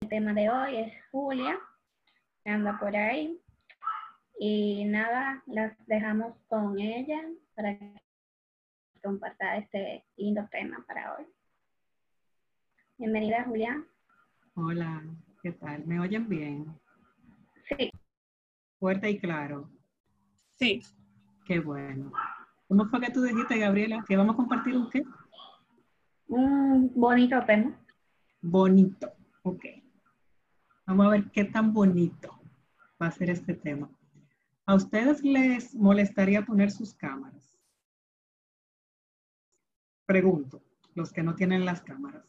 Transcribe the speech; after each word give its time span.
El 0.00 0.08
tema 0.08 0.32
de 0.32 0.48
hoy 0.48 0.76
es 0.76 0.94
Julia, 1.12 1.58
que 2.42 2.50
anda 2.50 2.78
por 2.78 2.96
ahí. 2.96 3.38
Y 4.38 4.86
nada, 4.86 5.42
las 5.46 5.76
dejamos 5.86 6.34
con 6.48 6.78
ella 6.78 7.20
para 7.54 7.78
que 7.78 8.00
comparta 9.04 9.58
este 9.58 10.02
lindo 10.16 10.48
tema 10.50 10.82
para 10.88 11.14
hoy. 11.14 11.26
Bienvenida, 12.96 13.44
Julia. 13.44 13.84
Hola, 14.54 15.04
¿qué 15.42 15.52
tal? 15.52 15.84
¿Me 15.86 16.00
oyen 16.00 16.26
bien? 16.28 16.66
Sí. 17.68 17.90
Fuerte 18.78 19.10
y 19.10 19.18
claro. 19.18 19.70
Sí. 20.56 20.80
Qué 21.44 21.60
bueno. 21.60 22.10
¿Cómo 22.68 22.86
fue 22.86 23.00
que 23.02 23.10
tú 23.10 23.20
dijiste, 23.20 23.58
Gabriela, 23.58 24.02
que 24.08 24.16
vamos 24.16 24.32
a 24.32 24.36
compartir 24.38 24.76
un 24.78 24.88
qué? 24.88 25.02
Un 26.26 26.90
bonito 26.94 27.44
tema. 27.44 27.78
Bonito, 28.40 29.12
ok. 29.42 29.79
Vamos 30.90 31.06
a 31.06 31.10
ver 31.10 31.30
qué 31.30 31.44
tan 31.44 31.72
bonito 31.72 32.36
va 33.00 33.06
a 33.06 33.12
ser 33.12 33.30
este 33.30 33.54
tema. 33.54 33.88
¿A 34.66 34.74
ustedes 34.74 35.22
les 35.22 35.72
molestaría 35.72 36.44
poner 36.44 36.72
sus 36.72 36.94
cámaras? 36.94 37.56
Pregunto, 40.04 40.60
los 40.96 41.12
que 41.12 41.22
no 41.22 41.36
tienen 41.36 41.64
las 41.64 41.80
cámaras. 41.80 42.24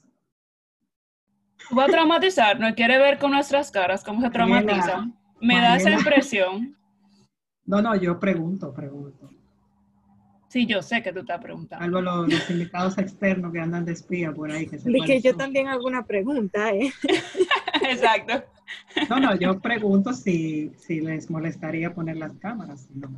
Va 1.75 1.85
a 1.85 1.88
traumatizar, 1.88 2.59
no 2.59 2.75
quiere 2.75 2.99
ver 2.99 3.17
con 3.17 3.31
nuestras 3.31 3.71
caras 3.71 4.03
cómo 4.03 4.21
se 4.21 4.29
traumatiza. 4.29 5.07
Me 5.39 5.55
da 5.55 5.77
esa 5.77 5.89
impresión. 5.89 6.77
No, 7.66 7.81
no, 7.81 7.95
yo 7.95 8.19
pregunto, 8.19 8.71
pregunto. 8.71 9.27
Sí, 10.49 10.67
yo 10.67 10.83
sé 10.83 11.02
que 11.02 11.11
tú 11.11 11.21
estás 11.21 11.41
preguntando. 11.41 11.83
Algo 11.83 11.99
los, 12.02 12.31
los 12.31 12.49
invitados 12.52 12.95
externos 12.99 13.52
que 13.52 13.59
andan 13.59 13.85
de 13.85 13.93
espía 13.93 14.31
por 14.31 14.52
ahí. 14.52 14.67
Que 14.67 14.77
De 14.77 14.99
que 14.99 15.19
yo 15.19 15.35
también 15.35 15.67
hago 15.67 15.88
una 15.88 16.05
pregunta, 16.05 16.71
¿eh? 16.71 16.91
Exacto. 17.90 18.44
No, 19.09 19.20
no, 19.20 19.35
yo 19.35 19.59
pregunto 19.59 20.13
si, 20.13 20.72
si 20.77 21.02
les 21.02 21.30
molestaría 21.30 21.94
poner 21.94 22.17
las 22.17 22.33
cámaras. 22.38 22.89
No, 22.92 23.09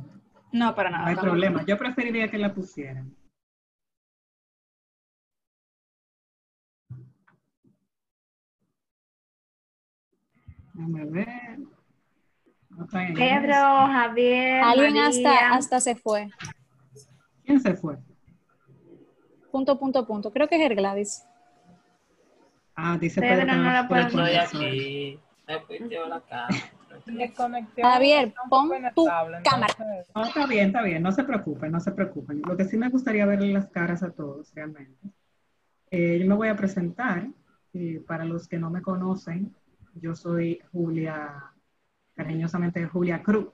no 0.52 0.74
para 0.74 0.90
nada. 0.90 1.04
No 1.04 1.10
hay 1.10 1.16
problema. 1.16 1.64
Yo 1.66 1.78
preferiría 1.78 2.28
que 2.28 2.38
la 2.38 2.52
pusieran. 2.52 3.14
Déjame 10.72 11.04
ver. 11.04 11.58
Pedro, 13.14 13.54
Javier. 13.86 14.64
Alguien 14.64 14.98
hasta, 14.98 15.54
hasta 15.54 15.80
se 15.80 15.94
fue. 15.94 16.30
¿Quién 17.44 17.60
se 17.60 17.74
fue? 17.74 17.98
Punto, 19.52 19.78
punto, 19.78 20.04
punto. 20.04 20.32
Creo 20.32 20.48
que 20.48 20.56
es 20.56 20.68
el 20.68 20.76
Gladys. 20.76 21.24
Ah, 22.74 22.98
dice 22.98 23.20
Pedro, 23.20 23.46
no 23.46 23.62
la 23.62 23.88
puedo 23.88 24.06
Estoy 24.06 24.34
aquí. 24.34 25.20
Me 25.46 25.60
pitió 25.60 26.06
la. 26.06 26.22
Javier, 27.82 28.32
pon 28.48 28.70
tu 28.94 29.06
cámara. 29.06 29.42
No, 30.14 30.24
está 30.24 30.46
bien, 30.46 30.66
está 30.68 30.82
bien. 30.82 31.02
No 31.02 31.12
se 31.12 31.24
preocupen, 31.24 31.72
no 31.72 31.80
se 31.80 31.92
preocupen. 31.92 32.42
Lo 32.46 32.56
que 32.56 32.64
sí 32.64 32.76
me 32.76 32.88
gustaría 32.88 33.26
verle 33.26 33.52
las 33.52 33.66
caras 33.66 34.02
a 34.02 34.10
todos, 34.10 34.54
realmente. 34.54 35.08
Eh, 35.90 36.18
yo 36.20 36.26
me 36.26 36.34
voy 36.34 36.48
a 36.48 36.56
presentar. 36.56 37.28
para 38.06 38.24
los 38.24 38.46
que 38.46 38.58
no 38.58 38.70
me 38.70 38.82
conocen, 38.82 39.52
yo 39.94 40.14
soy 40.14 40.62
Julia, 40.72 41.52
cariñosamente 42.14 42.86
Julia 42.86 43.22
Cruz. 43.22 43.48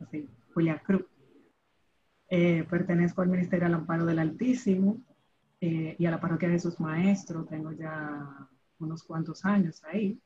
Así, 0.00 0.28
Julia 0.54 0.78
Cruz. 0.78 1.04
Eh, 2.28 2.64
pertenezco 2.70 3.22
al 3.22 3.28
Ministerio 3.28 3.66
al 3.66 3.74
Amparo 3.74 4.06
del 4.06 4.20
Altísimo 4.20 4.98
eh, 5.60 5.96
y 5.98 6.06
a 6.06 6.10
la 6.10 6.20
Parroquia 6.20 6.48
de 6.48 6.58
sus 6.58 6.78
Maestros. 6.80 7.48
Tengo 7.48 7.72
ya 7.72 8.48
unos 8.80 9.04
cuantos 9.04 9.44
años 9.44 9.82
ahí 9.84 10.20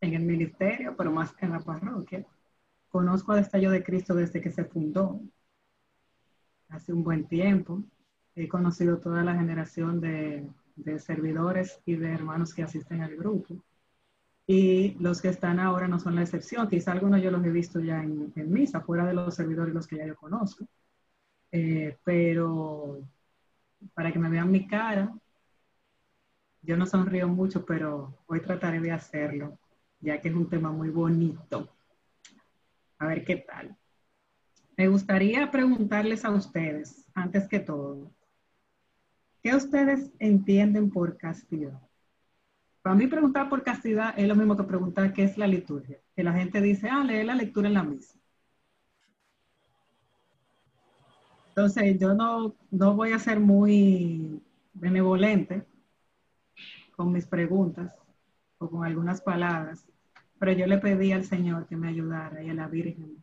en 0.00 0.14
el 0.14 0.22
ministerio, 0.22 0.94
pero 0.96 1.10
más 1.12 1.34
en 1.40 1.50
la 1.50 1.60
parroquia. 1.60 2.24
Conozco 2.88 3.32
a 3.32 3.36
Destello 3.36 3.70
de 3.70 3.82
Cristo 3.82 4.14
desde 4.14 4.40
que 4.40 4.50
se 4.50 4.64
fundó, 4.64 5.20
hace 6.68 6.92
un 6.92 7.02
buen 7.04 7.26
tiempo. 7.26 7.82
He 8.34 8.48
conocido 8.48 8.98
toda 8.98 9.22
la 9.22 9.34
generación 9.34 10.00
de, 10.00 10.46
de 10.76 10.98
servidores 10.98 11.80
y 11.84 11.96
de 11.96 12.12
hermanos 12.12 12.54
que 12.54 12.62
asisten 12.62 13.02
al 13.02 13.16
grupo. 13.16 13.56
Y 14.46 14.94
los 15.00 15.22
que 15.22 15.28
están 15.28 15.58
ahora 15.58 15.88
no 15.88 15.98
son 15.98 16.16
la 16.16 16.22
excepción. 16.22 16.68
Quizá 16.68 16.92
algunos 16.92 17.22
yo 17.22 17.30
los 17.30 17.44
he 17.44 17.50
visto 17.50 17.80
ya 17.80 18.02
en, 18.02 18.32
en 18.36 18.52
misa, 18.52 18.80
fuera 18.80 19.06
de 19.06 19.14
los 19.14 19.34
servidores 19.34 19.74
los 19.74 19.86
que 19.86 19.96
ya 19.96 20.06
yo 20.06 20.16
conozco. 20.16 20.66
Eh, 21.50 21.96
pero 22.04 23.00
para 23.94 24.12
que 24.12 24.18
me 24.18 24.28
vean 24.28 24.50
mi 24.50 24.66
cara, 24.66 25.12
yo 26.64 26.76
no 26.76 26.86
sonrío 26.86 27.28
mucho, 27.28 27.64
pero 27.64 28.14
hoy 28.26 28.40
trataré 28.40 28.80
de 28.80 28.92
hacerlo, 28.92 29.58
ya 30.00 30.20
que 30.20 30.28
es 30.28 30.34
un 30.34 30.48
tema 30.48 30.72
muy 30.72 30.88
bonito. 30.88 31.68
A 32.98 33.06
ver 33.06 33.24
qué 33.24 33.36
tal. 33.36 33.76
Me 34.76 34.88
gustaría 34.88 35.50
preguntarles 35.50 36.24
a 36.24 36.30
ustedes, 36.30 37.06
antes 37.14 37.46
que 37.48 37.60
todo, 37.60 38.10
¿qué 39.42 39.54
ustedes 39.54 40.10
entienden 40.18 40.90
por 40.90 41.16
castidad? 41.16 41.80
Para 42.82 42.96
mí 42.96 43.06
preguntar 43.06 43.48
por 43.48 43.62
castidad 43.62 44.14
es 44.18 44.26
lo 44.26 44.34
mismo 44.34 44.56
que 44.56 44.64
preguntar 44.64 45.12
qué 45.12 45.24
es 45.24 45.38
la 45.38 45.46
liturgia. 45.46 45.98
Que 46.16 46.24
la 46.24 46.32
gente 46.32 46.60
dice, 46.60 46.88
ah, 46.90 47.04
lee 47.04 47.24
la 47.24 47.34
lectura 47.34 47.68
en 47.68 47.74
la 47.74 47.82
misa. 47.82 48.18
Entonces, 51.48 51.98
yo 51.98 52.14
no, 52.14 52.54
no 52.70 52.94
voy 52.94 53.12
a 53.12 53.18
ser 53.18 53.38
muy 53.38 54.42
benevolente 54.74 55.64
con 56.96 57.12
mis 57.12 57.26
preguntas 57.26 57.96
o 58.58 58.70
con 58.70 58.84
algunas 58.84 59.20
palabras, 59.20 59.86
pero 60.38 60.52
yo 60.52 60.66
le 60.66 60.78
pedí 60.78 61.12
al 61.12 61.24
Señor 61.24 61.66
que 61.66 61.76
me 61.76 61.88
ayudara 61.88 62.42
y 62.42 62.50
a 62.50 62.54
la 62.54 62.68
Virgen 62.68 63.22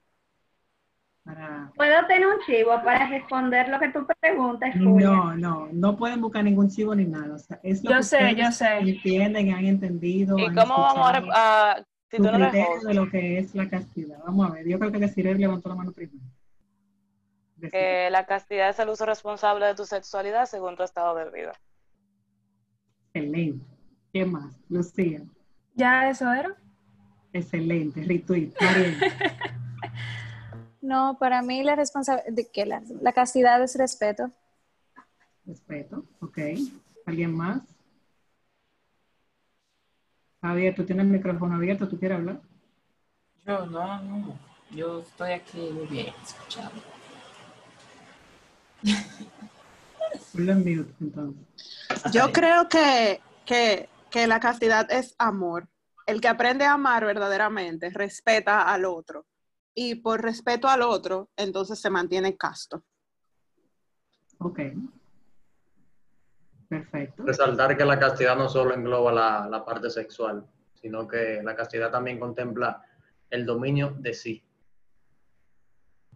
para... 1.23 1.71
¿Puedo 1.75 2.07
tener 2.07 2.27
un 2.27 2.39
chivo 2.45 2.71
para 2.83 3.07
responder 3.07 3.69
lo 3.69 3.79
que 3.79 3.89
tú 3.89 4.05
preguntas, 4.19 4.73
Julia? 4.73 5.07
No, 5.07 5.35
no, 5.35 5.69
no 5.71 5.97
pueden 5.97 6.21
buscar 6.21 6.43
ningún 6.43 6.69
chivo 6.69 6.95
ni 6.95 7.05
nada. 7.05 7.35
O 7.35 7.39
sea, 7.39 7.59
es 7.63 7.83
lo 7.83 7.91
Yo 7.91 7.97
que 7.97 8.03
sé, 8.03 8.35
yo 8.35 8.51
sé. 8.51 8.77
entienden, 8.79 9.53
han 9.53 9.65
entendido. 9.65 10.37
¿Y 10.37 10.45
han 10.45 10.55
cómo 10.55 10.79
vamos 10.79 11.11
a, 11.33 11.83
si 12.09 12.17
tú 12.17 12.23
no 12.23 12.31
de 12.31 12.93
lo 12.93 13.09
que 13.09 13.37
es 13.37 13.55
la 13.55 13.69
castidad. 13.69 14.19
Vamos 14.25 14.49
a 14.49 14.53
ver, 14.53 14.67
yo 14.67 14.77
creo 14.79 14.91
que 14.91 14.99
Desiree 14.99 15.35
levantó 15.35 15.69
la 15.69 15.75
mano 15.75 15.91
primero. 15.91 16.25
Que 17.71 18.09
la 18.09 18.25
castidad 18.25 18.69
es 18.69 18.79
el 18.79 18.89
uso 18.89 19.05
responsable 19.05 19.67
de 19.67 19.75
tu 19.75 19.85
sexualidad 19.85 20.45
según 20.45 20.75
tu 20.75 20.83
estado 20.83 21.15
de 21.15 21.29
vida? 21.29 21.53
Excelente. 23.13 23.65
¿Qué 24.13 24.25
más? 24.25 24.53
Lucía. 24.69 25.21
¿Ya 25.75 26.09
eso 26.09 26.31
era? 26.31 26.55
Excelente. 27.33 28.03
Retweet. 28.03 28.53
No, 30.83 31.15
para 31.19 31.43
mí 31.43 31.63
la 31.63 31.75
responsabilidad 31.75 32.33
de 32.33 32.49
que 32.49 32.65
la, 32.65 32.81
la 33.01 33.13
castidad 33.13 33.61
es 33.61 33.77
respeto. 33.77 34.31
Respeto. 35.45 36.03
Ok. 36.19 36.39
¿Alguien 37.05 37.35
más? 37.35 37.61
Javier, 40.41 40.73
tú 40.73 40.83
tienes 40.83 41.05
el 41.05 41.11
micrófono 41.11 41.53
abierto. 41.55 41.87
¿Tú 41.87 41.99
quieres 41.99 42.17
hablar? 42.17 42.41
Yo 43.45 43.67
no, 43.67 44.01
no. 44.01 44.39
Yo 44.71 45.01
estoy 45.01 45.33
aquí 45.33 45.69
muy 45.71 45.85
bien 45.85 46.13
escuchando. 46.23 46.81
Mute, 50.33 50.93
entonces. 50.99 51.43
Yo 52.11 52.31
creo 52.31 52.67
que, 52.67 53.21
que, 53.45 53.89
que 54.09 54.27
la 54.27 54.39
castidad 54.39 54.91
es 54.91 55.15
amor. 55.17 55.67
El 56.05 56.19
que 56.19 56.27
aprende 56.27 56.65
a 56.65 56.73
amar 56.73 57.05
verdaderamente 57.05 57.89
respeta 57.89 58.71
al 58.71 58.85
otro. 58.85 59.25
Y 59.73 59.95
por 59.95 60.21
respeto 60.21 60.67
al 60.67 60.81
otro, 60.81 61.29
entonces 61.37 61.79
se 61.79 61.89
mantiene 61.89 62.35
casto. 62.35 62.83
Ok. 64.39 64.59
Perfecto. 66.67 67.23
Resaltar 67.23 67.77
que 67.77 67.85
la 67.85 67.99
castidad 67.99 68.35
no 68.35 68.49
solo 68.49 68.73
engloba 68.73 69.11
la, 69.11 69.47
la 69.49 69.63
parte 69.63 69.89
sexual, 69.89 70.45
sino 70.73 71.07
que 71.07 71.41
la 71.43 71.55
castidad 71.55 71.91
también 71.91 72.19
contempla 72.19 72.81
el 73.29 73.45
dominio 73.45 73.93
de 73.99 74.13
sí. 74.13 74.43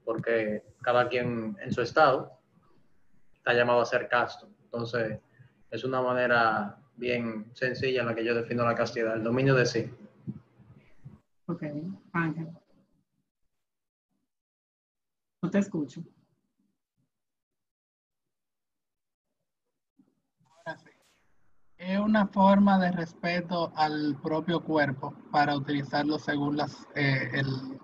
Porque 0.03 0.63
cada 0.81 1.07
quien 1.07 1.57
en 1.61 1.73
su 1.73 1.81
estado 1.81 2.34
está 3.45 3.53
llamado 3.53 3.81
a 3.81 3.85
ser 3.85 4.07
casto. 4.09 4.49
Entonces, 4.63 5.19
es 5.69 5.83
una 5.83 6.01
manera 6.01 6.79
bien 6.95 7.51
sencilla 7.53 8.01
en 8.01 8.07
la 8.07 8.15
que 8.15 8.25
yo 8.25 8.33
defino 8.33 8.65
la 8.65 8.73
castidad, 8.73 9.13
el 9.15 9.23
dominio 9.23 9.53
de 9.53 9.67
sí. 9.67 9.93
Ok. 11.45 11.61
Ángel. 12.13 12.47
No 15.43 15.51
te 15.51 15.59
escucho. 15.59 16.01
Ahora 20.65 20.79
sí. 20.79 20.89
Es 21.77 21.99
una 21.99 22.25
forma 22.25 22.79
de 22.79 22.91
respeto 22.93 23.71
al 23.75 24.19
propio 24.23 24.59
cuerpo 24.63 25.13
para 25.31 25.55
utilizarlo 25.55 26.17
según 26.17 26.57
las, 26.57 26.87
eh, 26.95 27.29
el- 27.33 27.79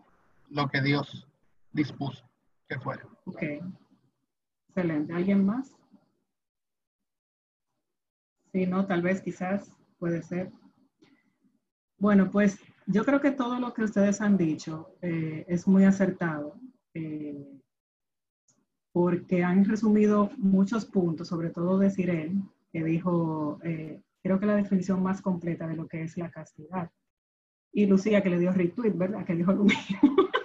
lo 0.49 0.67
que 0.69 0.81
Dios 0.81 1.27
dispuso 1.71 2.23
que 2.67 2.79
fuera. 2.79 3.05
Ok. 3.25 3.43
Excelente. 4.73 5.11
¿Alguien 5.11 5.45
más? 5.45 5.75
Si 8.53 8.65
no, 8.65 8.85
tal 8.85 9.01
vez 9.01 9.21
quizás 9.21 9.69
puede 9.99 10.23
ser. 10.23 10.49
Bueno, 11.97 12.31
pues 12.31 12.57
yo 12.87 13.03
creo 13.03 13.19
que 13.19 13.31
todo 13.31 13.59
lo 13.59 13.73
que 13.73 13.83
ustedes 13.83 14.21
han 14.21 14.37
dicho 14.37 14.95
eh, 15.01 15.43
es 15.49 15.67
muy 15.67 15.83
acertado, 15.83 16.55
eh, 16.93 17.45
porque 18.93 19.43
han 19.43 19.65
resumido 19.65 20.31
muchos 20.37 20.85
puntos, 20.85 21.27
sobre 21.27 21.49
todo 21.49 21.77
de 21.77 21.89
Sirén, 21.89 22.49
que 22.71 22.81
dijo, 22.81 23.59
eh, 23.63 24.01
creo 24.23 24.39
que 24.39 24.45
la 24.45 24.55
definición 24.55 25.03
más 25.03 25.21
completa 25.21 25.67
de 25.67 25.75
lo 25.75 25.85
que 25.89 26.03
es 26.03 26.17
la 26.17 26.31
castidad. 26.31 26.89
Y 27.73 27.87
Lucía, 27.87 28.23
que 28.23 28.29
le 28.29 28.39
dio 28.39 28.53
retweet, 28.53 28.93
¿verdad? 28.93 29.25
Que 29.25 29.35
dijo 29.35 29.51
lo 29.51 29.65
mismo. 29.65 29.99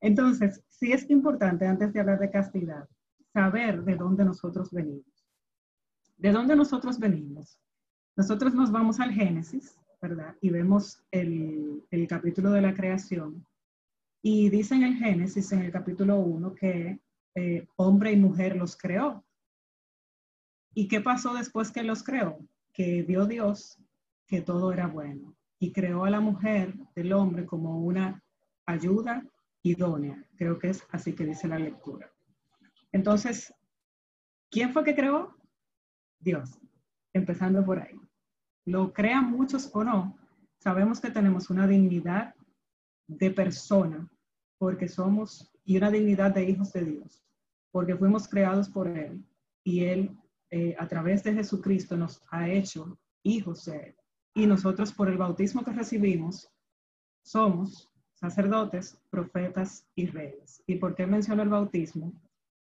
Entonces, 0.00 0.62
sí 0.68 0.92
es 0.92 1.08
importante, 1.10 1.66
antes 1.66 1.92
de 1.92 2.00
hablar 2.00 2.18
de 2.18 2.30
castidad, 2.30 2.88
saber 3.32 3.82
de 3.84 3.96
dónde 3.96 4.24
nosotros 4.24 4.70
venimos. 4.70 5.26
¿De 6.16 6.32
dónde 6.32 6.56
nosotros 6.56 6.98
venimos? 6.98 7.58
Nosotros 8.16 8.54
nos 8.54 8.70
vamos 8.70 9.00
al 9.00 9.12
Génesis, 9.12 9.78
¿verdad? 10.00 10.34
Y 10.40 10.50
vemos 10.50 11.02
el, 11.10 11.84
el 11.90 12.06
capítulo 12.06 12.50
de 12.50 12.62
la 12.62 12.74
creación. 12.74 13.46
Y 14.22 14.48
dice 14.48 14.74
en 14.74 14.82
el 14.82 14.96
Génesis, 14.96 15.52
en 15.52 15.62
el 15.62 15.72
capítulo 15.72 16.18
1, 16.18 16.54
que 16.54 17.00
eh, 17.34 17.66
hombre 17.76 18.12
y 18.12 18.16
mujer 18.16 18.56
los 18.56 18.76
creó. 18.76 19.24
¿Y 20.74 20.88
qué 20.88 21.00
pasó 21.00 21.34
después 21.34 21.70
que 21.70 21.82
los 21.82 22.02
creó? 22.02 22.38
Que 22.72 23.02
dio 23.02 23.26
Dios 23.26 23.78
que 24.26 24.40
todo 24.40 24.72
era 24.72 24.86
bueno 24.86 25.36
y 25.58 25.72
creó 25.72 26.04
a 26.04 26.10
la 26.10 26.20
mujer 26.20 26.74
del 26.94 27.12
hombre 27.12 27.46
como 27.46 27.78
una 27.78 28.22
ayuda 28.66 29.24
idónea. 29.70 30.22
Creo 30.36 30.58
que 30.58 30.70
es 30.70 30.82
así 30.90 31.14
que 31.14 31.24
dice 31.24 31.48
la 31.48 31.58
lectura. 31.58 32.10
Entonces, 32.92 33.52
¿quién 34.50 34.72
fue 34.72 34.84
que 34.84 34.94
creó? 34.94 35.36
Dios, 36.18 36.58
empezando 37.12 37.64
por 37.64 37.78
ahí 37.78 38.00
lo 38.66 38.92
crean 38.92 39.30
muchos 39.30 39.70
o 39.72 39.82
no, 39.82 40.18
sabemos 40.58 41.00
que 41.00 41.10
tenemos 41.10 41.48
una 41.50 41.66
dignidad 41.66 42.34
de 43.06 43.30
persona 43.30 44.10
porque 44.58 44.88
somos 44.88 45.50
y 45.64 45.76
una 45.76 45.90
dignidad 45.90 46.34
de 46.34 46.50
hijos 46.50 46.72
de 46.72 46.84
Dios, 46.84 47.24
porque 47.70 47.96
fuimos 47.96 48.28
creados 48.28 48.68
por 48.68 48.88
Él 48.88 49.24
y 49.62 49.84
Él 49.84 50.18
eh, 50.50 50.74
a 50.78 50.86
través 50.88 51.22
de 51.22 51.34
Jesucristo 51.34 51.96
nos 51.96 52.20
ha 52.30 52.48
hecho 52.48 52.98
hijos 53.22 53.64
de 53.66 53.76
Él. 53.76 53.96
Y 54.34 54.46
nosotros 54.46 54.92
por 54.92 55.08
el 55.08 55.16
bautismo 55.16 55.64
que 55.64 55.72
recibimos 55.72 56.50
somos 57.22 57.88
sacerdotes, 58.30 58.98
profetas 59.10 59.86
y 59.94 60.06
reyes. 60.06 60.62
¿Y 60.66 60.76
por 60.76 60.94
qué 60.94 61.06
menciono 61.06 61.42
el 61.42 61.48
bautismo? 61.48 62.12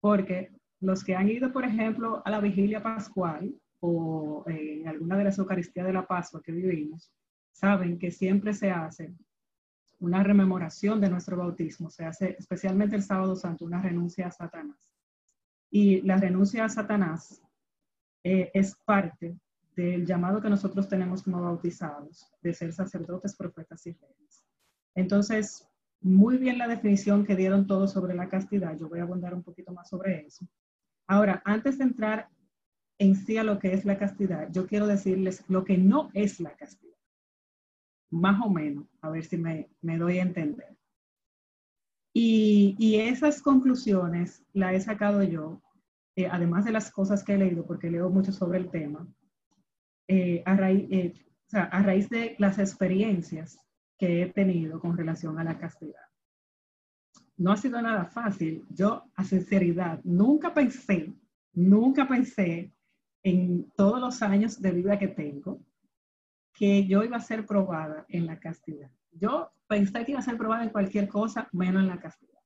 Porque 0.00 0.50
los 0.80 1.02
que 1.02 1.16
han 1.16 1.28
ido, 1.30 1.52
por 1.52 1.64
ejemplo, 1.64 2.22
a 2.24 2.30
la 2.30 2.40
vigilia 2.40 2.82
pascual, 2.82 3.54
o 3.80 4.44
en 4.46 4.86
alguna 4.88 5.16
de 5.16 5.24
las 5.24 5.38
Eucaristías 5.38 5.86
de 5.86 5.92
la 5.92 6.06
Pascua 6.06 6.42
que 6.42 6.52
vivimos, 6.52 7.10
saben 7.52 7.98
que 7.98 8.10
siempre 8.10 8.52
se 8.52 8.70
hace 8.70 9.14
una 10.00 10.22
rememoración 10.22 11.00
de 11.00 11.08
nuestro 11.08 11.36
bautismo, 11.36 11.90
se 11.90 12.04
hace 12.04 12.36
especialmente 12.38 12.96
el 12.96 13.02
sábado 13.02 13.36
santo, 13.36 13.64
una 13.64 13.80
renuncia 13.80 14.26
a 14.26 14.30
Satanás. 14.30 14.90
Y 15.70 16.02
la 16.02 16.16
renuncia 16.18 16.64
a 16.64 16.68
Satanás 16.68 17.42
eh, 18.22 18.50
es 18.54 18.74
parte 18.84 19.36
del 19.76 20.06
llamado 20.06 20.40
que 20.40 20.50
nosotros 20.50 20.88
tenemos 20.88 21.22
como 21.22 21.42
bautizados, 21.42 22.30
de 22.42 22.54
ser 22.54 22.72
sacerdotes, 22.72 23.36
profetas 23.36 23.86
y 23.86 23.92
reyes. 23.92 24.33
Entonces, 24.94 25.68
muy 26.00 26.36
bien 26.36 26.58
la 26.58 26.68
definición 26.68 27.24
que 27.24 27.34
dieron 27.34 27.66
todos 27.66 27.92
sobre 27.92 28.14
la 28.14 28.28
castidad, 28.28 28.76
yo 28.78 28.88
voy 28.88 29.00
a 29.00 29.04
abundar 29.04 29.34
un 29.34 29.42
poquito 29.42 29.72
más 29.72 29.88
sobre 29.88 30.26
eso. 30.26 30.46
Ahora, 31.06 31.42
antes 31.44 31.78
de 31.78 31.84
entrar 31.84 32.28
en 32.98 33.16
sí 33.16 33.36
a 33.38 33.44
lo 33.44 33.58
que 33.58 33.72
es 33.72 33.84
la 33.84 33.98
castidad, 33.98 34.48
yo 34.52 34.66
quiero 34.66 34.86
decirles 34.86 35.44
lo 35.48 35.64
que 35.64 35.78
no 35.78 36.10
es 36.14 36.40
la 36.40 36.54
castidad. 36.56 36.94
Más 38.10 38.40
o 38.44 38.50
menos, 38.50 38.86
a 39.00 39.10
ver 39.10 39.24
si 39.24 39.36
me, 39.36 39.68
doy 39.82 40.18
a 40.18 40.22
entender. 40.22 40.76
Y, 42.12 42.96
esas 43.00 43.42
conclusiones 43.42 44.44
las 44.52 44.74
he 44.74 44.80
sacado 44.80 45.22
yo, 45.22 45.60
eh, 46.16 46.28
además 46.30 46.64
de 46.64 46.72
las 46.72 46.92
cosas 46.92 47.24
que 47.24 47.34
he 47.34 47.38
leído, 47.38 47.66
porque 47.66 47.90
leo 47.90 48.08
mucho 48.08 48.30
sobre 48.30 48.58
el 48.58 48.70
tema, 48.70 49.08
eh, 50.06 50.42
a, 50.46 50.70
eh, 50.70 51.14
a 51.52 51.82
raíz 51.82 52.08
de 52.10 52.36
las 52.38 52.58
experiencias 52.58 53.58
he 54.04 54.32
tenido 54.32 54.80
con 54.80 54.96
relación 54.96 55.38
a 55.38 55.44
la 55.44 55.58
castidad. 55.58 56.02
No 57.36 57.52
ha 57.52 57.56
sido 57.56 57.80
nada 57.82 58.04
fácil. 58.04 58.64
Yo, 58.70 59.04
a 59.16 59.24
sinceridad, 59.24 60.00
nunca 60.04 60.54
pensé, 60.54 61.12
nunca 61.52 62.06
pensé 62.06 62.72
en 63.22 63.70
todos 63.76 64.00
los 64.00 64.22
años 64.22 64.60
de 64.60 64.70
vida 64.72 64.98
que 64.98 65.08
tengo, 65.08 65.60
que 66.52 66.86
yo 66.86 67.02
iba 67.02 67.16
a 67.16 67.20
ser 67.20 67.46
probada 67.46 68.04
en 68.08 68.26
la 68.26 68.38
castidad. 68.38 68.90
Yo 69.10 69.50
pensé 69.66 70.04
que 70.04 70.12
iba 70.12 70.20
a 70.20 70.24
ser 70.24 70.36
probada 70.36 70.62
en 70.62 70.70
cualquier 70.70 71.08
cosa, 71.08 71.48
menos 71.52 71.82
en 71.82 71.88
la 71.88 72.00
castidad. 72.00 72.40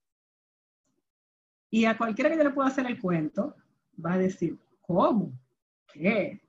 Y 1.70 1.84
a 1.84 1.98
cualquiera 1.98 2.30
que 2.30 2.38
yo 2.38 2.44
le 2.44 2.50
pueda 2.50 2.68
hacer 2.68 2.86
el 2.86 3.00
cuento, 3.00 3.54
va 4.04 4.14
a 4.14 4.18
decir, 4.18 4.58
¿cómo? 4.80 5.32
¿Qué? 5.92 6.40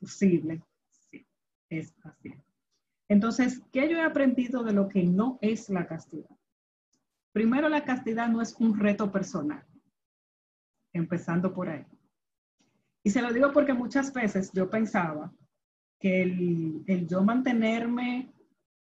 ¿Posible? 0.00 0.62
Sí, 0.90 1.24
es 1.68 1.94
así. 2.02 2.34
Entonces, 3.08 3.62
¿qué 3.72 3.88
yo 3.88 3.98
he 3.98 4.02
aprendido 4.02 4.62
de 4.62 4.72
lo 4.72 4.88
que 4.88 5.04
no 5.04 5.38
es 5.42 5.68
la 5.68 5.86
castidad? 5.86 6.30
Primero, 7.32 7.68
la 7.68 7.84
castidad 7.84 8.28
no 8.28 8.40
es 8.40 8.54
un 8.58 8.78
reto 8.78 9.10
personal, 9.10 9.64
empezando 10.92 11.52
por 11.52 11.68
ahí. 11.68 11.84
Y 13.02 13.10
se 13.10 13.20
lo 13.20 13.32
digo 13.32 13.52
porque 13.52 13.74
muchas 13.74 14.12
veces 14.12 14.50
yo 14.52 14.70
pensaba 14.70 15.32
que 16.00 16.22
el, 16.22 17.06
yo 17.06 17.22
mantenerme 17.22 18.32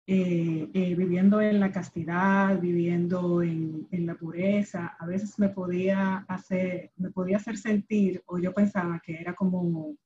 eh, 0.06 0.70
eh, 0.72 0.94
viviendo 0.94 1.40
en 1.40 1.60
la 1.60 1.72
castidad, 1.72 2.58
viviendo 2.60 3.42
en, 3.42 3.86
en, 3.90 4.06
la 4.06 4.14
pureza, 4.14 4.96
a 4.98 5.06
veces 5.06 5.38
me 5.38 5.48
podía 5.48 6.18
hacer, 6.28 6.92
me 6.96 7.10
podía 7.10 7.38
hacer 7.38 7.58
sentir, 7.58 8.22
o 8.26 8.38
yo 8.38 8.54
pensaba 8.54 9.00
que 9.04 9.20
era 9.20 9.34
como, 9.34 9.96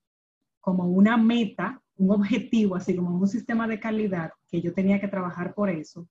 como 0.61 0.85
una 0.85 1.17
meta, 1.17 1.81
un 2.01 2.13
objetivo, 2.13 2.77
así 2.77 2.97
como 2.97 3.15
un 3.15 3.29
sistema 3.29 3.69
de 3.69 3.79
calidad, 3.79 4.31
que 4.49 4.63
yo 4.63 4.73
tenía 4.73 4.99
que 4.99 5.09
trabajar 5.09 5.55
por 5.55 5.69
eso, 5.69 6.09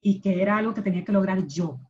y 0.00 0.20
que 0.20 0.40
era 0.40 0.56
algo 0.56 0.72
que 0.72 0.82
tenía 0.82 1.04
que 1.04 1.10
lograr 1.10 1.46
yo, 1.48 1.80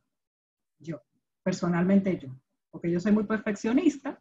yo, 0.79 1.01
personalmente 1.43 2.17
yo, 2.17 2.29
porque 2.71 2.91
yo 2.91 2.99
soy 2.99 3.11
muy 3.11 3.25
perfeccionista 3.25 4.19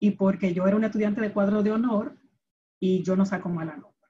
y 0.00 0.10
porque 0.12 0.52
yo 0.52 0.66
era 0.66 0.76
un 0.76 0.82
estudiante 0.82 1.20
de 1.20 1.32
cuadro 1.32 1.62
de 1.62 1.70
honor 1.70 2.18
y 2.80 3.04
yo 3.04 3.14
no 3.14 3.24
saco 3.24 3.48
mala 3.48 3.76
nota. 3.76 4.08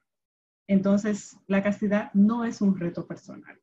Entonces, 0.65 1.37
la 1.45 1.61
castidad 1.61 2.11
no 2.13 2.43
es 2.43 2.59
un 2.59 2.75
reto 2.75 3.05
personal. 3.05 3.59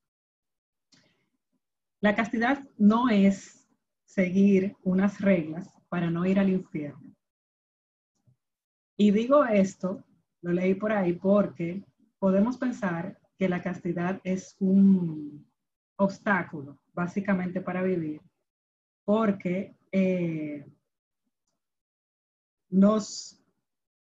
La 2.00 2.14
castidad 2.14 2.68
no 2.78 3.08
es 3.08 3.68
seguir 4.04 4.76
unas 4.84 5.20
reglas 5.20 5.68
para 5.88 6.08
no 6.08 6.24
ir 6.24 6.38
al 6.38 6.50
infierno. 6.50 7.16
Y 8.96 9.10
digo 9.10 9.44
esto, 9.44 10.04
lo 10.42 10.52
leí 10.52 10.74
por 10.74 10.92
ahí, 10.92 11.12
porque 11.12 11.84
podemos 12.18 12.56
pensar 12.56 13.18
que 13.38 13.48
la 13.48 13.62
castidad 13.62 14.20
es 14.24 14.56
un 14.58 15.46
obstáculo, 15.96 16.78
básicamente, 16.92 17.60
para 17.60 17.82
vivir, 17.82 18.20
porque 19.04 19.74
eh, 19.92 20.66
nos, 22.70 23.42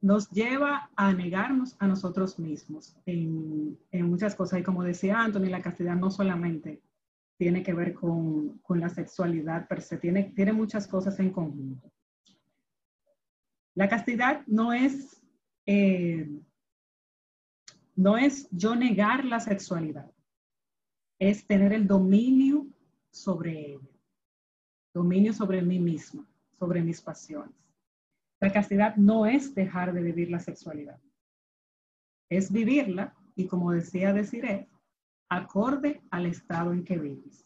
nos 0.01 0.29
lleva 0.29 0.89
a 0.95 1.13
negarnos 1.13 1.75
a 1.79 1.87
nosotros 1.87 2.37
mismos 2.39 2.95
en, 3.05 3.77
muchas 3.91 4.35
cosas. 4.35 4.59
Y 4.59 4.63
como 4.63 4.83
decía 4.83 5.21
Anthony, 5.21 5.49
la 5.49 5.61
castidad 5.61 5.95
no 5.95 6.11
solamente 6.11 6.81
tiene 7.37 7.63
que 7.63 7.73
ver 7.73 7.93
con, 7.93 8.61
la 8.69 8.89
sexualidad 8.89 9.67
per 9.67 9.81
se, 9.81 9.97
tiene, 9.97 10.33
tiene 10.35 10.53
muchas 10.53 10.87
cosas 10.87 11.19
en 11.19 11.31
conjunto. 11.31 11.91
La 13.75 13.87
castidad 13.87 14.43
no 14.45 14.73
es, 14.73 15.18
eh, 15.71 16.27
no 17.95 18.17
es 18.17 18.49
yo 18.49 18.75
negar 18.75 19.23
la 19.23 19.39
sexualidad, 19.39 20.11
es 21.19 21.45
tener 21.45 21.73
el 21.73 21.85
dominio 21.85 22.65
sobre 23.11 23.73
ella, 23.73 23.95
dominio 24.95 25.31
sobre 25.31 25.61
mí 25.61 25.77
misma, 25.77 26.27
sobre 26.57 26.81
mis 26.81 26.99
pasiones. 27.01 27.53
La 28.41 28.51
castidad 28.51 28.95
no 28.95 29.27
es 29.27 29.53
dejar 29.53 29.93
de 29.93 30.01
vivir 30.01 30.31
la 30.31 30.39
sexualidad, 30.39 30.99
es 32.29 32.51
vivirla 32.51 33.13
y 33.35 33.45
como 33.45 33.71
decía 33.71 34.11
Desiree, 34.11 34.67
acorde 35.29 36.01
al 36.09 36.25
estado 36.25 36.73
en 36.73 36.83
que 36.83 36.97
vives. 36.97 37.45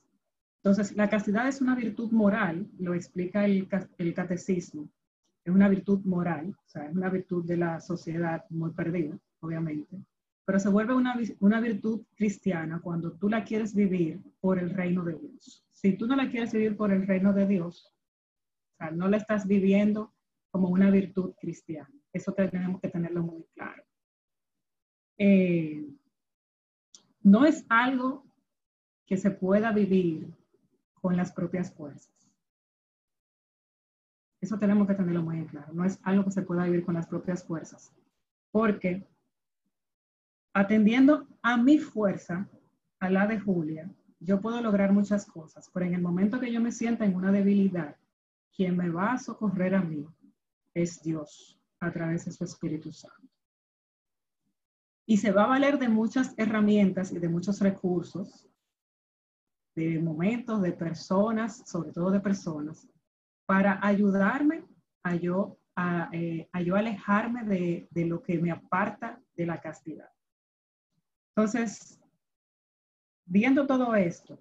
Entonces, 0.64 0.96
la 0.96 1.10
castidad 1.10 1.50
es 1.50 1.60
una 1.60 1.76
virtud 1.76 2.10
moral, 2.14 2.72
lo 2.80 2.94
explica 2.94 3.44
el, 3.44 3.68
el 3.98 4.14
catecismo, 4.14 4.90
es 5.44 5.54
una 5.54 5.68
virtud 5.68 6.04
moral, 6.06 6.56
o 6.58 6.70
sea, 6.70 6.86
es 6.86 6.96
una 6.96 7.10
virtud 7.10 7.46
de 7.46 7.58
la 7.58 7.82
sociedad 7.82 8.46
muy 8.50 8.72
perdida, 8.72 9.18
obviamente, 9.42 10.00
pero 10.46 10.60
se 10.60 10.70
vuelve 10.70 10.94
una, 10.94 11.16
una 11.40 11.60
virtud 11.60 12.06
cristiana 12.16 12.80
cuando 12.82 13.14
tú 13.14 13.30
la 13.30 13.44
quieres 13.44 13.74
vivir 13.74 14.22
por 14.40 14.60
el 14.60 14.70
reino 14.70 15.04
de 15.04 15.18
Dios. 15.18 15.66
Si 15.72 15.98
tú 15.98 16.08
no 16.08 16.16
la 16.16 16.30
quieres 16.30 16.54
vivir 16.54 16.76
por 16.78 16.92
el 16.92 17.06
reino 17.06 17.34
de 17.34 17.48
Dios, 17.48 17.94
o 18.74 18.78
sea, 18.78 18.92
no 18.92 19.08
la 19.08 19.18
estás 19.18 19.48
viviendo 19.48 20.14
como 20.52 20.70
una 20.70 20.90
virtud 20.92 21.34
cristiana. 21.40 21.92
Eso 22.12 22.34
tenemos 22.34 22.80
que 22.80 22.90
tenerlo 22.90 23.24
muy 23.24 23.44
claro. 23.56 23.84
Eh, 25.18 25.86
no 27.22 27.46
es 27.46 27.66
algo 27.70 28.26
que 29.06 29.18
se 29.18 29.32
pueda 29.32 29.72
vivir 29.72 30.28
con 31.02 31.18
las 31.18 31.32
propias 31.32 31.74
fuerzas. 31.74 32.23
Eso 34.44 34.60
tenemos 34.60 34.86
que 34.86 34.94
tenerlo 34.94 35.24
muy 35.24 35.38
en 35.38 35.46
claro. 35.46 35.72
No 35.72 35.86
es 35.86 35.98
algo 36.04 36.26
que 36.26 36.32
se 36.32 36.42
pueda 36.42 36.66
vivir 36.66 36.84
con 36.84 36.96
las 36.96 37.08
propias 37.08 37.46
fuerzas. 37.46 37.94
Porque 38.52 39.08
atendiendo 40.54 41.26
a 41.42 41.56
mi 41.56 41.80
fuerza, 41.80 42.50
a 43.00 43.10
la 43.10 43.26
de 43.26 43.40
Julia, 43.40 43.90
yo 44.20 44.42
puedo 44.42 44.60
lograr 44.60 44.92
muchas 44.92 45.26
cosas, 45.26 45.72
pero 45.74 45.86
en 45.86 45.94
el 45.94 46.02
momento 46.02 46.42
que 46.42 46.52
yo 46.52 46.60
me 46.60 46.74
sienta 46.74 47.06
en 47.06 47.16
una 47.16 47.32
debilidad, 47.32 47.96
quien 48.54 48.76
me 48.76 48.90
va 48.90 49.14
a 49.14 49.18
socorrer 49.18 49.76
a 49.76 49.82
mí 49.82 50.06
es 50.74 51.02
Dios 51.02 51.58
a 51.80 51.90
través 51.94 52.26
de 52.26 52.32
su 52.32 52.44
Espíritu 52.44 52.92
Santo. 52.92 53.30
Y 55.06 55.18
se 55.18 55.32
va 55.32 55.46
a 55.46 55.48
valer 55.56 55.80
de 55.80 55.88
muchas 55.88 56.34
herramientas 56.38 57.14
y 57.14 57.20
de 57.20 57.30
muchos 57.30 57.62
recursos, 57.62 58.46
de 59.74 60.00
momentos, 60.00 60.62
de 60.62 60.74
personas, 60.74 61.64
sobre 61.66 61.94
todo 61.94 62.12
de 62.12 62.20
personas, 62.20 62.90
para 63.46 63.80
ayudarme 63.86 64.64
a 65.04 65.16
yo, 65.16 65.58
a, 65.76 66.10
eh, 66.12 66.50
yo 66.66 66.76
alejarme 66.76 67.44
de, 67.44 67.88
de 67.92 68.06
lo 68.06 68.22
que 68.22 68.38
me 68.38 68.52
aparta 68.52 69.20
de 69.36 69.46
la 69.46 69.60
castidad. 69.60 70.10
Entonces, 71.36 72.00
viendo 73.26 73.66
todo 73.66 73.96
esto, 73.96 74.40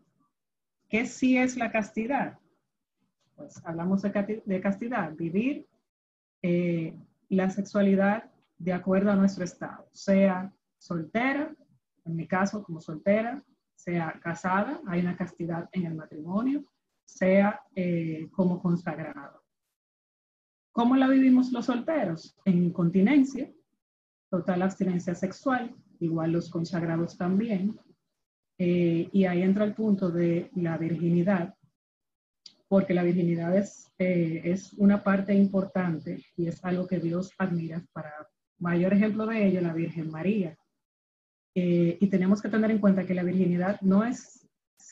¿qué 0.89 1.07
sí 1.07 1.39
es 1.39 1.57
la 1.57 1.71
castidad? 1.71 2.39
Pues 3.35 3.65
hablamos 3.65 4.03
de 4.03 4.61
castidad, 4.61 5.13
vivir 5.15 5.67
eh, 6.43 6.95
la 7.29 7.49
sexualidad 7.51 8.31
de 8.59 8.73
acuerdo 8.73 9.11
a 9.11 9.17
nuestro 9.17 9.45
estado, 9.45 9.89
sea 9.93 10.53
soltera, 10.79 11.55
en 12.05 12.17
mi 12.17 12.27
caso 12.27 12.63
como 12.63 12.81
soltera, 12.81 13.43
sea 13.75 14.21
casada, 14.23 14.81
hay 14.87 15.01
una 15.01 15.17
castidad 15.17 15.69
en 15.73 15.87
el 15.87 15.95
matrimonio, 15.95 16.65
sea 17.05 17.61
eh, 17.75 18.29
como 18.33 18.61
consagrado. 18.61 19.43
¿Cómo 20.73 20.97
la 20.97 21.09
vivimos 21.09 21.53
los 21.53 21.67
solteros? 21.67 22.37
En 22.45 22.65
incontinencia, 22.65 23.51
total 24.31 24.63
abstinencia 24.63 25.15
sexual, 25.15 25.75
igual 26.01 26.33
los 26.33 26.49
consagrados 26.51 27.17
también. 27.17 27.79
Eh, 28.59 29.09
y 29.13 29.25
ahí 29.25 29.43
entra 29.43 29.65
el 29.65 29.75
punto 29.75 30.11
de 30.11 30.51
la 30.55 30.79
virginidad, 30.79 31.55
porque 32.69 32.95
la 32.95 33.03
virginidad 33.03 33.57
es, 33.57 33.93
eh, 33.99 34.41
es 34.45 34.73
una 34.75 35.03
parte 35.03 35.35
importante 35.35 36.25
y 36.37 36.47
es 36.47 36.65
algo 36.65 36.87
que 36.87 37.01
Dios 37.01 37.33
admira. 37.37 37.85
Para 37.93 38.13
mayor 38.59 38.95
ejemplo 38.95 39.27
de 39.27 39.47
ello, 39.47 39.61
la 39.61 39.75
Virgen 39.75 40.11
María. 40.11 40.57
Y 41.55 42.07
tenemos 42.07 42.41
que 42.41 42.49
tener 42.49 42.71
en 42.71 42.79
cuenta 42.79 43.05
que 43.05 43.13
la 43.13 43.23
virginidad 43.23 43.79
no 43.83 44.05
es 44.05 44.42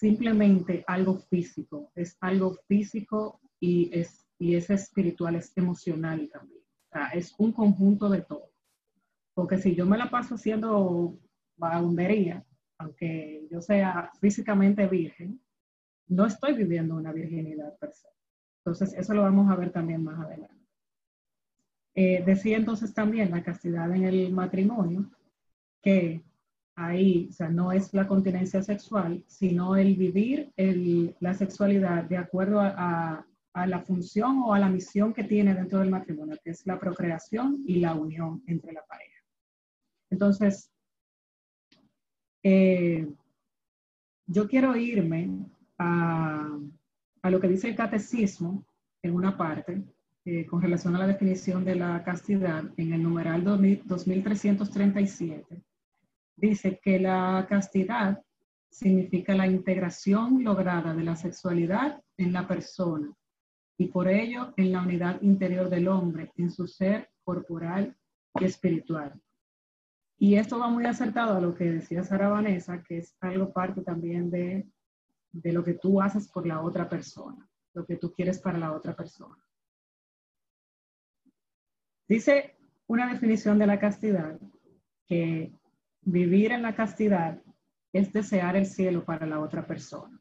simplemente 0.01 0.83
algo 0.87 1.19
físico, 1.19 1.93
es 1.95 2.17
algo 2.23 2.55
físico 2.67 3.39
y 3.61 3.91
es, 3.93 4.27
y 4.39 4.55
es 4.55 4.71
espiritual, 4.71 5.35
es 5.37 5.55
emocional 5.59 6.31
también. 6.33 6.63
Es 7.13 7.35
un 7.37 7.53
conjunto 7.53 8.09
de 8.09 8.23
todo. 8.23 8.51
Porque 9.35 9.59
si 9.59 9.75
yo 9.75 9.85
me 9.85 9.99
la 9.99 10.11
paso 10.11 10.37
haciendo 10.37 11.19
vagabundería, 11.57 12.43
aunque 12.79 13.47
yo 13.51 13.61
sea 13.61 14.11
físicamente 14.21 14.87
virgen, 14.87 15.39
no 16.09 16.25
estoy 16.25 16.55
viviendo 16.55 16.97
una 16.97 17.13
virginidad 17.13 17.77
per 17.79 17.93
se. 17.93 18.09
Entonces, 18.65 18.95
eso 18.95 19.13
lo 19.13 19.23
vamos 19.23 19.51
a 19.51 19.57
ver 19.57 19.71
también 19.71 20.03
más 20.03 20.19
adelante. 20.19 20.67
Eh, 21.95 22.23
decía 22.25 22.57
entonces 22.57 22.95
también 22.95 23.31
la 23.31 23.43
castidad 23.43 23.95
en 23.95 24.05
el 24.05 24.33
matrimonio, 24.33 25.11
que 25.83 26.23
ahí, 26.81 27.27
o 27.29 27.33
sea, 27.33 27.49
no 27.49 27.73
es 27.73 27.93
la 27.93 28.07
continencia 28.07 28.63
sexual, 28.63 29.25
sino 29.27 29.75
el 29.77 29.97
vivir 29.97 30.53
la 31.21 31.35
sexualidad 31.35 32.05
de 32.05 32.17
acuerdo 32.17 32.61
a, 32.61 33.27
la 33.67 33.81
función 33.81 34.39
o 34.45 34.55
a 34.55 34.59
la 34.59 34.71
misión 34.71 35.13
que 35.13 35.25
tiene 35.25 35.55
dentro 35.55 35.81
del 35.81 35.91
matrimonio, 35.91 36.39
que 36.43 36.51
es 36.51 36.67
la 36.67 36.79
procreación 36.79 37.63
y 37.67 37.81
la 37.81 37.95
unión 37.95 38.43
entre 38.47 38.73
la 38.73 38.83
pareja. 38.87 39.19
Entonces, 40.09 40.71
eh, 42.43 43.07
yo 44.27 44.49
quiero 44.49 44.75
irme 44.77 45.47
a, 45.79 46.59
lo 47.25 47.41
que 47.41 47.49
dice 47.49 47.69
el 47.69 47.77
catecismo 47.77 48.65
en 49.03 49.15
una 49.15 49.37
parte 49.37 49.83
eh, 50.25 50.47
con 50.47 50.63
relación 50.63 50.97
a 50.97 51.01
la 51.01 51.07
definición 51.07 51.63
de 51.65 51.75
la 51.75 52.03
castidad 52.03 52.65
en 52.77 52.95
el 52.95 53.03
numeral 53.03 53.45
2337. 53.45 55.63
Dice 56.41 56.81
que 56.83 56.99
la 56.99 57.47
castidad 57.49 58.23
significa 58.71 59.35
la 59.35 59.47
integración 59.47 60.43
lograda 60.43 60.95
de 60.95 61.05
la 61.05 61.17
sexualidad 61.17 62.03
en 62.17 62.33
la 62.33 62.47
persona 62.47 63.13
y 63.77 63.87
por 63.89 64.09
ello 64.09 64.55
en 64.57 64.73
la 64.73 64.83
unidad 64.83 65.21
interior 65.23 65.69
del 65.69 65.89
hombre, 65.89 66.33
en 66.37 66.51
su 66.51 66.67
ser 66.67 67.11
corporal 67.25 67.97
y 68.39 68.45
espiritual. 68.45 69.21
Y 70.19 70.37
esto 70.37 70.59
va 70.59 70.69
muy 70.69 70.85
acertado 70.85 71.37
a 71.37 71.41
lo 71.41 71.55
que 71.55 71.65
decía 71.65 72.05
Sara 72.05 72.29
Vanessa, 72.29 72.83
que 72.83 72.99
es 72.99 73.17
algo 73.21 73.53
parte 73.53 73.83
también 73.83 74.31
de 74.31 74.67
de 75.33 75.53
lo 75.53 75.65
que 75.65 75.75
tú 75.75 76.01
haces 76.01 76.29
por 76.29 76.47
la 76.47 76.61
otra 76.61 76.89
persona, 76.89 77.49
lo 77.75 77.85
que 77.87 77.97
tú 77.97 78.13
quieres 78.13 78.39
para 78.41 78.59
la 78.59 78.73
otra 78.73 78.95
persona. 78.95 79.37
Dice 82.09 82.57
una 82.87 83.13
definición 83.13 83.59
de 83.59 83.67
la 83.67 83.79
castidad 83.79 84.39
que 85.07 85.53
vivir 86.03 86.53
en 86.53 86.63
la 86.63 86.75
castidad 86.75 87.41
es 87.93 88.13
desear 88.13 88.57
el 88.57 88.67
cielo 88.67 89.05
para 89.05 89.27
la 89.27 89.41
otra 89.41 89.67
persona. 89.67 90.21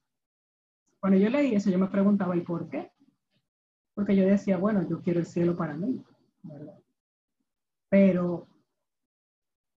Cuando 0.99 1.17
yo 1.17 1.29
leí 1.29 1.55
eso, 1.55 1.69
yo 1.69 1.79
me 1.79 1.87
preguntaba, 1.87 2.35
¿y 2.35 2.41
por 2.41 2.69
qué? 2.69 2.91
Porque 3.93 4.15
yo 4.15 4.25
decía, 4.25 4.57
bueno, 4.57 4.87
yo 4.87 5.01
quiero 5.01 5.19
el 5.19 5.25
cielo 5.25 5.55
para 5.55 5.75
mí. 5.75 6.03
Pero 7.89 8.47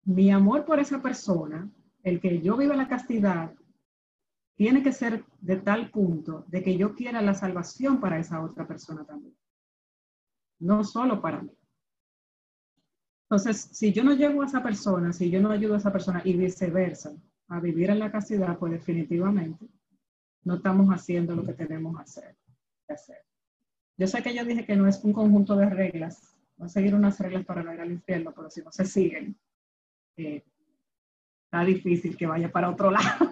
mi 0.04 0.30
amor 0.30 0.64
por 0.64 0.80
esa 0.80 1.02
persona, 1.02 1.71
el 2.02 2.21
que 2.21 2.40
yo 2.40 2.57
viva 2.57 2.75
la 2.75 2.88
castidad, 2.88 3.54
tiene 4.57 4.83
que 4.83 4.92
ser 4.92 5.25
de 5.40 5.57
tal 5.57 5.90
punto 5.90 6.45
de 6.49 6.62
que 6.62 6.76
yo 6.76 6.95
quiera 6.95 7.23
la 7.23 7.35
salvación 7.35 8.00
para 8.00 8.19
esa 8.19 8.42
otra 8.42 8.66
persona 8.66 9.04
también. 9.04 9.35
No 10.59 10.85
solo 10.85 11.21
para 11.21 11.42
mí. 11.42 11.50
Entonces, 13.30 13.68
si 13.70 13.92
yo 13.92 14.02
no 14.02 14.12
llego 14.12 14.42
a 14.42 14.46
esa 14.46 14.60
persona, 14.60 15.12
si 15.12 15.30
yo 15.30 15.40
no 15.40 15.52
ayudo 15.52 15.75
a 15.75 15.78
esa 15.78 15.92
persona 15.92 16.20
y 16.25 16.32
viceversa 16.37 17.12
a 17.46 17.60
vivir 17.60 17.90
en 17.90 18.00
la 18.00 18.10
castidad, 18.10 18.58
pues 18.58 18.72
definitivamente 18.72 19.68
no 20.42 20.56
estamos 20.56 20.88
haciendo 20.88 21.37
lo 21.37 21.44
que 21.44 21.52
tenemos 21.52 21.94
que 21.94 22.92
hacer. 22.92 23.25
Yo 23.96 24.08
sé 24.08 24.20
que 24.25 24.34
yo 24.34 24.44
dije 24.44 24.66
que 24.66 24.75
no 24.75 24.88
es 24.88 25.04
un 25.04 25.12
conjunto 25.12 25.54
de 25.54 25.70
reglas, 25.70 26.37
a 26.58 26.68
seguir 26.68 26.92
unas 26.92 27.20
reglas 27.20 27.44
para 27.44 27.62
no 27.62 27.72
ir 27.72 27.80
al 27.80 27.92
infierno, 27.92 28.32
pero 28.34 28.50
si 28.50 28.62
no 28.62 28.72
se 28.72 28.84
siguen, 28.84 29.38
eh, 30.16 30.42
está 31.44 31.64
difícil 31.64 32.16
que 32.16 32.26
vaya 32.26 32.50
para 32.50 32.68
otro 32.68 32.90
lado. 32.90 33.30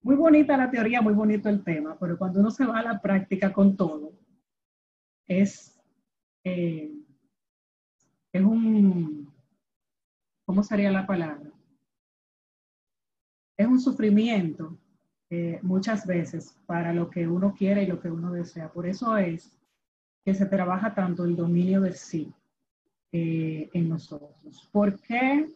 muy 0.00 0.16
bonita 0.16 0.56
la 0.56 0.70
teoría, 0.70 1.02
muy 1.02 1.12
bonito 1.12 1.50
el 1.50 1.62
tema, 1.62 1.98
pero 2.00 2.16
cuando 2.16 2.40
uno 2.40 2.50
se 2.50 2.64
va 2.64 2.78
a 2.78 2.82
la 2.82 3.02
práctica 3.02 3.52
con 3.52 3.76
todo, 3.76 4.14
es, 5.26 5.73
eh, 6.44 6.92
es 8.32 8.42
un, 8.42 9.32
¿cómo 10.44 10.62
sería 10.62 10.90
la 10.90 11.06
palabra? 11.06 11.50
Es 13.56 13.66
un 13.66 13.80
sufrimiento 13.80 14.76
eh, 15.30 15.58
muchas 15.62 16.06
veces 16.06 16.54
para 16.66 16.92
lo 16.92 17.08
que 17.08 17.26
uno 17.26 17.54
quiere 17.54 17.84
y 17.84 17.86
lo 17.86 18.00
que 18.00 18.10
uno 18.10 18.30
desea. 18.30 18.70
Por 18.70 18.86
eso 18.86 19.16
es 19.16 19.58
que 20.24 20.34
se 20.34 20.46
trabaja 20.46 20.94
tanto 20.94 21.24
el 21.24 21.34
dominio 21.34 21.80
de 21.80 21.92
sí 21.92 22.32
eh, 23.12 23.70
en 23.72 23.88
nosotros. 23.88 24.68
¿Por 24.70 25.00
qué? 25.00 25.48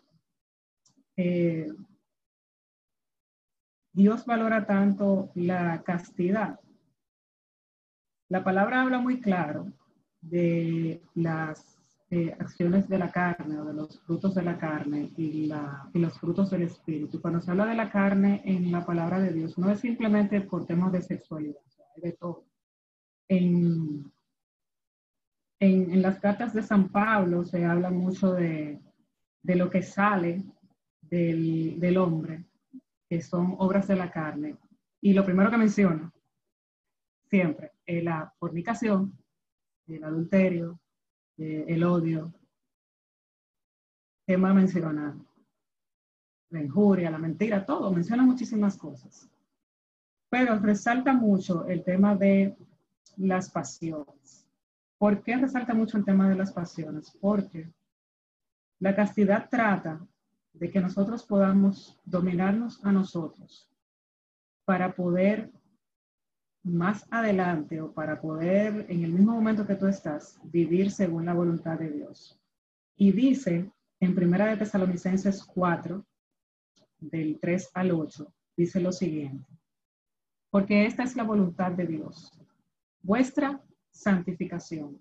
Dios 3.93 4.25
valora 4.25 4.65
tanto 4.65 5.33
la 5.35 5.83
castidad. 5.83 6.61
La 8.29 8.45
palabra 8.45 8.83
habla 8.83 9.01
muy 9.01 9.21
claro 9.21 9.73
de 10.21 11.03
las 11.15 11.79
eh, 12.11 12.35
acciones 12.39 12.89
de 12.89 12.99
la 12.99 13.13
carne 13.13 13.59
o 13.59 13.67
de 13.67 13.75
los 13.75 14.01
frutos 14.01 14.35
de 14.35 14.43
la 14.43 14.57
carne 14.57 15.13
y, 15.19 15.47
los 15.93 16.19
frutos 16.19 16.49
del 16.51 16.63
espíritu. 16.63 17.21
Cuando 17.21 17.41
se 17.41 17.51
habla 17.51 17.67
de 17.67 17.75
la 17.75 17.91
carne 17.91 18.41
en 18.47 18.73
la 18.73 18.87
palabra 18.87 19.21
de 19.21 19.33
Dios, 19.33 19.59
no 19.59 19.71
es 19.71 19.81
simplemente 19.81 20.41
por 20.41 20.65
temas 20.65 20.91
de 20.93 21.03
sexualidad, 21.03 21.61
es 21.97 22.03
de 22.03 22.13
todo. 22.13 22.45
En, 23.29 24.11
en, 25.61 26.01
las 26.01 26.19
cartas 26.19 26.55
de 26.55 26.63
San 26.63 26.89
Pablo 26.89 27.45
se 27.45 27.67
habla 27.67 27.91
mucho 27.91 28.33
de, 28.33 28.81
lo 29.43 29.69
que 29.69 29.83
sale 29.83 30.43
del, 31.03 31.79
del 31.79 31.99
hombre 31.99 32.47
que 33.07 33.21
son 33.21 33.55
obras 33.59 33.87
de 33.87 33.97
la 33.97 34.11
carne. 34.11 34.57
Y 35.03 35.13
lo 35.13 35.27
primero 35.27 35.51
que 35.51 35.59
menciona 35.59 36.11
siempre 37.29 37.73
es 37.85 38.03
la 38.03 38.33
fornicación, 38.39 39.13
el 39.97 40.05
adulterio, 40.05 40.79
eh, 41.37 41.65
el 41.69 41.85
odio, 41.85 42.33
tema 44.27 44.53
menciona 44.53 45.17
la 46.51 46.63
injuria, 46.63 47.11
la 47.11 47.19
mentira, 47.19 47.65
todo, 47.65 47.91
menciona 47.91 48.23
muchísimas 48.23 48.77
cosas. 48.77 49.29
Pero 50.31 50.59
resalta 50.59 51.13
mucho 51.13 51.67
el 51.67 51.83
tema 51.85 52.15
de 52.15 52.57
las 53.17 53.51
pasiones. 53.51 54.47
¿Por 54.99 55.23
qué 55.23 55.37
resalta 55.37 55.75
mucho 55.75 55.97
el 55.97 56.05
tema 56.05 56.29
de 56.29 56.35
las 56.35 56.53
pasiones? 56.53 57.17
Porque 57.21 57.73
la 58.81 58.95
castidad 58.95 59.49
trata 59.49 60.07
de 60.53 60.71
que 60.71 60.81
nosotros 60.81 61.25
podamos 61.25 61.99
dominarnos 62.05 62.85
a 62.85 62.93
nosotros 62.93 63.71
para 64.65 64.95
poder 64.95 65.51
más 66.63 67.07
adelante 67.11 67.81
o 67.81 67.93
para 67.93 68.21
poder 68.21 68.87
en 68.89 69.05
el 69.05 69.13
mismo 69.13 69.33
momento 69.33 69.67
que 69.67 69.77
tú 69.77 69.87
estás 69.87 70.39
vivir 70.45 70.91
según 70.91 71.27
la 71.27 71.35
voluntad 71.35 71.79
de 71.79 71.91
Dios. 71.91 72.39
Y 72.97 73.13
dice 73.13 73.71
en 74.01 74.15
Primera 74.15 74.47
de 74.47 74.57
Tesalonicenses 74.57 75.45
4, 75.45 76.05
del 77.01 77.39
3 77.41 77.71
al 77.75 77.93
8, 77.93 78.35
dice 78.57 78.81
lo 78.81 78.93
siguiente, 78.93 79.47
porque 80.51 80.87
esta 80.87 81.05
es 81.05 81.17
la 81.17 81.23
voluntad 81.23 81.73
de 81.73 81.87
Dios, 81.87 82.33
vuestra 83.03 83.63
santificación. 83.91 85.01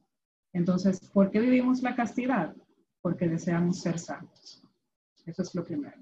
Entonces, 0.54 1.00
¿por 1.12 1.30
qué 1.32 1.40
vivimos 1.40 1.82
la 1.82 1.96
castidad? 1.96 2.56
Porque 3.02 3.28
deseamos 3.28 3.82
ser 3.82 4.00
santos. 4.00 4.64
Eso 5.26 5.42
es 5.42 5.54
lo 5.54 5.64
primero. 5.64 5.98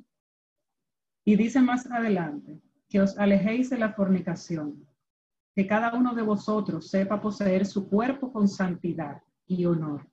Y 1.25 1.35
dice 1.35 1.61
más 1.61 1.89
adelante, 1.89 2.61
que 2.87 3.01
os 3.01 3.17
alejéis 3.17 3.69
de 3.69 3.79
la 3.79 3.93
fornicación, 3.93 4.85
que 5.55 5.65
cada 5.65 5.93
uno 5.93 6.13
de 6.13 6.21
vosotros 6.21 6.89
sepa 6.89 7.21
poseer 7.21 7.65
su 7.65 7.87
cuerpo 7.87 8.31
con 8.33 8.49
santidad 8.49 9.21
y 9.47 9.65
honor, 9.65 10.05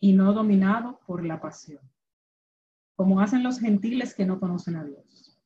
y 0.00 0.12
no 0.12 0.32
dominado 0.32 0.98
por 1.06 1.24
la 1.24 1.40
pasión, 1.40 1.80
como 2.96 3.20
hacen 3.20 3.44
los 3.44 3.60
gentiles 3.60 4.12
que 4.12 4.26
no 4.26 4.40
conocen 4.40 4.74
a 4.74 4.84
Dios. 4.84 5.38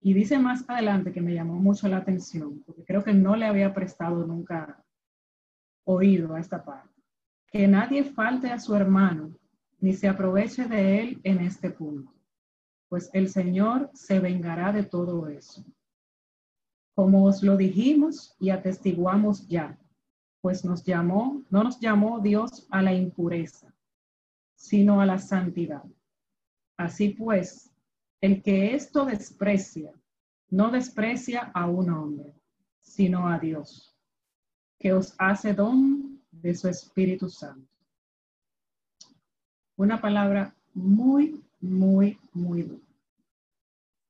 Y 0.00 0.14
dice 0.14 0.38
más 0.38 0.64
adelante 0.68 1.12
que 1.12 1.20
me 1.20 1.34
llamó 1.34 1.54
mucho 1.54 1.88
la 1.88 1.96
atención, 1.96 2.62
porque 2.64 2.84
creo 2.84 3.02
que 3.02 3.12
no 3.12 3.34
le 3.34 3.46
había 3.46 3.74
prestado 3.74 4.24
nunca 4.24 4.84
oído 5.84 6.34
a 6.34 6.40
esta 6.40 6.64
parte, 6.64 7.02
que 7.48 7.66
nadie 7.66 8.04
falte 8.04 8.52
a 8.52 8.60
su 8.60 8.76
hermano, 8.76 9.36
ni 9.80 9.94
se 9.94 10.06
aproveche 10.06 10.66
de 10.66 11.00
él 11.00 11.20
en 11.24 11.40
este 11.40 11.70
punto, 11.70 12.14
pues 12.88 13.10
el 13.14 13.28
Señor 13.28 13.90
se 13.94 14.20
vengará 14.20 14.72
de 14.72 14.84
todo 14.84 15.26
eso 15.26 15.64
como 16.94 17.24
os 17.24 17.42
lo 17.42 17.56
dijimos 17.56 18.36
y 18.38 18.50
atestiguamos 18.50 19.46
ya, 19.48 19.78
pues 20.40 20.64
nos 20.64 20.84
llamó, 20.84 21.42
no 21.50 21.64
nos 21.64 21.80
llamó 21.80 22.20
Dios 22.20 22.66
a 22.70 22.82
la 22.82 22.94
impureza, 22.94 23.74
sino 24.54 25.00
a 25.00 25.06
la 25.06 25.18
santidad. 25.18 25.84
Así 26.76 27.10
pues, 27.10 27.72
el 28.20 28.42
que 28.42 28.74
esto 28.74 29.04
desprecia, 29.04 29.92
no 30.50 30.70
desprecia 30.70 31.50
a 31.54 31.66
un 31.66 31.90
hombre, 31.90 32.32
sino 32.80 33.28
a 33.28 33.38
Dios, 33.38 33.96
que 34.78 34.92
os 34.92 35.14
hace 35.18 35.52
don 35.52 36.22
de 36.30 36.54
su 36.54 36.68
Espíritu 36.68 37.28
Santo. 37.28 37.68
Una 39.76 40.00
palabra 40.00 40.54
muy, 40.74 41.42
muy, 41.60 42.18
muy 42.32 42.62
dura. 42.62 42.84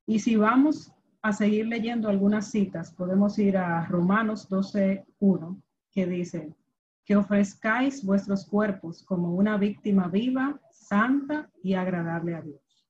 Y 0.07 0.19
si 0.19 0.37
vamos 0.37 0.94
a 1.25 1.33
seguir 1.33 1.67
leyendo 1.67 2.11
algunas 2.11 2.51
citas, 2.51 2.93
podemos 2.93 3.39
ir 3.39 3.57
a 3.57 3.87
Romanos 3.87 4.47
12.1, 4.51 5.63
que 5.91 6.07
dice, 6.07 6.55
que 7.03 7.17
ofrezcáis 7.17 8.05
vuestros 8.05 8.45
cuerpos 8.45 9.03
como 9.03 9.35
una 9.35 9.57
víctima 9.57 10.09
viva, 10.09 10.61
santa 10.71 11.51
y 11.63 11.73
agradable 11.73 12.35
a 12.35 12.43
Dios. 12.43 12.87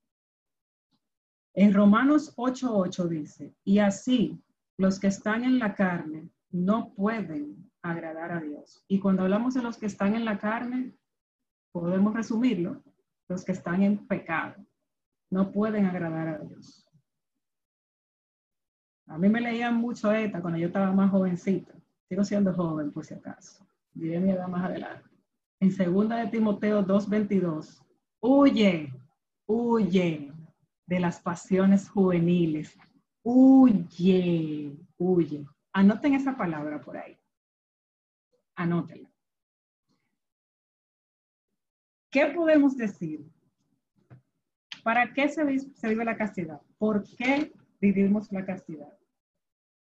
En 1.54 1.72
Romanos 1.72 2.34
8.8 2.36 3.06
dice, 3.06 3.54
y 3.62 3.78
así 3.78 4.42
los 4.78 4.98
que 4.98 5.06
están 5.06 5.44
en 5.44 5.60
la 5.60 5.76
carne 5.76 6.28
no 6.50 6.92
pueden 6.92 7.70
agradar 7.82 8.32
a 8.32 8.40
Dios. 8.40 8.84
Y 8.88 8.98
cuando 8.98 9.22
hablamos 9.22 9.54
de 9.54 9.62
los 9.62 9.78
que 9.78 9.86
están 9.86 10.16
en 10.16 10.24
la 10.24 10.38
carne, 10.38 10.96
podemos 11.70 12.12
resumirlo, 12.12 12.82
los 13.28 13.44
que 13.44 13.52
están 13.52 13.84
en 13.84 14.08
pecado, 14.08 14.56
no 15.30 15.52
pueden 15.52 15.86
agradar 15.86 16.26
a 16.26 16.38
Dios. 16.38 16.83
A 19.06 19.18
mí 19.18 19.28
me 19.28 19.40
leían 19.40 19.76
mucho 19.76 20.12
ETA 20.12 20.40
cuando 20.40 20.58
yo 20.58 20.68
estaba 20.68 20.90
más 20.92 21.10
jovencita. 21.10 21.74
Sigo 22.08 22.24
siendo 22.24 22.52
joven, 22.54 22.90
por 22.90 23.04
si 23.04 23.14
acaso. 23.14 23.66
Diré 23.92 24.18
mi 24.20 24.30
edad 24.30 24.48
más 24.48 24.64
adelante. 24.64 25.08
En 25.60 25.72
segunda 25.72 26.16
de 26.16 26.28
Timoteo 26.28 26.84
2.22, 26.84 27.82
huye, 28.20 28.92
huye 29.46 30.32
de 30.86 31.00
las 31.00 31.20
pasiones 31.20 31.88
juveniles. 31.88 32.76
Huye, 33.22 34.76
huye. 34.98 35.46
Anoten 35.72 36.14
esa 36.14 36.36
palabra 36.36 36.80
por 36.80 36.96
ahí. 36.96 37.18
Anótenla. 38.56 39.10
¿Qué 42.10 42.26
podemos 42.26 42.76
decir? 42.76 43.26
¿Para 44.82 45.12
qué 45.12 45.28
se 45.28 45.44
vive 45.44 46.04
la 46.04 46.16
castidad? 46.16 46.60
¿Por 46.78 47.04
qué 47.16 47.52
vivimos 47.84 48.32
la 48.32 48.46
castidad. 48.46 48.98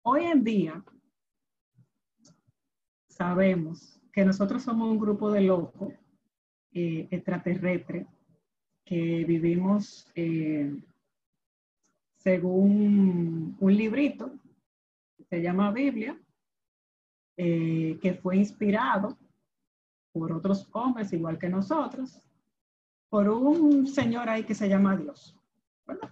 Hoy 0.03 0.23
en 0.23 0.43
día 0.43 0.83
sabemos 3.07 4.01
que 4.11 4.25
nosotros 4.25 4.63
somos 4.63 4.89
un 4.89 4.97
grupo 4.97 5.31
de 5.31 5.41
locos 5.41 5.93
eh, 6.71 7.07
extraterrestres 7.11 8.07
que 8.83 9.23
vivimos 9.25 10.07
eh, 10.15 10.75
según 12.15 13.55
un 13.59 13.77
librito 13.77 14.31
que 15.15 15.23
se 15.25 15.41
llama 15.43 15.71
Biblia, 15.71 16.19
eh, 17.37 17.99
que 18.01 18.15
fue 18.15 18.37
inspirado 18.37 19.15
por 20.11 20.31
otros 20.31 20.67
hombres 20.71 21.13
igual 21.13 21.37
que 21.37 21.49
nosotros, 21.49 22.19
por 23.07 23.29
un 23.29 23.85
señor 23.85 24.29
ahí 24.29 24.43
que 24.43 24.55
se 24.55 24.67
llama 24.67 24.97
Dios. 24.97 25.37
¿verdad? 25.85 26.09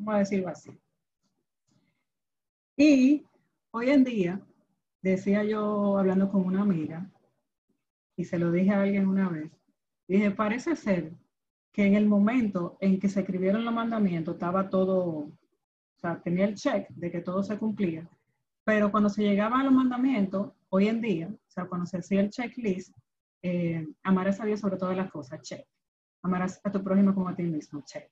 Vamos 0.00 0.14
a 0.14 0.18
decirlo 0.20 0.48
así. 0.48 0.70
Y 2.74 3.26
hoy 3.70 3.90
en 3.90 4.02
día, 4.02 4.40
decía 5.02 5.44
yo 5.44 5.98
hablando 5.98 6.30
con 6.30 6.46
una 6.46 6.62
amiga, 6.62 7.10
y 8.16 8.24
se 8.24 8.38
lo 8.38 8.50
dije 8.50 8.70
a 8.70 8.80
alguien 8.80 9.06
una 9.06 9.28
vez, 9.28 9.52
dije, 10.08 10.30
parece 10.30 10.74
ser 10.74 11.12
que 11.70 11.84
en 11.84 11.96
el 11.96 12.06
momento 12.06 12.78
en 12.80 12.98
que 12.98 13.10
se 13.10 13.20
escribieron 13.20 13.62
los 13.62 13.74
mandamientos 13.74 14.36
estaba 14.36 14.70
todo, 14.70 14.96
o 14.96 15.38
sea, 15.96 16.18
tenía 16.22 16.46
el 16.46 16.54
check 16.54 16.88
de 16.88 17.10
que 17.10 17.20
todo 17.20 17.42
se 17.42 17.58
cumplía, 17.58 18.08
pero 18.64 18.90
cuando 18.90 19.10
se 19.10 19.22
llegaba 19.22 19.60
a 19.60 19.64
los 19.64 19.72
mandamientos, 19.74 20.52
hoy 20.70 20.88
en 20.88 21.02
día, 21.02 21.28
o 21.28 21.50
sea, 21.50 21.66
cuando 21.66 21.86
se 21.86 21.98
hacía 21.98 22.22
el 22.22 22.30
checklist, 22.30 22.96
eh, 23.42 23.86
amarás 24.02 24.40
a 24.40 24.46
Dios 24.46 24.60
sobre 24.60 24.78
todas 24.78 24.96
las 24.96 25.10
cosas, 25.10 25.42
check. 25.42 25.66
Amarás 26.22 26.58
a 26.64 26.72
tu 26.72 26.82
prójimo 26.82 27.14
como 27.14 27.28
a 27.28 27.36
ti 27.36 27.42
mismo, 27.42 27.82
check 27.84 28.10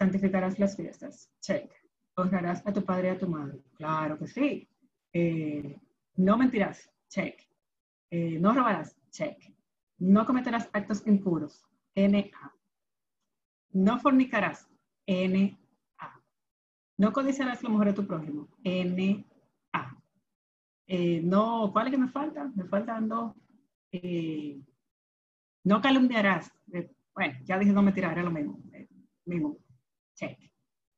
santificarás 0.00 0.58
las 0.58 0.76
fiestas, 0.76 1.30
check. 1.40 1.70
Honrarás 2.16 2.66
a 2.66 2.72
tu 2.72 2.82
padre 2.84 3.08
y 3.08 3.10
a 3.10 3.18
tu 3.18 3.28
madre, 3.28 3.62
claro 3.74 4.18
que 4.18 4.26
sí. 4.26 4.68
Eh, 5.12 5.78
no 6.16 6.38
mentirás, 6.38 6.90
check. 7.08 7.38
Eh, 8.10 8.38
no 8.40 8.54
robarás, 8.54 8.96
check. 9.10 9.36
No 9.98 10.24
cometerás 10.24 10.70
actos 10.72 11.06
impuros, 11.06 11.62
NA. 11.94 12.30
No 13.72 14.00
fornicarás, 14.00 14.66
NA. 15.06 15.58
No 16.96 17.12
codiciarás 17.12 17.62
la 17.62 17.68
mujer 17.68 17.88
de 17.88 17.94
tu 17.94 18.06
prójimo, 18.06 18.48
NA. 18.64 19.24
Eh, 20.86 21.20
no, 21.22 21.70
¿cuál 21.72 21.86
es 21.86 21.92
que 21.92 21.98
me 21.98 22.08
falta? 22.08 22.50
Me 22.54 22.64
faltan 22.64 23.06
dos. 23.06 23.34
no 25.62 25.80
calumniarás. 25.82 26.50
bueno, 27.14 27.38
ya 27.44 27.58
dije 27.58 27.72
no 27.72 27.82
mentirás, 27.82 28.12
era 28.12 28.22
lo 28.22 28.30
mismo. 28.30 28.58
mismo. 29.26 29.58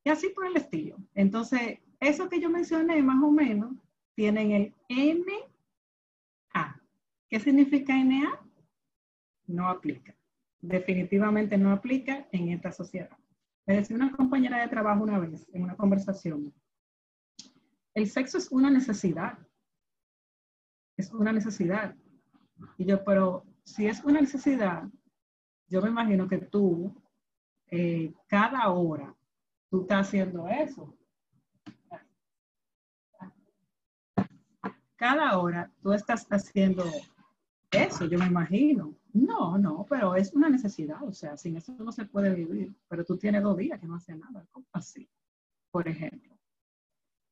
Y 0.05 0.11
así 0.11 0.31
por 0.31 0.47
el 0.47 0.57
estilo. 0.57 0.97
Entonces, 1.15 1.79
eso 2.01 2.29
que 2.29 2.41
yo 2.41 2.51
mencioné 2.51 3.03
más 3.03 3.23
o 3.23 3.31
menos 3.31 3.77
tienen 4.15 4.53
el 4.53 4.75
NA. 4.89 6.83
¿Qué 7.29 7.41
significa 7.41 7.97
NA? 7.97 8.41
No 9.47 9.69
aplica. 9.69 10.15
Definitivamente 10.61 11.57
no 11.57 11.73
aplica 11.73 12.29
en 12.31 12.51
esta 12.51 12.73
sociedad. 12.73 13.17
Me 13.67 13.77
decía 13.77 13.97
una 13.97 14.13
compañera 14.13 14.61
de 14.61 14.69
trabajo 14.69 15.03
una 15.03 15.19
vez 15.19 15.49
en 15.53 15.63
una 15.63 15.77
conversación. 15.77 16.53
El 17.95 18.09
sexo 18.09 18.39
es 18.39 18.51
una 18.51 18.71
necesidad. 18.71 19.39
Es 20.97 21.13
una 21.13 21.33
necesidad. 21.33 21.97
Y 22.77 22.85
yo, 22.85 23.03
pero 23.03 23.47
si 23.65 23.87
es 23.87 24.05
una 24.05 24.21
necesidad, 24.21 24.85
yo 25.69 25.81
me 25.81 25.89
imagino 25.89 26.29
que 26.29 26.39
tú 26.39 27.02
eh, 27.75 28.13
cada 28.29 28.69
hora 28.69 29.17
tú 29.71 29.81
estás 29.81 30.07
haciendo 30.07 30.47
eso. 30.47 30.95
Cada 34.97 35.39
hora 35.39 35.73
tú 35.83 35.93
estás 35.95 36.27
haciendo 36.31 36.85
Eso 37.71 38.05
yo 38.05 38.19
me 38.19 38.27
imagino. 38.27 38.95
No, 39.15 39.57
no, 39.57 39.87
pero 39.89 40.15
es 40.15 40.35
una 40.35 40.51
necesidad, 40.51 41.03
o 41.03 41.13
sea, 41.13 41.39
sin 41.39 41.57
eso 41.57 41.75
no 41.79 41.93
se 41.93 42.05
puede 42.05 42.35
vivir. 42.35 42.75
Pero 42.89 43.07
tú 43.07 43.17
tienes 43.17 43.43
dos 43.43 43.57
días 43.57 43.81
que 43.81 43.87
no 43.87 43.95
hace 43.95 44.15
nada, 44.15 44.47
¿cómo 44.53 44.67
así? 44.75 45.09
Por 45.71 45.89
ejemplo. 45.89 46.37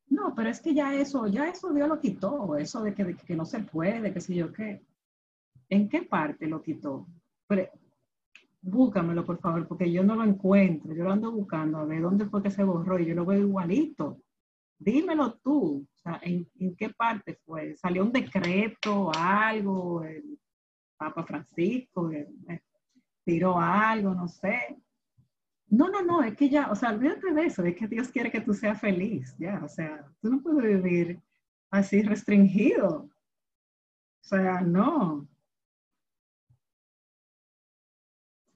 No, 0.08 0.34
pero 0.34 0.48
es 0.48 0.60
que 0.60 0.72
ya 0.72 0.94
eso, 0.94 1.26
ya 1.26 1.48
eso 1.48 1.70
Dios 1.74 1.86
lo 1.86 2.00
quitó, 2.00 2.56
eso 2.56 2.82
de 2.82 2.94
que, 2.94 3.04
de 3.04 3.14
que 3.14 3.36
no 3.36 3.44
se 3.44 3.60
puede, 3.60 4.10
que 4.10 4.20
sé 4.22 4.34
yo 4.34 4.50
qué. 4.54 4.82
¿En 5.68 5.86
qué 5.90 6.00
parte 6.00 6.46
lo 6.46 6.62
quitó? 6.62 7.06
Pero, 7.46 7.68
búscamelo, 8.62 9.24
por 9.24 9.38
favor, 9.40 9.66
porque 9.66 9.90
yo 9.90 10.02
no 10.02 10.16
lo 10.16 10.24
encuentro. 10.24 10.94
Yo 10.94 11.04
lo 11.04 11.12
ando 11.12 11.32
buscando 11.32 11.78
a 11.78 11.84
ver 11.84 12.02
dónde 12.02 12.26
fue 12.26 12.42
que 12.42 12.50
se 12.50 12.64
borró 12.64 12.98
y 12.98 13.06
yo 13.06 13.14
lo 13.14 13.24
veo 13.24 13.40
igualito. 13.40 14.20
Dímelo 14.78 15.34
tú, 15.34 15.86
o 15.94 15.98
sea, 15.98 16.20
¿en, 16.22 16.46
qué 16.76 16.88
parte 16.90 17.38
fue? 17.44 17.76
¿Salió 17.76 18.02
un 18.02 18.12
decreto, 18.12 19.12
algo? 19.14 20.02
El 20.04 20.38
Papa 20.96 21.24
Francisco 21.24 22.10
eh, 22.10 22.28
tiró 23.24 23.58
algo, 23.58 24.14
no 24.14 24.26
sé. 24.26 24.78
No, 25.68 25.88
no, 25.88 26.02
no, 26.02 26.22
es 26.22 26.34
que 26.36 26.48
ya, 26.48 26.70
o 26.70 26.74
sea, 26.74 26.90
olvídate 26.90 27.32
de 27.32 27.44
eso, 27.44 27.62
es 27.62 27.76
que 27.76 27.86
Dios 27.86 28.08
quiere 28.08 28.30
que 28.30 28.40
tú 28.40 28.52
seas 28.54 28.80
feliz, 28.80 29.36
ya, 29.38 29.62
o 29.62 29.68
sea, 29.68 30.04
tú 30.20 30.28
no 30.28 30.42
puedes 30.42 30.82
vivir 30.82 31.20
así 31.70 32.02
restringido. 32.02 33.08
O 34.22 34.28
sea, 34.28 34.60
no. 34.60 35.28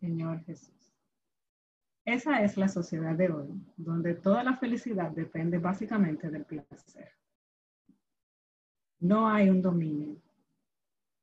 Señor 0.04 0.44
Jesús. 0.44 0.92
Esa 2.04 2.42
es 2.42 2.58
la 2.58 2.68
sociedad 2.68 3.14
de 3.14 3.30
hoy, 3.30 3.48
donde 3.78 4.12
toda 4.12 4.44
la 4.44 4.54
felicidad 4.54 5.10
depende 5.10 5.56
básicamente 5.56 6.28
del 6.28 6.44
placer. 6.44 7.10
No 9.00 9.26
hay 9.26 9.48
un 9.48 9.62
dominio 9.62 10.20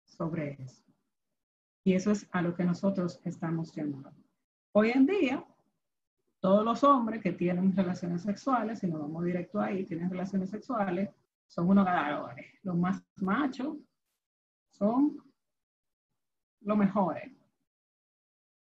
sobre 0.05 0.57
eso. 0.59 0.83
Y 1.83 1.93
eso 1.93 2.09
es 2.09 2.27
a 2.31 2.41
lo 2.41 2.55
que 2.55 2.63
nosotros 2.63 3.21
estamos 3.23 3.71
llamados. 3.71 4.15
Hoy 4.71 4.89
en 4.89 5.05
día, 5.05 5.45
todos 6.39 6.65
los 6.65 6.83
hombres 6.83 7.21
que 7.21 7.33
tienen 7.33 7.75
relaciones 7.75 8.23
sexuales, 8.23 8.79
si 8.79 8.87
nos 8.87 9.01
vamos 9.01 9.23
directo 9.23 9.61
ahí, 9.61 9.85
tienen 9.85 10.09
relaciones 10.09 10.49
sexuales, 10.49 11.11
son 11.45 11.69
unos 11.69 11.85
ganadores. 11.85 12.47
Los 12.63 12.75
más 12.75 13.03
machos 13.17 13.77
son 14.71 15.21
los 16.61 16.77
mejores. 16.77 17.40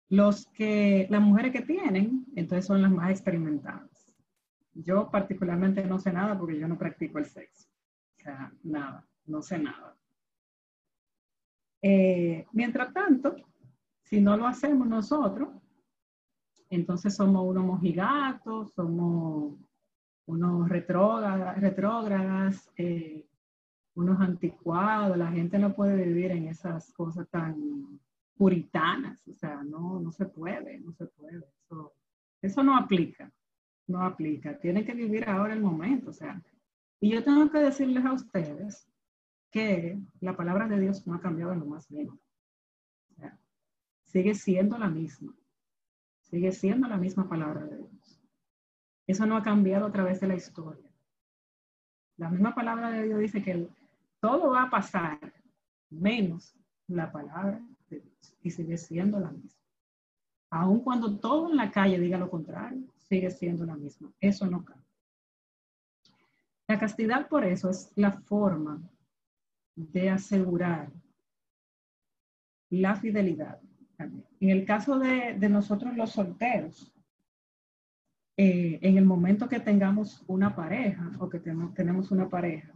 Los 0.09 0.47
que, 0.47 1.07
las 1.09 1.21
mujeres 1.21 1.51
que 1.51 1.61
tienen, 1.61 2.25
entonces 2.35 2.65
son 2.65 2.81
las 2.81 2.91
más 2.91 3.11
experimentadas. 3.11 4.13
Yo 4.73 5.09
particularmente 5.11 5.83
no 5.85 5.99
sé 5.99 6.11
nada 6.11 6.37
porque 6.37 6.57
yo 6.57 6.67
no 6.67 6.77
practico 6.77 7.19
el 7.19 7.25
sexo. 7.25 7.67
O 8.17 8.21
sea, 8.21 8.51
nada, 8.63 9.07
no 9.25 9.41
sé 9.41 9.59
nada. 9.59 9.95
Eh, 11.81 12.45
mientras 12.51 12.93
tanto, 12.93 13.35
si 14.03 14.19
no 14.19 14.35
lo 14.35 14.47
hacemos 14.47 14.87
nosotros, 14.87 15.49
entonces 16.69 17.15
somos 17.15 17.45
unos 17.45 17.63
mojigatos, 17.63 18.73
somos 18.73 19.57
unos 20.25 20.69
retrógradas, 20.69 21.59
retrógradas 21.59 22.71
eh, 22.77 23.25
unos 23.95 24.19
anticuados, 24.19 25.17
la 25.17 25.31
gente 25.31 25.57
no 25.57 25.73
puede 25.73 26.03
vivir 26.03 26.31
en 26.31 26.47
esas 26.47 26.91
cosas 26.93 27.27
tan 27.29 27.99
puritanas, 28.39 29.27
o 29.27 29.33
sea, 29.33 29.61
no, 29.63 29.99
no 29.99 30.13
se 30.13 30.25
puede, 30.25 30.79
no 30.79 30.93
se 30.93 31.07
puede. 31.07 31.43
Eso, 31.65 31.93
eso 32.41 32.63
no 32.63 32.77
aplica, 32.77 33.29
no 33.85 34.01
aplica. 34.01 34.57
Tienen 34.57 34.85
que 34.85 34.93
vivir 34.93 35.27
ahora 35.27 35.53
el 35.53 35.59
momento, 35.59 36.11
o 36.11 36.13
sea. 36.13 36.41
Y 37.01 37.11
yo 37.11 37.21
tengo 37.21 37.51
que 37.51 37.57
decirles 37.57 38.05
a 38.05 38.13
ustedes 38.13 38.87
que 39.51 39.99
la 40.21 40.37
palabra 40.37 40.69
de 40.69 40.79
Dios 40.79 41.05
no 41.05 41.15
ha 41.15 41.19
cambiado 41.19 41.51
en 41.51 41.59
lo 41.59 41.65
más 41.65 41.91
mínimo. 41.91 42.17
Sigue 44.05 44.33
siendo 44.33 44.77
la 44.77 44.87
misma. 44.87 45.35
Sigue 46.21 46.53
siendo 46.53 46.87
la 46.87 46.95
misma 46.95 47.27
palabra 47.27 47.65
de 47.65 47.75
Dios. 47.75 48.21
Eso 49.05 49.25
no 49.25 49.35
ha 49.35 49.43
cambiado 49.43 49.87
a 49.87 49.91
través 49.91 50.21
de 50.21 50.27
la 50.27 50.35
historia. 50.35 50.89
La 52.15 52.29
misma 52.29 52.55
palabra 52.55 52.89
de 52.89 53.03
Dios 53.03 53.19
dice 53.19 53.43
que 53.43 53.67
todo 54.21 54.51
va 54.51 54.63
a 54.63 54.69
pasar 54.69 55.19
menos 55.89 56.55
la 56.87 57.11
palabra 57.11 57.61
y 58.41 58.51
sigue 58.51 58.77
siendo 58.77 59.19
la 59.19 59.31
misma. 59.31 59.61
Aun 60.51 60.79
cuando 60.81 61.19
todo 61.19 61.49
en 61.49 61.57
la 61.57 61.71
calle 61.71 61.99
diga 61.99 62.17
lo 62.17 62.29
contrario, 62.29 62.91
sigue 62.97 63.29
siendo 63.29 63.65
la 63.65 63.75
misma. 63.75 64.11
Eso 64.19 64.45
no 64.47 64.63
cambia. 64.63 64.85
La 66.67 66.79
castidad 66.79 67.27
por 67.27 67.43
eso 67.45 67.69
es 67.69 67.91
la 67.95 68.11
forma 68.11 68.81
de 69.75 70.09
asegurar 70.09 70.91
la 72.69 72.95
fidelidad. 72.95 73.59
En 73.97 74.49
el 74.49 74.65
caso 74.65 74.97
de, 74.99 75.37
nosotros 75.49 75.95
los 75.95 76.11
solteros, 76.11 76.93
eh, 78.37 78.79
en 78.81 78.97
el 78.97 79.05
momento 79.05 79.49
que 79.49 79.59
tengamos 79.59 80.23
una 80.27 80.55
pareja 80.55 81.11
o 81.19 81.27
que 81.27 81.39
tenemos, 81.39 81.73
tenemos 81.73 82.11
una 82.11 82.29
pareja, 82.29 82.73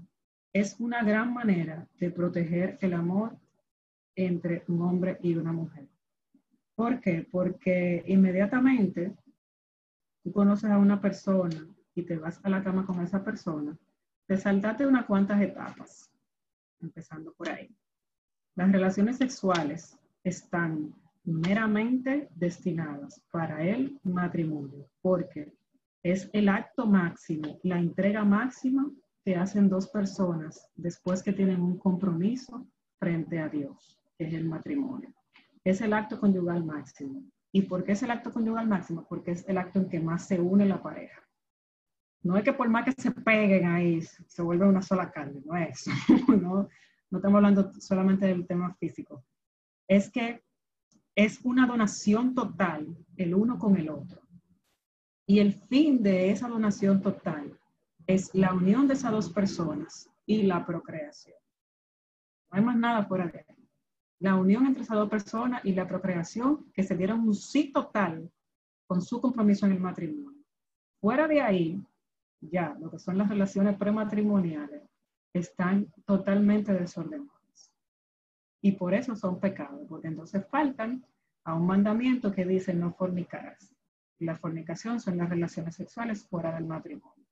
es 0.51 0.79
una 0.79 1.03
gran 1.03 1.33
manera 1.33 1.87
de 1.99 2.11
proteger 2.11 2.77
el 2.81 2.93
amor 2.93 3.37
entre 4.15 4.63
un 4.67 4.81
hombre 4.81 5.17
y 5.21 5.35
una 5.35 5.51
mujer. 5.51 5.87
¿Por 6.75 6.99
qué? 6.99 7.27
Porque 7.31 8.03
inmediatamente 8.07 9.15
tú 10.23 10.31
conoces 10.31 10.69
a 10.71 10.77
una 10.77 10.99
persona 10.99 11.67
y 11.93 12.03
te 12.03 12.17
vas 12.17 12.39
a 12.43 12.49
la 12.49 12.63
cama 12.63 12.85
con 12.85 13.01
esa 13.01 13.23
persona, 13.23 13.77
te 14.25 14.37
saltaste 14.37 14.87
unas 14.87 15.05
cuantas 15.05 15.41
etapas, 15.41 16.11
empezando 16.81 17.33
por 17.33 17.49
ahí. 17.49 17.69
Las 18.55 18.71
relaciones 18.71 19.17
sexuales 19.17 19.97
están 20.23 20.93
meramente 21.23 22.29
destinadas 22.35 23.21
para 23.31 23.63
el 23.63 23.99
matrimonio, 24.03 24.89
porque 25.01 25.53
es 26.01 26.29
el 26.33 26.49
acto 26.49 26.85
máximo, 26.85 27.59
la 27.63 27.79
entrega 27.79 28.25
máxima 28.25 28.89
que 29.23 29.35
hacen 29.35 29.69
dos 29.69 29.87
personas 29.87 30.67
después 30.75 31.23
que 31.23 31.31
tienen 31.31 31.61
un 31.61 31.77
compromiso 31.77 32.67
frente 32.99 33.39
a 33.39 33.47
Dios 33.47 34.02
es 34.23 34.33
el 34.33 34.45
matrimonio. 34.45 35.13
Es 35.63 35.81
el 35.81 35.93
acto 35.93 36.19
conyugal 36.19 36.63
máximo. 36.65 37.23
¿Y 37.51 37.63
por 37.63 37.83
qué 37.83 37.93
es 37.93 38.03
el 38.03 38.11
acto 38.11 38.31
conyugal 38.31 38.67
máximo? 38.67 39.05
Porque 39.07 39.31
es 39.31 39.47
el 39.47 39.57
acto 39.57 39.79
en 39.79 39.89
que 39.89 39.99
más 39.99 40.27
se 40.27 40.39
une 40.39 40.65
la 40.65 40.81
pareja. 40.81 41.21
No 42.23 42.37
es 42.37 42.43
que 42.43 42.53
por 42.53 42.69
más 42.69 42.85
que 42.85 42.93
se 42.93 43.11
peguen 43.11 43.65
ahí, 43.67 44.01
se 44.01 44.41
vuelve 44.41 44.65
una 44.65 44.81
sola 44.81 45.11
carne, 45.11 45.41
no 45.45 45.55
es 45.55 45.85
no, 46.27 46.69
no 47.11 47.17
estamos 47.17 47.37
hablando 47.37 47.73
solamente 47.79 48.25
del 48.25 48.47
tema 48.47 48.73
físico. 48.75 49.23
Es 49.87 50.09
que 50.09 50.41
es 51.15 51.39
una 51.43 51.67
donación 51.67 52.33
total 52.33 52.97
el 53.17 53.35
uno 53.35 53.59
con 53.59 53.77
el 53.77 53.89
otro. 53.89 54.21
Y 55.27 55.39
el 55.39 55.53
fin 55.53 56.01
de 56.01 56.31
esa 56.31 56.47
donación 56.47 57.01
total 57.01 57.57
es 58.07 58.33
la 58.33 58.53
unión 58.53 58.87
de 58.87 58.95
esas 58.95 59.11
dos 59.11 59.29
personas 59.29 60.09
y 60.25 60.43
la 60.43 60.65
procreación. 60.65 61.37
No 62.51 62.57
hay 62.57 62.63
más 62.63 62.77
nada 62.77 63.05
fuera 63.05 63.27
de 63.27 63.45
la 64.23 64.35
unión 64.35 64.65
entre 64.65 64.83
esas 64.83 64.95
dos 64.95 65.09
personas 65.09 65.65
y 65.65 65.73
la 65.73 65.85
procreación, 65.85 66.71
que 66.73 66.83
se 66.83 66.95
dieron 66.95 67.27
un 67.27 67.35
sí 67.35 67.73
total 67.73 68.31
con 68.87 69.01
su 69.01 69.19
compromiso 69.19 69.65
en 69.65 69.73
el 69.73 69.81
matrimonio. 69.81 70.41
Fuera 71.01 71.27
de 71.27 71.41
ahí, 71.41 71.83
ya 72.39 72.73
lo 72.79 72.89
que 72.89 72.99
son 72.99 73.17
las 73.17 73.27
relaciones 73.27 73.75
prematrimoniales 73.75 74.81
están 75.33 75.91
totalmente 76.05 76.71
desordenadas. 76.71 77.73
Y 78.61 78.71
por 78.71 78.93
eso 78.93 79.13
son 79.17 79.41
pecados, 79.41 79.85
porque 79.89 80.07
entonces 80.07 80.47
faltan 80.47 81.05
a 81.43 81.55
un 81.55 81.67
mandamiento 81.67 82.31
que 82.31 82.45
dice 82.45 82.73
no 82.73 82.93
fornicarás. 82.93 83.75
La 84.19 84.35
fornicación 84.35 85.01
son 85.01 85.17
las 85.17 85.29
relaciones 85.29 85.75
sexuales 85.75 86.23
fuera 86.23 86.55
del 86.55 86.65
matrimonio. 86.65 87.27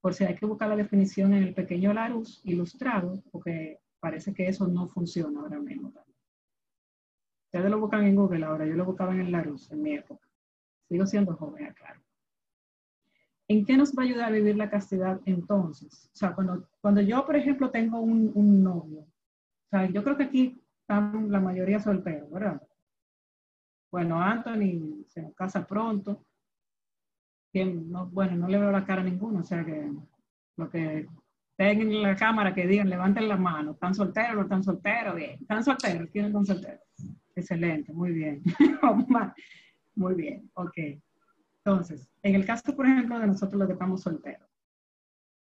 Por 0.00 0.14
si 0.14 0.22
hay 0.22 0.36
que 0.36 0.46
buscar 0.46 0.68
la 0.68 0.76
definición 0.76 1.34
en 1.34 1.42
el 1.42 1.54
pequeño 1.54 1.92
Larus 1.92 2.40
ilustrado, 2.44 3.20
porque 3.32 3.80
parece 3.98 4.32
que 4.32 4.46
eso 4.46 4.68
no 4.68 4.86
funciona 4.86 5.40
ahora 5.40 5.58
mismo. 5.58 5.92
Ustedes 7.46 7.70
lo 7.70 7.80
buscan 7.80 8.04
en 8.04 8.16
Google 8.16 8.44
ahora, 8.44 8.66
yo 8.66 8.74
lo 8.74 8.84
buscaba 8.84 9.12
en 9.12 9.20
el 9.20 9.32
Larus 9.32 9.70
en 9.70 9.82
mi 9.82 9.94
época. 9.94 10.28
Sigo 10.88 11.06
siendo 11.06 11.34
joven, 11.36 11.72
claro. 11.74 12.00
¿En 13.48 13.64
qué 13.64 13.76
nos 13.76 13.92
va 13.92 14.02
a 14.02 14.06
ayudar 14.06 14.26
a 14.26 14.34
vivir 14.34 14.56
la 14.56 14.68
castidad 14.68 15.20
entonces? 15.24 16.10
O 16.12 16.16
sea, 16.16 16.34
cuando, 16.34 16.68
cuando 16.80 17.00
yo, 17.00 17.24
por 17.24 17.36
ejemplo, 17.36 17.70
tengo 17.70 18.00
un, 18.00 18.32
un 18.34 18.62
novio, 18.62 19.00
o 19.00 19.68
sea, 19.70 19.86
yo 19.86 20.02
creo 20.02 20.16
que 20.16 20.24
aquí 20.24 20.62
están 20.80 21.30
la 21.30 21.40
mayoría 21.40 21.80
solteros, 21.80 22.30
¿verdad? 22.30 22.60
Bueno, 23.90 24.20
Anthony 24.20 25.04
se 25.06 25.32
casa 25.34 25.66
pronto. 25.66 26.24
No, 27.54 28.06
bueno, 28.08 28.36
no 28.36 28.48
le 28.48 28.58
veo 28.58 28.70
la 28.70 28.84
cara 28.84 29.00
a 29.00 29.04
ninguno, 29.04 29.40
o 29.40 29.42
sea 29.42 29.64
que 29.64 29.90
lo 30.58 30.68
que 30.68 31.08
tengan 31.56 31.90
en 31.90 32.02
la 32.02 32.14
cámara 32.14 32.54
que 32.54 32.66
digan, 32.66 32.90
levanten 32.90 33.28
la 33.28 33.38
mano, 33.38 33.72
¿están 33.72 33.94
solteros 33.94 34.36
o 34.36 34.42
están 34.42 34.62
solteros? 34.62 35.14
Bien, 35.14 35.38
¿están 35.40 35.64
solteros? 35.64 36.10
¿Quiénes 36.10 36.30
están 36.30 36.44
solteros? 36.44 36.80
Excelente, 37.36 37.92
muy 37.92 38.12
bien. 38.12 38.42
muy 39.94 40.14
bien, 40.14 40.50
ok. 40.54 40.78
Entonces, 41.58 42.10
en 42.22 42.34
el 42.34 42.46
caso, 42.46 42.74
por 42.74 42.86
ejemplo, 42.86 43.18
de 43.18 43.26
nosotros 43.26 43.58
los 43.58 43.68
que 43.68 43.74
estamos 43.74 44.00
solteros, 44.00 44.48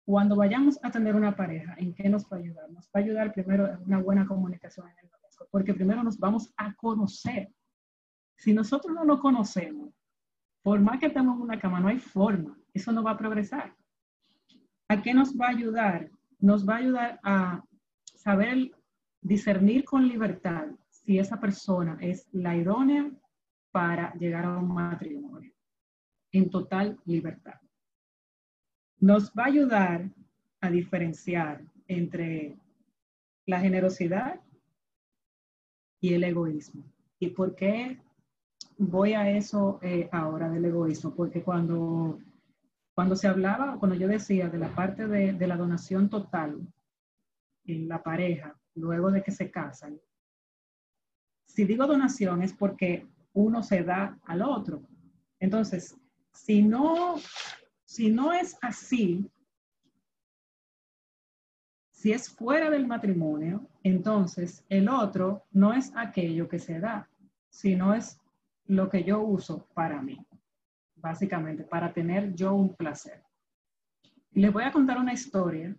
cuando 0.06 0.36
vayamos 0.36 0.80
a 0.82 0.92
tener 0.92 1.16
una 1.16 1.36
pareja, 1.36 1.76
¿en 1.78 1.94
qué 1.94 2.08
nos 2.08 2.24
va 2.26 2.38
a 2.38 2.40
ayudar? 2.40 2.70
Nos 2.72 2.86
va 2.88 2.92
a 2.96 3.00
ayudar 3.00 3.34
primero 3.34 3.68
en 3.68 3.84
una 3.84 4.00
buena 4.00 4.26
comunicación 4.26 4.88
en 4.88 5.06
el 5.06 5.12
noviazgo. 5.12 5.48
porque 5.52 5.74
primero 5.74 6.04
nos 6.04 6.18
vamos 6.18 6.54
a 6.58 6.74
conocer. 6.76 7.54
Si 8.38 8.54
nosotros 8.54 8.94
no 8.94 9.04
nos 9.04 9.20
conocemos, 9.20 9.94
por 10.62 10.80
más 10.80 11.00
que 11.00 11.08
estemos 11.08 11.36
en 11.36 11.42
una 11.42 11.60
cama, 11.60 11.82
no 11.82 11.90
hay 11.90 12.00
forma, 12.00 12.58
eso 12.74 12.92
no 12.92 13.04
va 13.04 13.12
a 13.12 13.18
progresar. 13.18 13.76
¿A 14.88 15.02
qué 15.02 15.14
nos 15.14 15.36
va 15.36 15.48
a 15.48 15.52
ayudar? 15.52 16.10
Nos 16.40 16.68
va 16.68 16.76
a 16.76 16.78
ayudar 16.78 17.20
a 17.24 17.64
saber 18.16 18.72
discernir 19.22 19.84
con 19.84 20.08
libertad 20.08 20.68
si 21.06 21.20
esa 21.20 21.40
persona 21.40 21.98
es 22.02 22.28
la 22.32 22.56
idónea 22.56 23.12
para 23.72 24.14
llegar 24.14 24.46
a 24.46 24.58
un 24.58 24.74
matrimonio 24.74 25.52
en 26.32 26.50
total 26.50 27.00
libertad. 27.06 27.60
Nos 29.00 29.32
va 29.32 29.44
a 29.44 29.48
ayudar 29.48 30.10
a 30.62 30.70
diferenciar 30.70 31.64
entre 31.88 32.58
la 33.46 33.60
generosidad 33.60 34.40
y 36.00 36.14
el 36.14 36.24
egoísmo. 36.24 36.86
¿Y 37.20 37.30
por 37.30 37.56
qué 37.56 38.00
voy 38.78 39.14
a 39.14 39.30
eso 39.30 39.80
eh, 39.82 40.10
ahora 40.12 40.50
del 40.50 40.66
egoísmo? 40.66 41.14
Porque 41.14 41.44
cuando, 41.44 42.20
cuando 42.96 43.16
se 43.16 43.28
hablaba, 43.28 43.78
cuando 43.78 43.98
yo 43.98 44.08
decía 44.08 44.50
de 44.50 44.58
la 44.58 44.74
parte 44.74 45.08
de, 45.08 45.34
de 45.34 45.48
la 45.48 45.58
donación 45.58 46.10
total 46.10 46.60
en 47.66 47.88
la 47.88 48.02
pareja, 48.02 48.58
luego 48.76 49.12
de 49.12 49.22
que 49.22 49.32
se 49.32 49.52
casan, 49.52 50.00
si 51.54 51.66
digo 51.66 51.86
donación 51.86 52.42
es 52.42 52.52
porque 52.52 53.06
uno 53.34 53.62
se 53.62 53.84
da 53.84 54.18
al 54.26 54.42
otro. 54.42 54.82
Entonces, 55.40 55.96
si 56.32 56.64
no, 56.64 57.18
si 57.86 58.10
no 58.10 58.34
es 58.34 58.58
así, 58.62 59.30
si 61.92 62.12
es 62.12 62.28
fuera 62.28 62.72
del 62.72 62.88
matrimonio, 62.88 63.70
entonces 63.84 64.66
el 64.68 64.90
otro 64.90 65.46
no 65.52 65.74
es 65.74 65.92
aquello 65.96 66.50
que 66.50 66.58
se 66.58 66.80
da, 66.80 67.08
sino 67.50 67.94
es 67.94 68.20
lo 68.66 68.90
que 68.90 69.04
yo 69.04 69.22
uso 69.22 69.68
para 69.76 70.02
mí, 70.02 70.26
básicamente, 70.96 71.64
para 71.64 71.94
tener 71.94 72.34
yo 72.34 72.56
un 72.56 72.76
placer. 72.76 73.22
Les 74.32 74.52
voy 74.52 74.64
a 74.64 74.72
contar 74.72 74.98
una 74.98 75.14
historia 75.14 75.76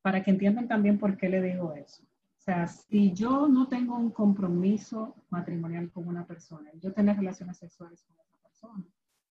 para 0.00 0.22
que 0.22 0.30
entiendan 0.30 0.66
también 0.66 0.98
por 0.98 1.14
qué 1.18 1.28
le 1.28 1.42
digo 1.42 1.74
eso. 1.74 2.02
Sea, 2.46 2.68
si 2.68 3.12
yo 3.12 3.48
no 3.48 3.66
tengo 3.66 3.96
un 3.96 4.10
compromiso 4.10 5.16
matrimonial 5.30 5.90
con 5.90 6.06
una 6.06 6.24
persona, 6.24 6.70
yo 6.80 6.92
tener 6.92 7.16
relaciones 7.16 7.58
sexuales 7.58 8.04
con 8.04 8.16
esa 8.20 8.36
persona, 8.40 8.84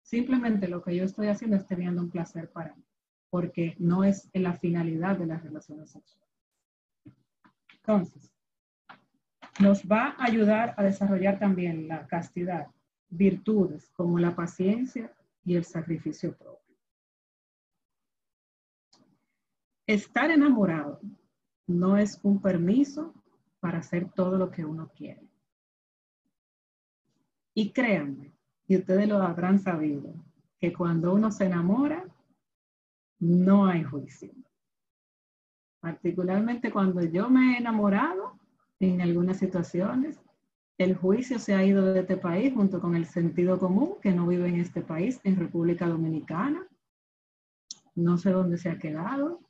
Simplemente 0.02 0.68
lo 0.68 0.82
que 0.82 0.94
yo 0.94 1.04
estoy 1.04 1.26
haciendo 1.26 1.56
es 1.56 1.66
teniendo 1.66 2.00
un 2.00 2.10
placer 2.10 2.50
para 2.50 2.74
mí, 2.76 2.84
porque 3.28 3.74
no 3.78 4.04
es 4.04 4.28
la 4.34 4.52
finalidad 4.52 5.16
de 5.18 5.26
las 5.26 5.42
relaciones 5.42 5.90
sexuales. 5.90 6.32
Entonces, 7.74 8.32
nos 9.60 9.82
va 9.82 10.14
a 10.16 10.24
ayudar 10.24 10.74
a 10.76 10.84
desarrollar 10.84 11.40
también 11.40 11.88
la 11.88 12.06
castidad, 12.06 12.68
virtudes 13.08 13.90
como 13.94 14.20
la 14.20 14.36
paciencia 14.36 15.12
y 15.44 15.56
el 15.56 15.64
sacrificio 15.64 16.36
propio. 16.36 16.76
Estar 19.86 20.30
enamorado 20.30 21.00
no 21.66 21.96
es 21.96 22.20
un 22.22 22.40
permiso 22.40 23.14
para 23.60 23.78
hacer 23.78 24.10
todo 24.12 24.38
lo 24.38 24.50
que 24.50 24.64
uno 24.64 24.90
quiere. 24.94 25.28
Y 27.54 27.72
créanme, 27.72 28.32
y 28.68 28.76
ustedes 28.76 29.08
lo 29.08 29.22
habrán 29.22 29.58
sabido, 29.58 30.12
que 30.58 30.72
cuando 30.72 31.14
uno 31.14 31.30
se 31.30 31.46
enamora, 31.46 32.04
no 33.18 33.66
hay 33.66 33.82
juicio. 33.82 34.32
Particularmente 35.80 36.70
cuando 36.70 37.02
yo 37.02 37.30
me 37.30 37.54
he 37.54 37.58
enamorado 37.58 38.38
en 38.80 39.00
algunas 39.00 39.38
situaciones, 39.38 40.20
el 40.78 40.94
juicio 40.94 41.38
se 41.38 41.54
ha 41.54 41.64
ido 41.64 41.92
de 41.92 42.00
este 42.00 42.18
país 42.18 42.52
junto 42.52 42.80
con 42.80 42.94
el 42.94 43.06
sentido 43.06 43.58
común 43.58 43.94
que 44.02 44.12
no 44.12 44.26
vive 44.26 44.48
en 44.48 44.60
este 44.60 44.82
país, 44.82 45.20
en 45.24 45.36
República 45.36 45.88
Dominicana. 45.88 46.66
No 47.94 48.18
sé 48.18 48.30
dónde 48.30 48.58
se 48.58 48.68
ha 48.68 48.78
quedado. 48.78 49.40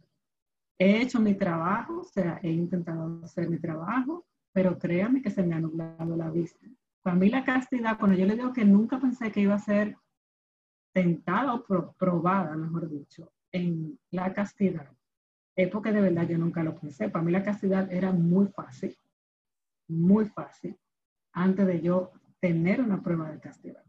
He 0.78 1.00
hecho 1.00 1.20
mi 1.20 1.34
trabajo, 1.34 2.00
o 2.00 2.04
sea, 2.04 2.38
he 2.42 2.50
intentado 2.50 3.20
hacer 3.24 3.48
mi 3.48 3.58
trabajo, 3.58 4.26
pero 4.52 4.78
créanme 4.78 5.22
que 5.22 5.30
se 5.30 5.42
me 5.42 5.54
ha 5.54 5.60
nublado 5.60 6.16
la 6.16 6.30
vista. 6.30 6.66
Para 7.02 7.16
mí 7.16 7.28
la 7.28 7.44
castidad, 7.44 7.98
cuando 7.98 8.16
yo 8.16 8.26
le 8.26 8.36
digo 8.36 8.52
que 8.52 8.64
nunca 8.64 8.98
pensé 8.98 9.30
que 9.30 9.40
iba 9.40 9.54
a 9.54 9.58
ser 9.58 9.96
tentada 10.92 11.54
o 11.54 11.64
probada, 11.94 12.56
mejor 12.56 12.88
dicho, 12.88 13.30
en 13.52 13.98
la 14.10 14.32
castidad, 14.32 14.90
es 15.54 15.68
porque 15.70 15.92
de 15.92 16.00
verdad 16.02 16.28
yo 16.28 16.36
nunca 16.36 16.62
lo 16.62 16.74
pensé. 16.74 17.08
Para 17.08 17.24
mí 17.24 17.32
la 17.32 17.42
castidad 17.42 17.90
era 17.92 18.12
muy 18.12 18.48
fácil, 18.48 18.96
muy 19.88 20.26
fácil, 20.26 20.76
antes 21.32 21.66
de 21.66 21.80
yo 21.80 22.12
tener 22.40 22.82
una 22.82 23.02
prueba 23.02 23.30
de 23.30 23.40
castidad. 23.40 23.84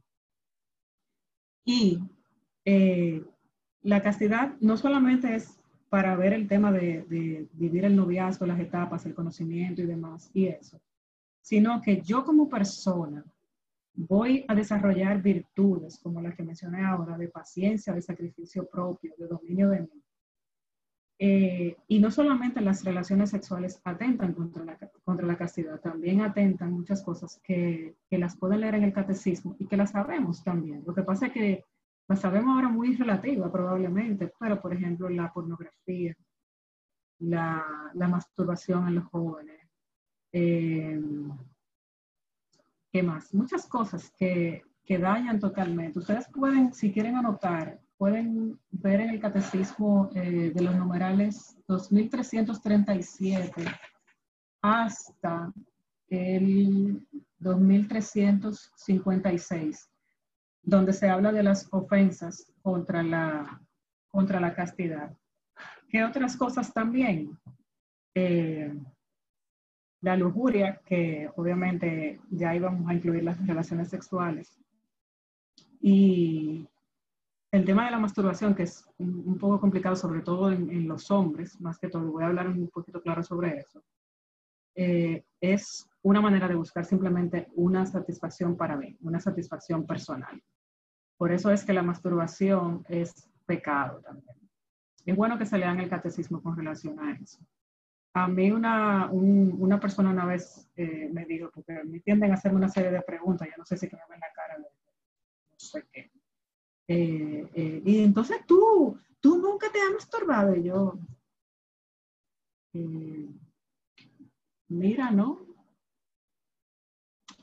Y 1.65 1.99
eh, 2.63 3.25
la 3.81 4.01
castidad 4.01 4.55
no 4.61 4.77
solamente 4.77 5.35
es 5.35 5.59
para 5.89 6.15
ver 6.15 6.33
el 6.33 6.47
tema 6.47 6.71
de, 6.71 7.03
de, 7.03 7.47
vivir 7.53 7.85
el 7.85 7.95
noviazgo, 7.95 8.45
las 8.45 8.59
etapas, 8.59 9.05
el 9.05 9.15
conocimiento 9.15 9.81
y 9.81 9.85
demás, 9.85 10.29
y 10.33 10.47
eso, 10.47 10.79
sino 11.41 11.81
que 11.81 12.01
yo 12.01 12.23
como 12.23 12.49
persona 12.49 13.23
voy 13.97 14.45
a 14.47 14.53
desarrollar 14.53 15.21
virtudes 15.21 15.99
como 15.99 16.21
las 16.21 16.35
que 16.35 16.43
mencioné 16.43 16.85
ahora, 16.85 17.17
de 17.17 17.29
paciencia, 17.29 17.93
de 17.93 18.01
sacrificio 18.01 18.67
propio, 18.67 19.13
de 19.17 19.27
dominio 19.27 19.69
de 19.69 19.81
mí. 19.81 20.03
Eh, 21.19 21.75
y 21.87 21.97
no 21.97 22.11
solamente 22.11 22.61
las 22.61 22.83
relaciones 22.83 23.31
sexuales 23.31 23.81
atentan 23.83 24.33
contra 24.33 24.63
la, 24.63 24.77
contra 25.03 25.25
la 25.25 25.35
castidad, 25.35 25.79
también 25.79 26.21
atentan 26.21 26.71
muchas 26.71 27.01
cosas 27.01 27.41
que, 27.43 27.95
que, 28.07 28.19
las 28.19 28.37
pueden 28.37 28.61
leer 28.61 28.75
en 28.75 28.83
el 28.83 28.93
catecismo 28.93 29.55
y 29.57 29.65
que 29.65 29.77
las 29.77 29.91
sabemos 29.91 30.43
también. 30.43 30.83
Lo 30.85 30.93
que 30.93 31.01
pasa 31.01 31.25
es 31.27 31.33
que 31.33 31.65
las 32.07 32.21
sabemos 32.21 32.55
ahora 32.55 32.69
muy 32.69 32.95
relativa 32.95 33.51
probablemente, 33.51 34.31
pero 34.39 34.61
por 34.61 34.73
ejemplo 34.73 35.09
la 35.09 35.31
pornografía, 35.31 36.15
la, 37.19 37.91
la 37.93 38.07
masturbación 38.07 38.87
en 38.87 38.95
los 38.95 39.05
jóvenes, 39.05 39.61
eh, 40.31 40.99
¿Qué 42.91 43.03
más? 43.03 43.33
Muchas 43.33 43.65
cosas 43.67 44.11
que, 44.17 44.63
que 44.85 44.97
dañan 44.97 45.39
totalmente. 45.39 45.99
Ustedes 45.99 46.27
pueden, 46.29 46.73
si 46.73 46.91
quieren 46.91 47.15
anotar, 47.15 47.79
pueden 47.97 48.59
ver 48.71 49.01
en 49.01 49.09
el 49.09 49.19
catecismo 49.19 50.09
eh, 50.15 50.51
de 50.53 50.61
los 50.61 50.73
numerales 50.75 51.57
2337 51.67 53.65
hasta 54.61 55.51
el 56.09 57.05
2356, 57.39 59.89
donde 60.67 60.91
se 60.91 61.07
habla 61.07 61.31
de 61.31 61.43
las 61.43 61.69
ofensas 61.71 62.51
contra 62.61 63.01
la, 63.01 63.61
contra 64.09 64.41
la 64.41 64.53
castidad. 64.53 65.15
¿Qué 65.87 66.03
otras 66.03 66.35
cosas 66.35 66.73
también? 66.73 67.39
Eh, 68.13 68.77
la 70.01 70.17
lujuria, 70.17 70.81
que 70.85 71.29
obviamente 71.37 72.19
ya 72.29 72.53
íbamos 72.53 72.89
a 72.89 72.93
incluir 72.93 73.23
las 73.23 73.47
relaciones 73.47 73.89
sexuales. 73.89 74.59
Y 75.79 76.67
el 77.53 77.63
tema 77.63 77.85
de 77.85 77.91
la 77.91 77.99
masturbación, 77.99 78.53
que 78.53 78.63
es 78.63 78.85
un, 78.97 79.37
poco 79.37 79.61
complicado, 79.61 79.95
sobre 79.95 80.19
todo 80.19 80.51
en, 80.51 80.85
los 80.85 81.09
hombres, 81.11 81.61
más 81.61 81.79
que 81.79 81.87
todo, 81.87 82.11
voy 82.11 82.25
a 82.25 82.27
hablar 82.27 82.49
un 82.49 82.67
poquito 82.67 83.01
claro 83.01 83.23
sobre 83.23 83.57
eso, 83.57 83.81
eh, 84.75 85.23
es 85.39 85.87
una 86.01 86.19
manera 86.19 86.49
de 86.49 86.55
buscar 86.55 86.83
simplemente 86.83 87.47
una 87.55 87.85
satisfacción 87.85 88.57
para 88.57 88.75
mí, 88.75 88.97
una 88.99 89.21
satisfacción 89.21 89.87
personal. 89.87 90.43
Por 91.17 91.31
eso 91.31 91.51
es 91.51 91.65
que 91.65 91.73
la 91.73 91.81
masturbación 91.81 92.85
es 92.89 93.29
pecado 93.45 94.01
también. 94.01 94.37
Es 95.05 95.15
bueno 95.15 95.37
que 95.37 95.45
se 95.45 95.57
lean 95.57 95.79
el 95.79 95.89
catecismo 95.89 96.41
con 96.41 96.55
relación 96.55 96.99
a 96.99 97.13
eso. 97.13 97.39
A 98.13 98.27
mí 98.27 98.51
una, 98.51 99.09
una 99.11 99.79
persona 99.79 100.09
una 100.09 100.25
vez 100.25 100.69
eh, 100.75 101.09
me 101.11 101.25
dijo, 101.25 101.49
porque 101.53 101.83
me 101.83 101.99
tienden 102.01 102.31
a 102.31 102.33
hacerme 102.35 102.57
una 102.57 102.69
serie 102.69 102.91
de 102.91 103.01
preguntas, 103.01 103.47
ya 103.47 103.55
no 103.57 103.65
sé 103.65 103.77
si 103.77 103.87
que 103.87 103.95
me 103.95 104.01
ven 104.09 104.19
la 104.19 104.33
cara, 104.33 104.57
no 104.57 104.65
sé 105.55 105.87
qué. 105.91 106.11
Eh, 106.87 107.49
eh, 107.53 107.81
y 107.85 108.03
entonces 108.03 108.45
tú, 108.45 108.99
tú 109.19 109.37
nunca 109.37 109.71
te 109.71 109.79
has 109.79 109.91
masturbado. 109.93 110.55
Y 110.55 110.63
yo, 110.63 110.99
mira, 114.67 115.11
no, 115.11 115.45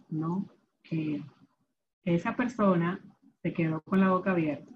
no, 0.09 0.49
que 0.83 1.23
esa 2.05 2.37
persona 2.37 3.01
se 3.45 3.53
quedó 3.53 3.83
con 3.83 4.01
la 4.01 4.11
boca 4.11 4.33
abierta 4.33 4.73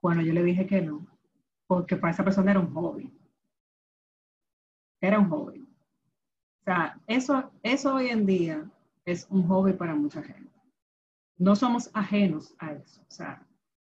cuando 0.00 0.22
yo 0.22 0.32
le 0.32 0.42
dije 0.42 0.66
que 0.66 0.82
no, 0.82 1.06
porque 1.66 1.96
para 1.96 2.12
esa 2.12 2.24
persona 2.24 2.50
era 2.50 2.60
un 2.60 2.74
hobby 2.74 3.10
era 5.02 5.18
un 5.18 5.28
hobby. 5.28 5.60
O 6.60 6.64
sea, 6.64 6.98
eso, 7.08 7.50
eso 7.62 7.94
hoy 7.96 8.08
en 8.08 8.24
día 8.24 8.70
es 9.04 9.26
un 9.30 9.46
hobby 9.48 9.72
para 9.72 9.94
mucha 9.94 10.22
gente. 10.22 10.52
No 11.36 11.56
somos 11.56 11.90
ajenos 11.92 12.54
a 12.58 12.72
eso. 12.72 13.02
O 13.02 13.10
sea, 13.10 13.44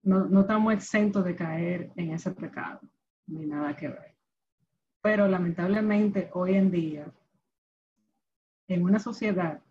no, 0.04 0.26
no 0.26 0.42
estamos 0.42 0.74
exentos 0.74 1.24
de 1.24 1.36
caer 1.36 1.92
en 1.96 2.12
ese 2.12 2.32
pecado, 2.32 2.82
ni 3.26 3.46
nada 3.46 3.76
que 3.76 3.88
ver. 3.88 4.16
Pero 5.02 5.30
lamentablemente 5.30 6.30
hoy 6.34 6.56
en 6.56 6.72
día 6.72 7.10
en 8.68 8.84
una 8.84 9.00
sociedad 9.00 9.62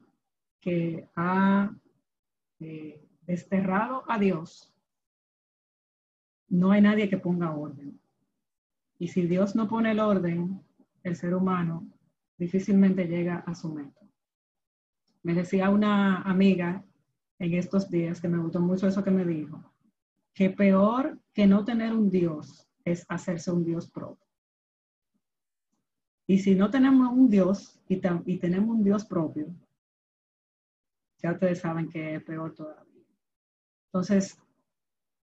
que 0.59 1.07
ha 1.17 1.71
eh, 2.61 3.06
desterrado 3.27 4.05
a 4.09 4.19
Dios, 4.19 4.73
no 6.49 6.71
hay 6.71 6.81
nadie 6.81 7.09
que 7.09 7.19
ponga 7.19 7.55
orden. 7.55 8.01
Y 8.99 9.09
si 9.09 9.27
Dios 9.27 9.57
no 9.57 9.69
pone 9.69 9.91
el 9.91 10.01
orden, 10.01 10.63
el 11.03 11.17
ser 11.17 11.35
humano 11.35 11.87
difícilmente 12.39 13.07
llega 13.07 13.39
a 13.39 13.55
su 13.55 13.73
meta. 13.73 14.01
Me 15.23 15.35
decía 15.35 15.71
una 15.71 16.23
amiga 16.23 16.85
en 17.39 17.55
estos 17.55 17.91
días 17.91 18.21
que 18.21 18.29
me 18.29 18.39
gustó 18.39 18.61
mucho 18.61 18.87
eso 18.87 19.03
que 19.03 19.11
me 19.11 19.25
dijo, 19.25 19.63
que 20.33 20.51
peor 20.51 21.19
que 21.35 21.47
no 21.47 21.65
tener 21.65 21.93
un 21.93 22.11
Dios 22.11 22.69
es 22.85 23.05
hacerse 23.09 23.51
un 23.51 23.65
Dios 23.65 23.91
propio. 23.91 24.25
Y 26.29 26.39
si 26.39 26.55
no 26.55 26.71
tenemos 26.71 27.13
un 27.13 27.29
Dios 27.29 27.81
y, 27.89 28.01
y 28.27 28.39
tenemos 28.39 28.77
un 28.77 28.85
Dios 28.85 29.05
propio, 29.05 29.55
ya 31.19 31.33
ustedes 31.33 31.61
saben 31.61 31.89
que 31.89 32.17
es 32.17 32.23
peor 32.23 32.55
todavía. 32.55 32.96
Entonces, 33.97 34.39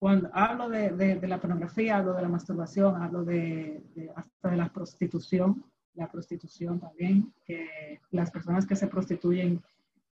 cuando 0.00 0.29
hablo 0.33 0.68
de, 0.68 1.20
la 1.22 1.40
pornografía, 1.40 1.98
hablo 1.98 2.14
de 2.14 2.22
la 2.22 2.29
masturbación, 2.29 3.00
hablo 3.00 3.24
de, 3.24 3.81
hasta 4.16 4.50
de 4.50 4.57
la 4.57 4.72
prostitución, 4.72 5.64
la 5.94 6.11
prostitución 6.11 6.81
también, 6.81 7.33
que 7.44 8.00
las 8.11 8.33
personas 8.33 8.66
que 8.66 8.74
se 8.74 8.88
prostituyen 8.88 9.62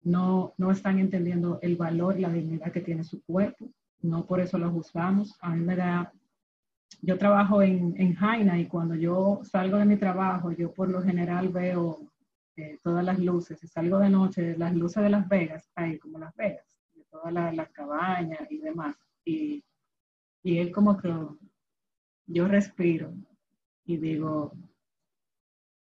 no, 0.02 0.52
no 0.58 0.70
están 0.70 0.98
entendiendo 0.98 1.60
el 1.62 1.76
valor 1.76 2.18
y 2.18 2.20
la 2.20 2.30
dignidad 2.30 2.70
que 2.70 2.82
tiene 2.82 3.04
su 3.04 3.22
cuerpo, 3.24 3.70
no 4.02 4.26
por 4.26 4.40
eso 4.40 4.58
lo 4.58 4.70
juzgamos. 4.70 5.34
A 5.40 5.54
mí 5.54 5.64
me 5.64 5.74
da, 5.74 6.12
yo 7.00 7.16
trabajo 7.16 7.62
en, 7.62 7.94
en 7.96 8.14
Jaina 8.14 8.60
y 8.60 8.66
cuando 8.66 8.96
yo 8.96 9.40
salgo 9.44 9.78
de 9.78 9.86
mi 9.86 9.96
trabajo, 9.96 10.52
yo 10.52 10.74
por 10.74 10.90
lo 10.90 11.00
general 11.00 11.48
veo 11.48 12.12
eh, 12.56 12.78
todas 12.82 13.02
las 13.02 13.18
luces, 13.18 13.64
y 13.64 13.66
salgo 13.66 13.98
de 13.98 14.10
noche, 14.10 14.58
las 14.58 14.74
luces 14.74 15.02
de 15.02 15.08
Las 15.08 15.26
Vegas, 15.26 15.70
ahí 15.74 15.98
como 15.98 16.18
Las 16.18 16.36
Vegas, 16.36 16.66
de 16.66 16.71
todas 17.12 17.54
las 17.54 17.70
cabañas 17.70 18.50
y 18.50 18.58
demás. 18.58 18.96
Y, 19.24 19.64
y 20.42 20.58
es 20.58 20.72
como 20.72 20.96
que 20.96 21.14
yo 22.26 22.48
respiro 22.48 23.12
y 23.84 23.98
digo, 23.98 24.52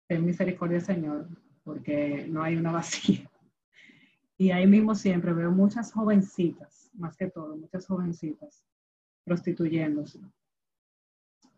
ten 0.08 0.26
misericordia, 0.26 0.80
Señor, 0.80 1.28
porque 1.62 2.26
no 2.28 2.42
hay 2.42 2.56
una 2.56 2.72
vacía. 2.72 3.28
Y 4.38 4.50
ahí 4.50 4.66
mismo 4.66 4.96
siempre 4.96 5.32
veo 5.32 5.52
muchas 5.52 5.92
jovencitas, 5.92 6.90
más 6.94 7.16
que 7.16 7.30
todo, 7.30 7.56
muchas 7.56 7.86
jovencitas 7.86 8.64
prostituyéndose. 9.24 10.18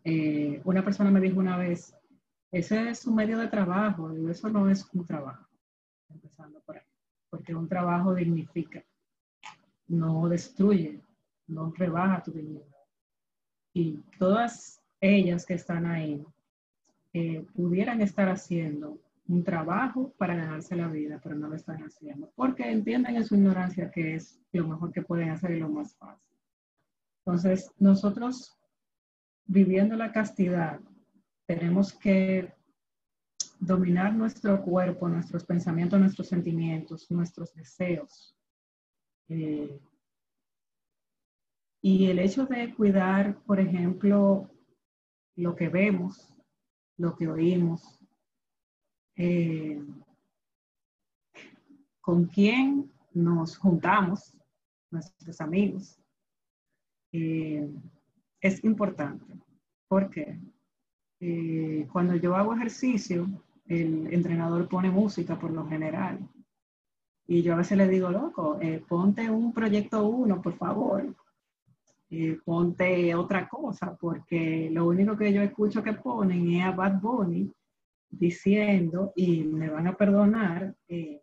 Eh, 0.03 0.61
una 0.63 0.83
persona 0.83 1.09
me 1.09 1.19
dijo 1.19 1.39
una 1.39 1.57
vez, 1.57 1.95
ese 2.51 2.89
es 2.89 3.07
un 3.07 3.15
medio 3.15 3.39
de 3.39 3.47
trabajo, 3.47 4.15
y 4.15 4.29
eso 4.29 4.49
no 4.49 4.69
es 4.69 4.87
un 4.93 5.03
trabajo, 5.07 5.49
empezando 6.09 6.61
por 6.61 6.77
ahí, 6.77 6.85
porque 7.31 7.55
un 7.55 7.67
trabajo 7.67 8.13
dignifica, 8.13 8.85
no 9.87 10.27
destruye, 10.29 11.01
no 11.47 11.71
rebaja 11.75 12.23
tu 12.23 12.31
dignidad. 12.31 12.65
Y 13.73 13.97
todas 14.17 14.81
ellas 15.01 15.45
que 15.45 15.55
están 15.55 15.85
ahí 15.85 16.25
eh, 17.13 17.45
pudieran 17.53 18.01
estar 18.01 18.29
haciendo 18.29 18.99
un 19.27 19.43
trabajo 19.43 20.13
para 20.17 20.35
ganarse 20.35 20.75
la 20.75 20.87
vida, 20.87 21.19
pero 21.23 21.35
no 21.35 21.47
lo 21.47 21.55
están 21.55 21.77
haciendo, 21.83 22.31
porque 22.35 22.69
entienden 22.69 23.15
en 23.15 23.25
su 23.25 23.35
ignorancia 23.35 23.89
que 23.89 24.15
es 24.15 24.39
lo 24.51 24.67
mejor 24.67 24.91
que 24.91 25.01
pueden 25.01 25.29
hacer 25.29 25.51
y 25.51 25.59
lo 25.59 25.69
más 25.69 25.95
fácil. 25.95 26.37
Entonces, 27.25 27.71
nosotros 27.79 28.55
viviendo 29.45 29.95
la 29.95 30.11
castidad, 30.11 30.79
tenemos 31.45 31.93
que 31.93 32.53
dominar 33.59 34.13
nuestro 34.13 34.61
cuerpo, 34.61 35.07
nuestros 35.07 35.43
pensamientos, 35.43 35.99
nuestros 35.99 36.27
sentimientos, 36.27 37.09
nuestros 37.09 37.53
deseos. 37.53 38.34
Eh, 39.29 39.79
y 41.81 42.07
el 42.07 42.19
hecho 42.19 42.45
de 42.45 42.73
cuidar, 42.73 43.41
por 43.43 43.59
ejemplo, 43.59 44.49
lo 45.35 45.55
que 45.55 45.69
vemos, 45.69 46.33
lo 46.97 47.15
que 47.15 47.27
oímos, 47.27 47.99
eh, 49.15 49.81
con 52.01 52.25
quién 52.25 52.91
nos 53.13 53.57
juntamos, 53.57 54.35
nuestros 54.91 55.41
amigos, 55.41 55.99
eh, 57.11 57.69
es 58.41 58.63
importante. 58.63 59.25
porque 59.87 60.39
eh, 61.19 61.87
cuando 61.91 62.15
yo 62.15 62.35
hago 62.35 62.55
ejercicio, 62.55 63.27
el 63.67 64.11
entrenador 64.11 64.67
pone 64.67 64.89
música 64.89 65.37
por 65.37 65.51
lo 65.51 65.67
general. 65.67 66.27
Y 67.27 67.41
yo 67.41 67.53
a 67.53 67.57
veces 67.57 67.77
le 67.77 67.87
digo, 67.87 68.09
loco, 68.09 68.59
ponte 68.87 69.29
un 69.29 69.51
proyecto 69.53 70.05
uno, 70.05 70.41
por 70.41 70.57
favor. 70.57 71.15
ponte 72.45 73.15
otra 73.15 73.47
cosa, 73.47 73.95
porque 73.95 74.69
lo 74.71 74.87
único 74.87 75.17
que 75.17 75.33
yo 75.33 75.41
escucho 75.41 75.83
que 75.83 75.93
ponen 75.93 76.51
es 76.53 76.63
a 76.63 76.71
Bad 76.71 77.01
Bunny 77.01 77.51
diciendo, 78.17 79.13
y 79.15 79.43
me 79.43 79.69
van 79.69 79.87
a 79.87 79.95
perdonar, 79.95 80.75
eh, 80.87 81.21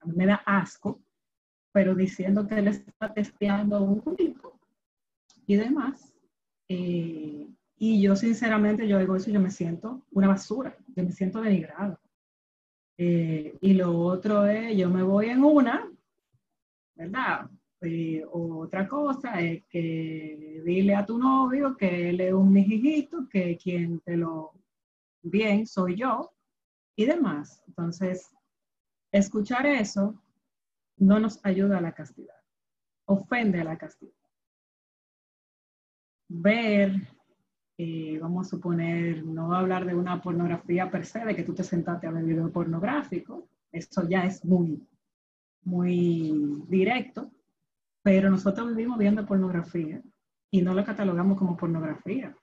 a 0.00 0.06
mí 0.06 0.12
me 0.16 0.26
da 0.26 0.42
asco, 0.44 1.00
pero 1.72 1.94
diciendo 1.94 2.46
que 2.46 2.58
él 2.58 2.68
está 2.68 3.12
testeando 3.12 3.82
un 3.82 4.00
culito 4.00 4.58
y 5.46 5.56
demás. 5.56 6.12
Eh, 6.68 7.46
y 7.78 8.02
yo 8.02 8.16
sinceramente, 8.16 8.88
yo 8.88 8.98
digo 8.98 9.16
eso, 9.16 9.30
yo 9.30 9.40
me 9.40 9.50
siento 9.50 10.02
una 10.12 10.28
basura, 10.28 10.76
yo 10.94 11.04
me 11.04 11.12
siento 11.12 11.40
denigrado. 11.40 11.98
Eh, 12.98 13.56
y 13.60 13.74
lo 13.74 13.98
otro 13.98 14.46
es, 14.46 14.76
yo 14.76 14.88
me 14.88 15.02
voy 15.02 15.26
en 15.30 15.44
una, 15.44 15.90
¿verdad? 16.94 17.50
otra 18.32 18.88
cosa 18.88 19.40
es 19.40 19.62
que 19.66 20.62
dile 20.64 20.94
a 20.94 21.06
tu 21.06 21.18
novio 21.18 21.76
que 21.76 22.08
él 22.10 22.20
es 22.20 22.32
un 22.32 22.52
mijijito, 22.52 23.28
que 23.28 23.56
quien 23.56 24.00
te 24.00 24.16
lo 24.16 24.52
bien 25.22 25.66
soy 25.66 25.96
yo 25.96 26.32
y 26.96 27.04
demás. 27.04 27.62
Entonces, 27.68 28.30
escuchar 29.12 29.66
eso 29.66 30.20
no 30.96 31.20
nos 31.20 31.44
ayuda 31.44 31.78
a 31.78 31.82
la 31.82 31.92
castidad, 31.92 32.40
ofende 33.04 33.60
a 33.60 33.64
la 33.64 33.78
castidad. 33.78 34.12
Ver, 36.28 36.92
eh, 37.78 38.18
vamos 38.20 38.46
a 38.46 38.50
suponer, 38.50 39.24
no 39.24 39.54
hablar 39.54 39.84
de 39.84 39.94
una 39.94 40.22
pornografía 40.22 40.90
per 40.90 41.04
se, 41.04 41.24
de 41.24 41.36
que 41.36 41.42
tú 41.42 41.54
te 41.54 41.62
sentaste 41.62 42.06
a 42.06 42.10
ver 42.10 42.24
video 42.24 42.50
pornográfico, 42.50 43.48
eso 43.70 44.08
ya 44.08 44.24
es 44.24 44.44
muy, 44.44 44.82
muy 45.62 46.64
directo, 46.68 47.30
pero 48.02 48.30
nosotros 48.30 48.68
vivimos 48.68 48.98
viendo 48.98 49.26
pornografía 49.26 50.00
y 50.50 50.62
no 50.62 50.72
lo 50.72 50.84
catalogamos 50.84 51.36
como 51.36 51.56
pornografía. 51.56 52.34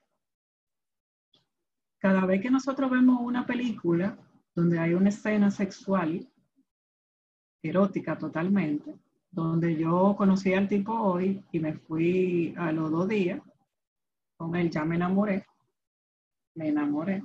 Cada 1.98 2.26
vez 2.26 2.40
que 2.42 2.50
nosotros 2.50 2.90
vemos 2.90 3.18
una 3.20 3.46
película 3.46 4.16
donde 4.54 4.78
hay 4.78 4.94
una 4.94 5.08
escena 5.08 5.50
sexual, 5.50 6.28
erótica 7.62 8.16
totalmente, 8.16 8.94
donde 9.30 9.74
yo 9.74 10.14
conocí 10.16 10.52
al 10.54 10.68
tipo 10.68 10.92
hoy 10.92 11.42
y 11.50 11.58
me 11.58 11.72
fui 11.72 12.54
a 12.56 12.70
los 12.70 12.90
dos 12.90 13.08
días, 13.08 13.40
con 14.44 14.56
él 14.56 14.70
ya 14.70 14.84
me 14.84 14.96
enamoré, 14.96 15.46
me 16.54 16.68
enamoré, 16.68 17.24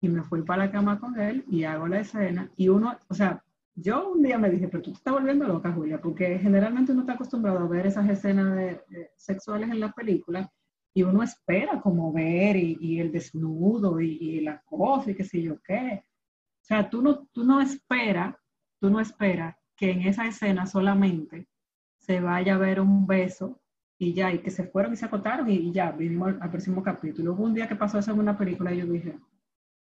y 0.00 0.08
me 0.08 0.22
fui 0.22 0.42
para 0.42 0.66
la 0.66 0.72
cama 0.72 0.98
con 0.98 1.18
él 1.18 1.44
y 1.48 1.64
hago 1.64 1.86
la 1.88 2.00
escena, 2.00 2.50
y 2.56 2.68
uno, 2.68 2.96
o 3.08 3.14
sea, 3.14 3.42
yo 3.74 4.10
un 4.10 4.22
día 4.22 4.38
me 4.38 4.50
dije, 4.50 4.68
pero 4.68 4.82
tú 4.82 4.90
te 4.92 4.98
estás 4.98 5.14
volviendo 5.14 5.46
loca, 5.46 5.72
Julia, 5.72 6.00
porque 6.00 6.38
generalmente 6.38 6.92
uno 6.92 7.02
está 7.02 7.14
acostumbrado 7.14 7.60
a 7.60 7.68
ver 7.68 7.86
esas 7.86 8.08
escenas 8.08 8.78
sexuales 9.16 9.70
en 9.70 9.80
las 9.80 9.94
películas 9.94 10.46
y 10.94 11.02
uno 11.02 11.22
espera 11.22 11.80
como 11.80 12.12
ver 12.12 12.56
y, 12.56 13.00
el 13.00 13.10
desnudo 13.10 13.98
y, 13.98 14.40
la 14.42 14.60
cosa 14.60 15.10
y 15.10 15.14
qué 15.14 15.24
sé 15.24 15.40
yo 15.40 15.58
qué. 15.62 16.04
O 16.04 16.64
sea, 16.64 16.90
tú 16.90 17.00
no, 17.00 17.26
tú 17.32 17.44
no 17.44 17.62
esperas, 17.62 18.36
tú 18.78 18.90
no 18.90 19.00
esperas 19.00 19.56
que 19.74 19.90
en 19.90 20.02
esa 20.02 20.26
escena 20.26 20.66
solamente 20.66 21.48
se 21.96 22.20
vaya 22.20 22.56
a 22.56 22.58
ver 22.58 22.78
un 22.78 23.06
beso 23.06 23.61
y 24.02 24.14
ya, 24.14 24.32
y 24.32 24.40
que 24.40 24.50
se 24.50 24.64
fueron 24.64 24.92
y 24.92 24.96
se 24.96 25.06
acotaron 25.06 25.48
y, 25.48 25.70
ya, 25.70 25.92
vinimos 25.92 26.34
al, 26.40 26.50
próximo 26.50 26.82
capítulo. 26.82 27.34
Hubo 27.34 27.44
un 27.44 27.54
día 27.54 27.68
que 27.68 27.76
pasó 27.76 28.00
eso 28.00 28.10
en 28.10 28.18
una 28.18 28.36
película 28.36 28.74
y 28.74 28.78
yo 28.78 28.86
dije, 28.86 29.16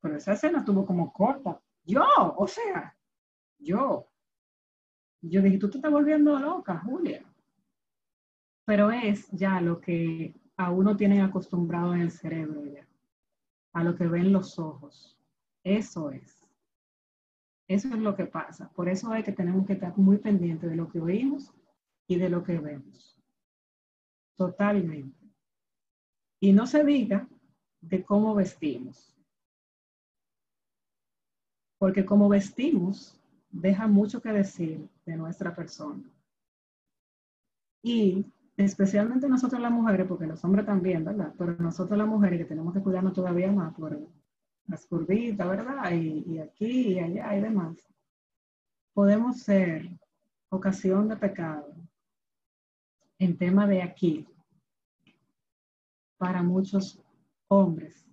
pero 0.00 0.16
esa 0.16 0.32
escena 0.32 0.58
estuvo 0.58 0.84
como 0.84 1.12
corta. 1.12 1.62
Yo, 1.84 2.04
o 2.36 2.48
sea, 2.48 2.96
yo. 3.56 4.08
Yo 5.22 5.40
dije, 5.40 5.58
tú 5.58 5.70
te 5.70 5.78
estás 5.78 5.92
volviendo 5.92 6.36
loca, 6.40 6.80
Julia. 6.80 7.24
Pero 8.64 8.90
es 8.90 9.30
ya 9.30 9.60
lo 9.60 9.80
que 9.80 10.34
a 10.56 10.72
uno 10.72 10.96
tienen 10.96 11.20
acostumbrado 11.20 11.94
en 11.94 12.00
el 12.00 12.10
cerebro 12.10 12.64
a 13.72 13.84
lo 13.84 13.94
que 13.94 14.08
ven 14.08 14.32
los 14.32 14.58
ojos. 14.58 15.16
Eso 15.62 16.10
es. 16.10 16.48
Eso 17.68 17.86
es 17.86 18.00
lo 18.00 18.16
que 18.16 18.26
pasa. 18.26 18.72
Por 18.74 18.88
eso 18.88 19.12
hay 19.12 19.22
que 19.22 19.30
tenemos 19.30 19.68
que 19.68 19.74
estar 19.74 19.96
muy 19.96 20.18
pendientes 20.18 20.68
de 20.68 20.74
lo 20.74 20.88
que 20.88 20.98
oímos 20.98 21.54
y 22.08 22.16
de 22.16 22.28
lo 22.28 22.42
que 22.42 22.58
vemos. 22.58 23.19
Totalmente. 24.40 25.18
Y 26.40 26.54
no 26.54 26.66
se 26.66 26.82
diga 26.82 27.28
de 27.82 28.02
cómo 28.02 28.34
vestimos. 28.34 29.14
Porque 31.78 32.06
como 32.06 32.26
vestimos 32.30 33.20
deja 33.50 33.86
mucho 33.86 34.22
que 34.22 34.32
decir 34.32 34.88
de 35.04 35.16
nuestra 35.18 35.54
persona. 35.54 36.02
Y 37.82 38.24
especialmente 38.56 39.28
nosotros 39.28 39.60
las 39.60 39.72
mujeres, 39.72 40.06
porque 40.08 40.26
los 40.26 40.42
hombres 40.42 40.64
también, 40.64 41.04
¿verdad? 41.04 41.34
Pero 41.36 41.56
nosotros 41.58 41.98
las 41.98 42.08
mujeres 42.08 42.38
que 42.38 42.46
tenemos 42.46 42.72
que 42.72 42.80
cuidarnos 42.80 43.12
todavía 43.12 43.52
más 43.52 43.74
por 43.74 44.00
las 44.68 44.86
curvitas, 44.86 45.46
¿verdad? 45.46 45.92
Y, 45.92 46.24
y 46.26 46.38
aquí 46.38 46.94
y 46.94 46.98
allá 46.98 47.36
y 47.36 47.42
demás. 47.42 47.76
Podemos 48.94 49.40
ser 49.40 49.86
ocasión 50.48 51.08
de 51.08 51.16
pecado 51.18 51.74
en 53.18 53.36
tema 53.36 53.66
de 53.66 53.82
aquí 53.82 54.26
para 56.20 56.42
muchos 56.42 57.02
hombres 57.48 58.06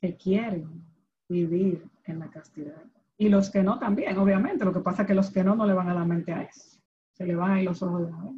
que 0.00 0.16
quieren 0.16 0.84
vivir 1.28 1.84
en 2.04 2.20
la 2.20 2.30
castidad. 2.30 2.84
Y 3.16 3.28
los 3.28 3.50
que 3.50 3.64
no 3.64 3.76
también, 3.76 4.16
obviamente. 4.18 4.64
Lo 4.64 4.72
que 4.72 4.78
pasa 4.78 5.02
es 5.02 5.08
que 5.08 5.14
los 5.14 5.32
que 5.32 5.42
no 5.42 5.56
no 5.56 5.66
le 5.66 5.74
van 5.74 5.88
a 5.88 5.94
la 5.94 6.04
mente 6.04 6.32
a 6.32 6.42
eso. 6.42 6.78
Se 7.14 7.26
le 7.26 7.34
van 7.34 7.50
ahí 7.50 7.64
los 7.64 7.82
ojos 7.82 8.06
de 8.06 8.12
la 8.12 8.18
vez. 8.18 8.34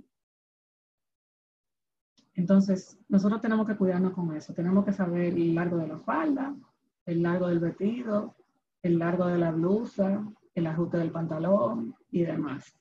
Entonces, 2.37 2.99
nosotros 3.07 3.43
tenemos 3.43 3.66
que 3.66 3.76
cuidarnos 3.76 4.14
con 4.14 4.35
eso. 4.35 4.55
Tenemos 4.55 4.83
que 4.87 4.95
saber 4.95 5.35
el 5.35 5.55
largo 5.55 5.76
de 5.76 5.89
la 5.89 5.99
falda, 5.99 6.57
el 7.05 7.22
largo 7.22 7.49
del 7.49 7.59
vestido, 7.59 8.35
el 8.81 8.99
largo 8.99 9.26
de 9.26 9.37
la 9.37 9.51
blusa, 9.51 10.24
el 10.55 10.66
ajuste 10.66 10.97
del 10.97 11.11
pantalón 11.11 11.95
y 12.11 12.22
demás. 12.22 12.74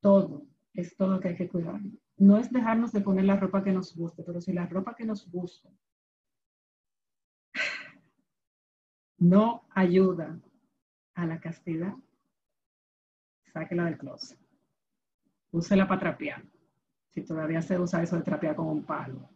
Todo, 0.00 0.42
es 0.74 0.94
todo 0.94 1.12
lo 1.12 1.20
que 1.20 1.28
hay 1.28 1.36
que 1.36 1.48
cuidar. 1.48 1.80
No 2.18 2.38
es 2.38 2.50
dejarnos 2.50 2.92
de 2.92 3.00
poner 3.02 3.24
la 3.24 3.36
ropa 3.36 3.62
que 3.62 3.72
nos 3.72 3.94
guste, 3.94 4.22
pero 4.22 4.40
si 4.40 4.52
la 4.52 4.66
ropa 4.66 4.94
que 4.94 5.04
nos 5.04 5.30
gusta 5.30 5.70
no 9.18 9.66
ayuda 9.70 10.38
a 11.14 11.26
la 11.26 11.40
castidad, 11.40 11.94
sáquela 13.52 13.86
del 13.86 13.98
closet. 13.98 14.38
Úsela 15.50 15.88
para 15.88 16.00
trapear. 16.00 16.44
Si 17.08 17.22
todavía 17.22 17.62
se 17.62 17.78
usa 17.78 18.02
eso 18.02 18.16
de 18.16 18.22
trapear 18.22 18.56
con 18.56 18.66
un 18.66 18.84
palo, 18.84 19.28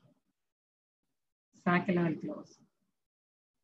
sáquela 1.65 2.05
del 2.05 2.21
closet. 2.21 2.67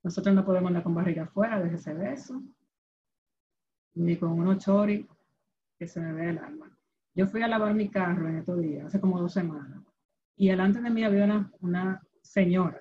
Nosotros 0.03 0.35
no 0.35 0.45
podemos 0.45 0.69
andar 0.69 0.83
con 0.83 0.95
barriga 0.95 1.25
afuera, 1.25 1.61
déjese 1.61 1.95
de 1.95 2.13
eso. 2.13 2.43
Ni 3.95 4.17
con 4.17 4.33
unos 4.33 4.65
chori 4.65 5.07
que 5.79 5.89
se 5.89 6.01
me 6.01 6.13
vea 6.13 6.31
el 6.31 6.39
alma. 6.39 6.76
Yo 7.17 7.27
fui 7.27 7.41
a 7.43 7.49
lavar 7.49 7.73
mi 7.73 7.89
carro 7.89 8.29
en 8.29 8.37
estos 8.37 8.61
días, 8.61 8.85
hace 8.85 9.01
como 9.01 9.19
dos 9.19 9.33
semanas, 9.33 9.83
y 10.37 10.49
delante 10.49 10.83
de 10.83 10.91
mí 10.91 11.03
había 11.03 11.25
una, 11.25 11.51
una 11.63 12.03
señora, 12.21 12.79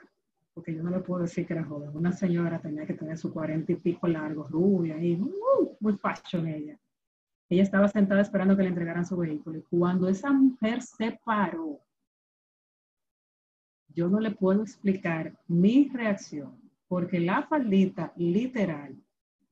porque 0.53 0.75
yo 0.75 0.83
no 0.83 0.89
le 0.89 0.99
puedo 0.99 1.21
decir 1.21 1.47
que 1.47 1.53
era 1.53 1.63
joven, 1.63 1.91
una 1.93 2.11
señora 2.11 2.59
tenía 2.59 2.85
que 2.85 2.95
tener 2.95 3.17
su 3.17 3.31
cuarenta 3.31 3.71
y 3.71 3.75
pico 3.75 4.09
largo, 4.09 4.43
rubia, 4.43 5.01
y 5.01 5.15
uh, 5.15 5.77
muy 5.79 5.93
fashion 5.93 6.47
ella. 6.47 6.77
Ella 7.47 7.63
estaba 7.63 7.87
sentada 7.87 8.19
esperando 8.19 8.57
que 8.57 8.63
le 8.63 8.69
entregaran 8.69 9.05
su 9.05 9.15
vehículo, 9.15 9.57
y 9.57 9.61
cuando 9.61 10.09
esa 10.09 10.33
mujer 10.33 10.81
se 10.81 11.17
paró, 11.23 11.79
yo 13.87 14.09
no 14.09 14.19
le 14.19 14.31
puedo 14.31 14.63
explicar 14.63 15.33
mi 15.47 15.87
reacción, 15.93 16.59
porque 16.89 17.21
la 17.21 17.43
faldita 17.43 18.11
literal 18.17 19.01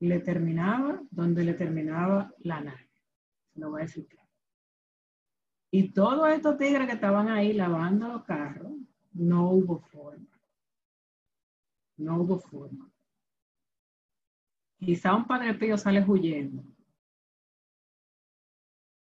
le 0.02 0.20
terminaba 0.20 1.02
donde 1.10 1.46
le 1.46 1.54
terminaba 1.54 2.34
la 2.40 2.60
nave. 2.60 2.90
Lo 3.56 3.70
voy 3.70 3.84
a 3.84 3.86
claro. 3.86 4.23
Y 5.76 5.90
todos 5.90 6.30
estos 6.30 6.56
tigres 6.60 6.86
que 6.86 6.94
estaban 6.94 7.30
ahí 7.30 7.52
lavando 7.52 8.08
los 8.08 8.24
carros, 8.26 8.74
no 9.14 9.50
hubo 9.50 9.80
forma. 9.80 10.40
No 11.98 12.22
hubo 12.22 12.38
forma. 12.38 12.92
Quizá 14.78 15.16
un 15.16 15.26
padre 15.26 15.56
pío 15.56 15.76
sale 15.76 16.06
huyendo, 16.06 16.64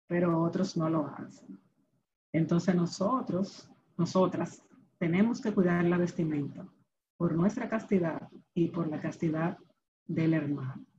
pero 0.06 0.38
otros 0.42 0.76
no 0.76 0.90
lo 0.90 1.06
hacen. 1.06 1.58
Entonces 2.30 2.74
nosotros, 2.74 3.66
nosotras, 3.96 4.62
tenemos 4.98 5.40
que 5.40 5.54
cuidar 5.54 5.82
la 5.86 5.96
vestimenta 5.96 6.68
por 7.16 7.34
nuestra 7.34 7.70
castidad 7.70 8.28
y 8.52 8.68
por 8.68 8.86
la 8.86 9.00
castidad 9.00 9.56
del 10.06 10.34
hermano. 10.34 10.89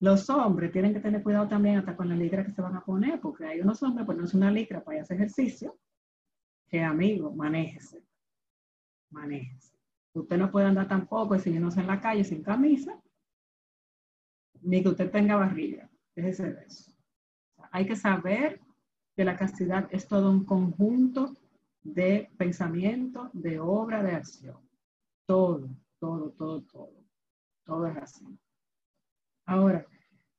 Los 0.00 0.30
hombres 0.30 0.72
tienen 0.72 0.94
que 0.94 1.00
tener 1.00 1.22
cuidado 1.22 1.46
también 1.46 1.76
hasta 1.76 1.94
con 1.94 2.08
la 2.08 2.16
licra 2.16 2.44
que 2.44 2.52
se 2.52 2.62
van 2.62 2.74
a 2.74 2.84
poner, 2.84 3.20
porque 3.20 3.44
hay 3.44 3.60
unos 3.60 3.82
hombres 3.82 4.34
una 4.34 4.50
licra 4.50 4.82
para 4.82 5.02
hacer 5.02 5.18
ejercicio, 5.18 5.78
que 6.68 6.82
amigo, 6.82 7.34
manéjese, 7.34 8.02
manéjese. 9.10 9.76
Usted 10.14 10.38
no 10.38 10.50
puede 10.50 10.66
andar 10.66 10.88
tampoco 10.88 11.34
enseñándose 11.34 11.80
en 11.80 11.86
la 11.86 12.00
calle 12.00 12.24
sin 12.24 12.42
camisa, 12.42 12.98
ni 14.62 14.82
que 14.82 14.88
usted 14.88 15.10
tenga 15.10 15.36
barriga, 15.36 15.90
déjese 16.16 16.50
de 16.52 16.64
eso. 16.64 16.92
hay 17.70 17.86
que 17.86 17.96
saber 17.96 18.58
que 19.14 19.24
la 19.24 19.36
castidad 19.36 19.86
es 19.90 20.08
todo 20.08 20.30
un 20.30 20.44
conjunto 20.44 21.36
de 21.82 22.30
pensamiento, 22.38 23.30
de 23.34 23.60
obra, 23.60 24.02
de 24.02 24.12
acción. 24.12 24.58
Todo, 25.26 25.68
todo, 25.98 26.30
todo, 26.30 26.62
todo. 26.62 27.04
Todo 27.64 27.86
es 27.86 27.96
así. 27.98 28.26
Ahora, 29.50 29.84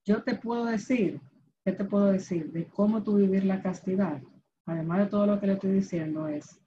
yo 0.06 0.24
te 0.24 0.36
puedo 0.36 0.64
decir, 0.64 1.20
¿qué 1.66 1.74
te 1.74 1.84
puedo 1.84 2.06
decir 2.06 2.50
de 2.54 2.66
cómo 2.68 3.04
tú 3.04 3.18
vivir 3.18 3.44
la 3.44 3.62
castidad? 3.62 4.22
Además 4.66 5.00
de 5.00 5.06
todo 5.08 5.26
lo 5.26 5.38
que 5.38 5.48
le 5.48 5.54
estoy 5.54 5.74
diciendo 5.74 6.30
es, 6.30 6.62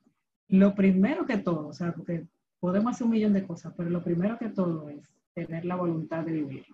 lo 0.48 0.74
primero 0.74 1.24
que 1.24 1.38
todo, 1.38 1.68
o 1.68 1.72
sea, 1.72 1.94
porque 1.94 2.26
podemos 2.60 2.92
hacer 2.92 3.06
un 3.06 3.12
millón 3.12 3.32
de 3.32 3.46
cosas, 3.46 3.72
pero 3.74 3.88
lo 3.88 4.04
primero 4.04 4.36
que 4.36 4.50
todo 4.50 4.90
es 4.90 5.10
tener 5.32 5.64
la 5.64 5.76
voluntad 5.76 6.22
de 6.22 6.32
vivir. 6.32 6.66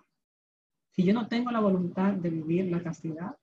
Si 0.89 1.03
yo 1.03 1.13
no 1.13 1.29
tengo 1.29 1.51
la 1.51 1.61
voluntad 1.61 2.15
de 2.15 2.29
vivir 2.29 2.69
la 2.69 2.83
castidad, 2.83 3.37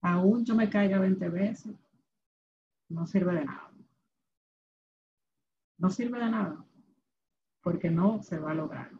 aún 0.00 0.46
yo 0.46 0.54
me 0.54 0.70
caiga 0.70 0.98
20 0.98 1.28
veces, 1.28 1.76
no 2.88 3.06
sirve 3.06 3.34
de 3.34 3.44
nada. 3.44 3.70
No 5.76 5.90
sirve 5.90 6.18
de 6.20 6.30
nada, 6.30 6.64
porque 7.60 7.90
no 7.90 8.22
se 8.22 8.38
va 8.38 8.52
a 8.52 8.54
lograr. 8.54 8.90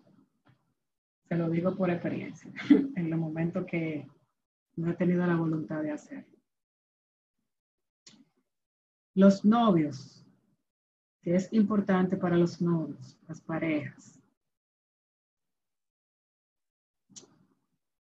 Te 1.30 1.36
lo 1.36 1.48
digo 1.48 1.76
por 1.76 1.88
experiencia, 1.90 2.52
en 2.96 3.08
los 3.08 3.16
momentos 3.16 3.64
que 3.64 4.04
no 4.74 4.90
he 4.90 4.94
tenido 4.94 5.24
la 5.24 5.36
voluntad 5.36 5.80
de 5.80 5.92
hacerlo. 5.92 6.36
Los 9.14 9.44
novios, 9.44 10.26
que 11.22 11.36
es 11.36 11.52
importante 11.52 12.16
para 12.16 12.36
los 12.36 12.60
novios, 12.60 13.16
las 13.28 13.40
parejas. 13.40 14.20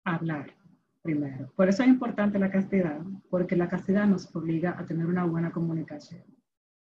Hablar 0.04 0.56
primero. 1.02 1.52
Por 1.56 1.70
eso 1.70 1.82
es 1.82 1.90
importante 1.90 2.38
la 2.38 2.52
castidad, 2.52 3.02
porque 3.32 3.56
la 3.56 3.68
castidad 3.68 4.06
nos 4.06 4.34
obliga 4.36 4.78
a 4.78 4.86
tener 4.86 5.08
una 5.08 5.26
buena 5.26 5.52
comunicación, 5.52 6.24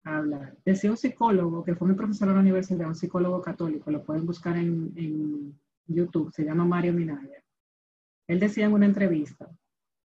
hablar. 0.04 0.58
Decía 0.66 0.90
un 0.90 0.98
psicólogo, 0.98 1.64
que 1.64 1.76
fue 1.76 1.90
mi 1.90 1.94
profesor 1.94 2.30
en 2.30 2.34
la 2.34 2.42
universidad, 2.42 2.88
un 2.88 2.96
psicólogo 2.96 3.40
católico, 3.40 3.92
lo 3.92 4.04
pueden 4.04 4.26
buscar 4.26 4.58
en, 4.58 4.94
en 4.96 5.63
YouTube, 5.88 6.32
se 6.32 6.44
llama 6.44 6.66
Mario 6.66 6.94
Minaya. 6.94 7.44
Él 8.28 8.40
decía 8.40 8.66
en 8.66 8.74
una 8.74 8.86
entrevista, 8.86 9.50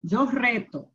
yo 0.03 0.27
reto 0.27 0.91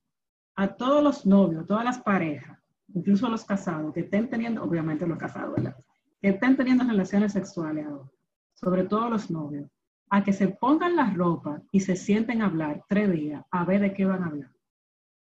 a 0.56 0.68
todos 0.76 1.04
los 1.04 1.26
novios, 1.26 1.66
todas 1.66 1.86
las 1.86 2.00
parejas, 2.00 2.60
incluso 2.94 3.28
a 3.28 3.30
los 3.30 3.46
casados, 3.46 3.94
que 3.94 4.02
estén 4.02 4.30
teniendo, 4.30 4.64
obviamente 4.64 5.08
los 5.08 5.18
casados, 5.18 5.56
¿verdad? 5.56 5.76
Que 6.22 6.30
estén 6.30 6.56
teniendo 6.56 6.84
relaciones 6.84 7.34
sexuales 7.34 7.86
ahora, 7.86 8.10
sobre 8.54 8.84
todo 8.84 9.10
los 9.10 9.32
novios, 9.32 9.70
a 10.10 10.24
que 10.24 10.34
se 10.34 10.48
pongan 10.48 10.96
la 10.96 11.10
ropa 11.12 11.62
y 11.72 11.80
se 11.80 11.96
sienten 11.96 12.42
a 12.42 12.46
hablar 12.46 12.84
tres 12.88 13.12
días, 13.12 13.44
a 13.50 13.66
ver 13.66 13.82
de 13.82 13.94
qué 13.94 14.06
van 14.06 14.24
a 14.24 14.28
hablar. 14.28 14.52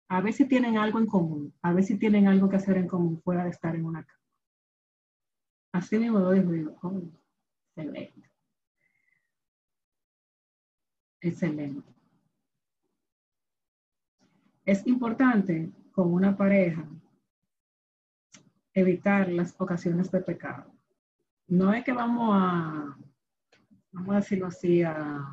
A 0.10 0.22
ver 0.22 0.32
si 0.32 0.46
tienen 0.46 0.78
algo 0.78 1.00
en 1.00 1.08
común, 1.08 1.54
a 1.62 1.74
ver 1.74 1.84
si 1.84 1.98
tienen 1.98 2.28
algo 2.28 2.48
que 2.48 2.56
hacer 2.56 2.78
en 2.78 2.88
común 2.88 3.22
fuera 3.22 3.44
de 3.44 3.50
estar 3.50 3.76
en 3.76 3.86
una 3.86 4.06
cama. 4.06 4.22
Así 5.74 5.98
mismo 5.98 6.20
lo 6.20 6.32
digo, 6.32 6.78
oh, 6.82 7.02
excelente. 7.76 8.27
Excelente. 11.28 11.94
Es 14.64 14.88
importante 14.88 15.72
con 15.92 16.14
una 16.14 16.38
pareja 16.38 16.88
evitar 18.74 19.30
las 19.30 19.54
ocasiones 19.60 20.10
de 20.12 20.22
pecado. 20.22 20.72
No 21.48 21.74
es 21.74 21.84
que 21.84 21.92
vamos 21.92 22.30
a, 22.34 22.98
vamos 23.92 24.14
a 24.14 24.20
decirlo 24.20 24.48
así, 24.48 24.84
a, 24.84 25.26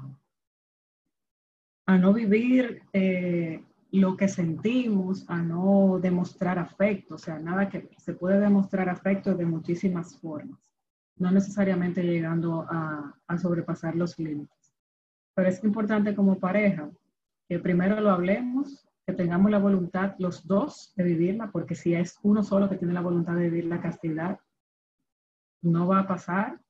a 1.87 1.99
no 1.99 2.13
vivir 2.13 2.83
eh, 2.93 3.65
lo 3.93 4.17
que 4.17 4.27
sentimos, 4.27 5.25
a 5.29 5.43
no 5.43 6.01
demostrar 6.01 6.59
afecto, 6.59 7.15
o 7.15 7.19
sea, 7.19 7.39
nada 7.39 7.69
que 7.69 7.89
se 7.99 8.15
puede 8.15 8.41
demostrar 8.41 8.89
afecto 8.89 9.35
de 9.35 9.47
muchísimas 9.47 10.19
formas, 10.19 10.73
no 11.17 11.31
necesariamente 11.31 12.03
llegando 12.03 12.67
a, 12.69 13.15
a 13.27 13.39
sobrepasar 13.39 13.95
los 13.95 14.19
límites. 14.19 14.64
Pero 15.35 15.49
es 15.49 15.63
importante 15.65 16.15
como 16.15 16.39
pareja 16.39 16.91
que 17.49 17.59
primero 17.59 18.01
lo 18.01 18.11
hablemos, 18.11 18.87
que 19.07 19.13
tengamos 19.13 19.51
la 19.51 19.59
voluntad 19.59 20.15
los 20.19 20.47
dos 20.47 20.93
de 20.97 21.05
vivirla, 21.05 21.51
porque 21.51 21.75
si 21.75 21.95
es 21.95 22.19
uno 22.23 22.43
solo 22.43 22.69
que 22.69 22.77
tiene 22.77 22.95
la 22.95 23.03
voluntad 23.03 23.35
de 23.35 23.51
vivir 23.51 23.67
la 23.67 23.81
castidad, 23.81 24.41
no 25.63 25.87
va 25.87 26.01
a 26.01 26.07
pasar. 26.07 26.61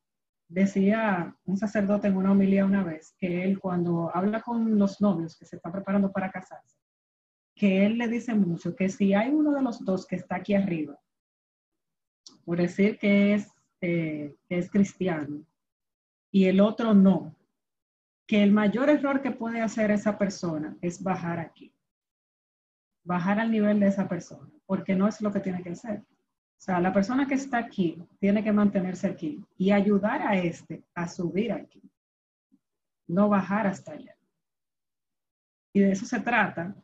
decía 0.49 1.35
un 1.47 1.57
sacerdote 1.57 2.07
en 2.09 2.17
una 2.17 2.33
homilía 2.33 2.67
una 2.67 2.85
vez 2.85 3.15
que 3.19 3.45
él 3.45 3.59
cuando 3.59 4.15
habla 4.15 4.43
con 4.43 4.79
los 4.79 5.01
novios 5.01 5.37
que 5.37 5.47
se 5.47 5.57
están 5.57 5.73
preparando 5.73 6.13
para 6.13 6.31
casarse, 6.31 6.79
que 7.57 7.87
él 7.87 7.99
le 7.99 8.09
dice 8.09 8.35
mucho 8.35 8.75
que 8.77 8.89
si 8.89 9.15
hay 9.15 9.31
uno 9.31 9.53
de 9.53 9.63
los 9.63 9.85
dos 9.85 10.07
que 10.07 10.17
está 10.17 10.37
aquí 10.37 10.55
arriba, 10.55 10.99
por 12.45 12.59
decir 12.59 12.99
que 12.99 13.35
es, 13.35 13.51
eh, 13.81 14.37
que 14.49 14.59
es 14.59 14.71
cristiano, 14.71 15.45
y 16.31 16.45
el 16.45 16.61
otro 16.61 16.95
no, 16.95 17.35
que 18.27 18.43
el 18.43 18.53
mayor 18.53 18.89
error 18.89 19.21
que 19.21 19.31
puede 19.31 19.61
hacer 19.61 19.91
esa 19.91 20.17
persona 20.17 20.77
es 20.81 21.03
bajar 21.03 21.39
aquí, 21.39 21.75
bajar 23.05 23.39
al 23.39 23.51
nivel 23.51 23.81
de 23.81 23.89
esa 23.89 24.09
persona, 24.09 24.51
porque 24.67 24.95
no 24.95 25.07
es 25.07 25.21
lo 25.21 25.33
que 25.33 25.41
tiene 25.41 25.63
que 25.63 25.71
hacer. 25.71 26.01
O 26.01 26.63
sea, 26.65 26.81
la 26.81 26.93
persona 26.93 27.27
que 27.27 27.35
está 27.35 27.59
aquí 27.59 28.03
tiene 28.19 28.43
que 28.43 28.53
mantenerse 28.53 29.07
aquí 29.07 29.45
y 29.59 29.71
ayudar 29.71 30.23
a 30.23 30.37
este 30.37 30.85
a 30.95 31.07
subir 31.07 31.53
aquí, 31.53 31.83
no 33.07 33.29
bajar 33.29 33.67
hasta 33.67 33.93
allá. 33.93 34.17
Y 35.75 35.81
de 35.81 35.93
eso 35.93 36.07
se 36.07 36.21
trata 36.21 36.75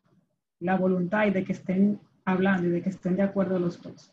la 0.59 0.77
voluntad 0.77 1.27
y 1.27 1.31
de 1.31 1.45
que 1.45 1.53
estén 1.53 2.01
hablando 2.25 2.69
y 2.69 2.71
de 2.71 2.83
que 2.83 2.91
estén 2.91 3.17
de 3.17 3.23
acuerdo 3.23 3.59
los 3.59 3.81
dos. 3.81 4.13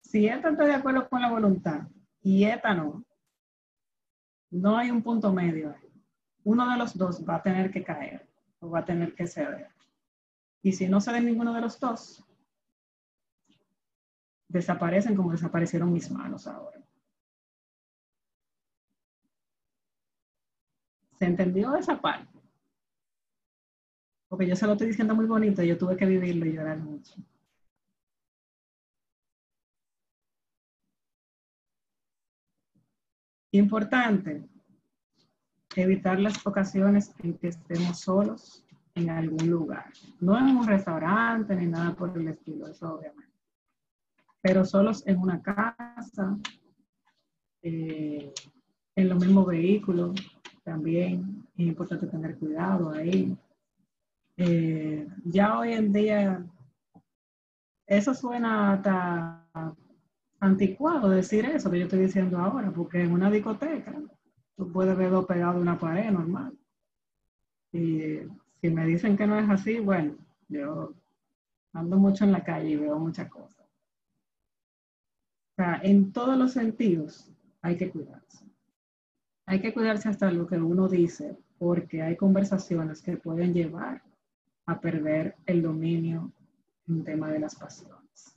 Si 0.00 0.28
esta 0.28 0.50
está 0.50 0.64
de 0.64 0.74
acuerdo 0.74 1.08
con 1.08 1.20
la 1.20 1.30
voluntad 1.30 1.88
y 2.22 2.44
esta 2.44 2.74
no, 2.74 3.04
no 4.50 4.76
hay 4.76 4.90
un 4.90 5.02
punto 5.02 5.32
medio 5.32 5.70
ahí. 5.70 5.87
Uno 6.48 6.66
de 6.70 6.78
los 6.78 6.96
dos 6.96 7.22
va 7.28 7.36
a 7.36 7.42
tener 7.42 7.70
que 7.70 7.84
caer 7.84 8.26
o 8.60 8.70
va 8.70 8.78
a 8.78 8.84
tener 8.86 9.14
que 9.14 9.26
ceder. 9.26 9.68
Y 10.62 10.72
si 10.72 10.88
no 10.88 10.98
cede 10.98 11.20
ninguno 11.20 11.52
de 11.52 11.60
los 11.60 11.78
dos, 11.78 12.24
desaparecen 14.48 15.14
como 15.14 15.30
desaparecieron 15.30 15.92
mis 15.92 16.10
manos 16.10 16.46
ahora. 16.46 16.80
¿Se 21.18 21.26
entendió 21.26 21.76
esa 21.76 22.00
parte? 22.00 22.40
Porque 24.28 24.46
yo 24.46 24.56
se 24.56 24.66
lo 24.66 24.72
estoy 24.72 24.86
diciendo 24.86 25.14
muy 25.14 25.26
bonito, 25.26 25.62
yo 25.62 25.76
tuve 25.76 25.98
que 25.98 26.06
vivirlo 26.06 26.46
y 26.46 26.54
llorar 26.54 26.78
mucho. 26.78 27.14
Importante, 33.52 34.48
evitar 35.82 36.18
las 36.18 36.44
ocasiones 36.46 37.14
en 37.22 37.34
que 37.38 37.48
estemos 37.48 38.00
solos 38.00 38.64
en 38.94 39.10
algún 39.10 39.48
lugar. 39.48 39.86
No 40.20 40.36
en 40.36 40.56
un 40.56 40.66
restaurante 40.66 41.54
ni 41.54 41.66
nada 41.66 41.94
por 41.94 42.16
el 42.16 42.28
estilo, 42.28 42.66
eso 42.66 42.96
obviamente. 42.96 43.32
Pero 44.40 44.64
solos 44.64 45.06
en 45.06 45.18
una 45.18 45.40
casa, 45.40 46.36
eh, 47.62 48.32
en 48.96 49.08
los 49.08 49.18
mismos 49.18 49.46
vehículos, 49.46 50.14
también 50.64 51.46
es 51.56 51.66
importante 51.66 52.06
tener 52.06 52.36
cuidado 52.36 52.90
ahí. 52.90 53.36
Eh, 54.36 55.06
ya 55.24 55.58
hoy 55.58 55.72
en 55.72 55.92
día, 55.92 56.44
eso 57.86 58.14
suena 58.14 58.72
hasta 58.72 59.44
anticuado 60.40 61.08
decir 61.08 61.44
eso 61.46 61.70
que 61.70 61.78
yo 61.78 61.84
estoy 61.84 62.00
diciendo 62.00 62.38
ahora, 62.38 62.70
porque 62.70 63.02
en 63.02 63.12
una 63.12 63.30
discoteca 63.30 63.94
tú 64.58 64.70
puedes 64.72 64.96
verlo 64.96 65.24
pegado 65.24 65.58
a 65.58 65.62
una 65.62 65.78
pared 65.78 66.10
normal. 66.10 66.58
Y 67.72 68.18
si 68.60 68.70
me 68.70 68.84
dicen 68.86 69.16
que 69.16 69.24
no 69.24 69.38
es 69.38 69.48
así, 69.48 69.78
bueno, 69.78 70.16
yo 70.48 70.94
ando 71.72 71.96
mucho 71.96 72.24
en 72.24 72.32
la 72.32 72.42
calle 72.42 72.70
y 72.70 72.76
veo 72.76 72.98
muchas 72.98 73.30
cosas. 73.30 73.64
O 75.52 75.54
sea, 75.54 75.80
en 75.84 76.12
todos 76.12 76.36
los 76.36 76.52
sentidos 76.52 77.30
hay 77.62 77.76
que 77.76 77.88
cuidarse. 77.88 78.44
Hay 79.46 79.60
que 79.60 79.72
cuidarse 79.72 80.08
hasta 80.08 80.30
lo 80.32 80.48
que 80.48 80.56
uno 80.56 80.88
dice, 80.88 81.38
porque 81.58 82.02
hay 82.02 82.16
conversaciones 82.16 83.00
que 83.00 83.16
pueden 83.16 83.54
llevar 83.54 84.02
a 84.66 84.80
perder 84.80 85.36
el 85.46 85.62
dominio 85.62 86.32
en 86.88 87.04
tema 87.04 87.30
de 87.30 87.38
las 87.38 87.54
pasiones. 87.54 88.36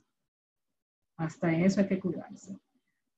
Hasta 1.16 1.52
eso 1.52 1.80
hay 1.80 1.88
que 1.88 1.98
cuidarse. 1.98 2.56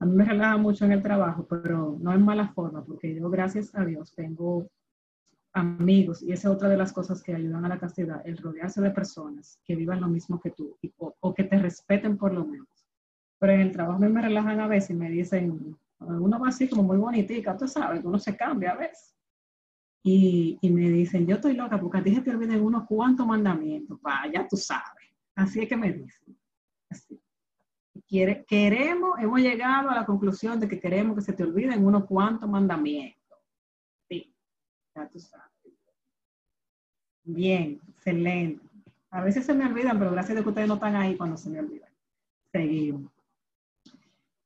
A 0.01 0.07
mí 0.07 0.15
me 0.15 0.25
relaja 0.25 0.57
mucho 0.57 0.85
en 0.85 0.93
el 0.93 1.03
trabajo, 1.03 1.47
pero 1.49 1.97
no 2.01 2.13
en 2.13 2.23
mala 2.23 2.49
forma, 2.49 2.85
porque 2.85 3.15
yo, 3.15 3.31
gracias 3.31 3.75
a 3.75 3.85
Dios, 3.85 4.13
tengo 4.15 4.69
amigos, 5.53 6.23
y 6.23 6.33
esa 6.33 6.49
es 6.49 6.55
otra 6.55 6.69
de 6.69 6.77
las 6.77 6.93
cosas 6.93 7.23
que 7.23 7.35
ayudan 7.35 7.65
a 7.65 7.69
la 7.69 7.79
castidad, 7.79 8.21
el 8.27 8.37
rodearse 8.37 8.81
de 8.83 8.91
personas 8.91 9.61
que 9.65 9.77
vivan 9.77 10.01
lo 10.01 10.09
mismo 10.09 10.41
que 10.41 10.51
tú 10.51 10.77
o, 10.99 11.15
o, 11.21 11.33
que 11.35 11.45
te 11.45 11.59
respeten 11.59 12.19
por 12.19 12.35
lo 12.35 12.45
menos. 12.45 12.69
Pero 13.39 13.53
en 13.53 13.61
el 13.61 13.73
trabajo 13.73 14.01
me 14.01 14.21
relajan 14.21 14.59
a 14.59 14.67
veces 14.67 14.91
y 14.91 14.95
me 14.95 15.11
dicen, 15.11 15.77
uno 16.01 16.41
va 16.41 16.49
así 16.49 16.69
como 16.69 16.83
muy 16.83 16.97
bonitica, 16.97 17.57
tú 17.57 17.69
sabes, 17.69 18.05
uno 18.05 18.19
se 18.19 18.37
cambia 18.37 18.73
a 18.73 18.77
veces 18.77 19.15
y, 20.07 20.59
y, 20.61 20.71
me 20.71 20.91
dicen, 20.91 21.27
yo 21.27 21.37
estoy 21.37 21.55
loca 21.55 21.81
porque 21.81 21.97
a 21.97 22.03
ti 22.03 22.15
se 22.15 22.21
te 22.21 22.31
olviden 22.31 22.63
unos 22.63 22.85
cuantos 22.87 23.27
mandamientos. 23.27 23.99
Vaya, 24.03 24.47
tú 24.47 24.55
sabes. 24.55 25.09
Así 25.35 25.61
es 25.61 25.69
que 25.69 25.79
me 25.79 25.93
dicen. 25.95 26.37
Así. 26.91 27.19
Queremos, 28.09 29.19
hemos 29.19 29.41
llegado 29.41 29.91
a 29.91 29.95
la 29.95 30.07
conclusión 30.07 30.59
de 30.61 30.69
que 30.69 30.81
queremos 30.81 31.17
que 31.17 31.23
se 31.23 31.33
te 31.33 31.43
olviden 31.43 31.85
unos 31.85 32.05
cuantos 32.05 32.49
mandamientos. 32.49 33.39
Sí, 34.09 34.35
ya 34.95 35.09
tú 35.09 35.19
sabes. 35.19 35.51
Bien, 37.25 37.81
excelente. 37.89 38.63
A 39.11 39.23
veces 39.23 39.47
se 39.47 39.55
me 39.55 39.65
olvidan, 39.65 39.99
pero 39.99 40.11
gracias 40.11 40.39
a 40.39 40.43
que 40.43 40.49
ustedes 40.49 40.69
no 40.69 40.75
están 40.75 40.97
ahí 40.97 41.17
cuando 41.17 41.37
se 41.37 41.49
me 41.49 41.61
olvidan. 41.61 41.91
Seguimos. 42.53 43.13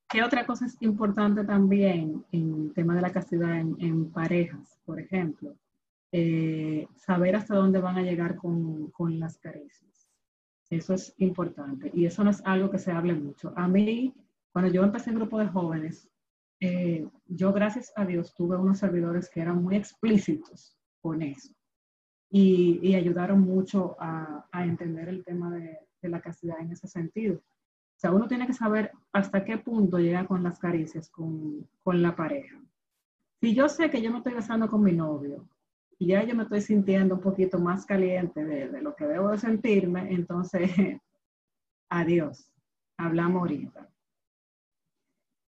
¿Qué 0.08 0.22
otra 0.22 0.46
cosa 0.46 0.66
es 0.66 0.76
importante 0.80 1.44
también 1.44 2.24
en 2.32 2.54
el 2.54 2.72
tema 2.72 2.94
de 2.94 3.02
la 3.02 3.12
castidad 3.12 3.58
en, 3.58 3.76
en 3.80 4.10
parejas, 4.10 4.80
por 4.86 4.98
ejemplo? 5.00 5.54
Eh, 6.12 6.88
saber 6.96 7.36
hasta 7.36 7.54
dónde 7.54 7.80
van 7.80 7.98
a 7.98 8.02
llegar 8.02 8.36
con, 8.36 8.90
con, 8.90 9.20
las 9.20 9.36
caricias. 9.38 9.87
Eso 10.70 10.94
es 10.94 11.14
importante 11.18 11.90
y 11.94 12.04
eso 12.04 12.22
no 12.24 12.30
es 12.30 12.42
algo 12.44 12.70
que 12.70 12.78
se 12.78 12.92
hable 12.92 13.14
mucho. 13.14 13.52
A 13.56 13.66
mí, 13.68 14.14
cuando 14.52 14.70
yo 14.70 14.82
empecé 14.84 15.10
en 15.10 15.16
grupo 15.16 15.38
de 15.38 15.48
jóvenes, 15.48 16.10
eh, 16.60 17.08
yo 17.26 17.52
gracias 17.52 17.92
a 17.96 18.04
Dios 18.04 18.34
tuve 18.34 18.56
unos 18.56 18.78
servidores 18.78 19.30
que 19.30 19.40
eran 19.40 19.62
muy 19.62 19.76
explícitos 19.76 20.76
con 21.00 21.22
eso 21.22 21.54
y, 22.30 22.94
ayudaron 22.94 23.40
mucho 23.40 23.96
a, 23.98 24.46
entender 24.52 25.08
el 25.08 25.24
tema 25.24 25.50
de, 25.50 25.78
la 26.02 26.20
castidad 26.20 26.60
en 26.60 26.72
ese 26.72 26.86
sentido. 26.86 27.36
O 27.36 28.00
sea, 28.00 28.12
uno 28.12 28.28
tiene 28.28 28.46
que 28.46 28.54
saber 28.54 28.92
hasta 29.12 29.44
qué 29.44 29.58
punto 29.58 29.98
llega 29.98 30.26
con 30.26 30.42
las 30.42 30.58
caricias 30.58 31.10
con, 31.10 31.68
la 31.84 32.14
pareja. 32.14 32.60
Si 33.40 33.54
yo 33.54 33.68
sé 33.68 33.90
que 33.90 34.02
yo 34.02 34.10
me 34.10 34.18
estoy 34.18 34.34
besando 34.34 34.68
con 34.68 34.82
mi 34.82 34.92
novio 34.92 35.48
y 35.98 36.06
ya 36.06 36.24
yo 36.24 36.34
me 36.34 36.44
estoy 36.44 36.60
sintiendo 36.60 37.16
un 37.16 37.20
poquito 37.20 37.58
más 37.58 37.84
caliente 37.84 38.44
de, 38.44 38.80
lo 38.80 38.94
que 38.94 39.06
debo 39.06 39.30
de 39.30 39.38
sentirme, 39.38 40.12
entonces, 40.12 40.70
adiós, 41.90 42.50
hablamos 42.96 43.40
ahorita. 43.40 43.88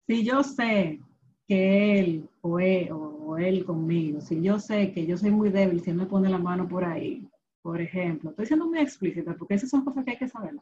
Si 0.07 0.23
yo 0.23 0.43
sé 0.43 1.01
que 1.47 1.99
él 1.99 2.29
o 2.41 2.59
él, 2.59 2.89
o 2.91 3.37
él 3.37 3.65
conmigo, 3.65 4.21
si 4.21 4.41
yo 4.41 4.59
sé 4.59 4.93
que 4.93 5.05
yo 5.05 5.17
soy 5.17 5.31
muy 5.31 5.49
débil, 5.49 5.81
si 5.81 5.89
él 5.89 5.97
me 5.97 6.05
pone 6.05 6.29
la 6.29 6.37
mano 6.37 6.67
por 6.67 6.85
ahí, 6.85 7.27
por 7.61 7.81
ejemplo, 7.81 8.29
estoy 8.29 8.45
siendo 8.45 8.67
muy 8.67 8.79
explícita 8.79 9.35
porque 9.35 9.55
esas 9.55 9.69
son 9.69 9.83
cosas 9.83 10.05
que 10.05 10.11
hay 10.11 10.17
que 10.17 10.27
saber. 10.29 10.55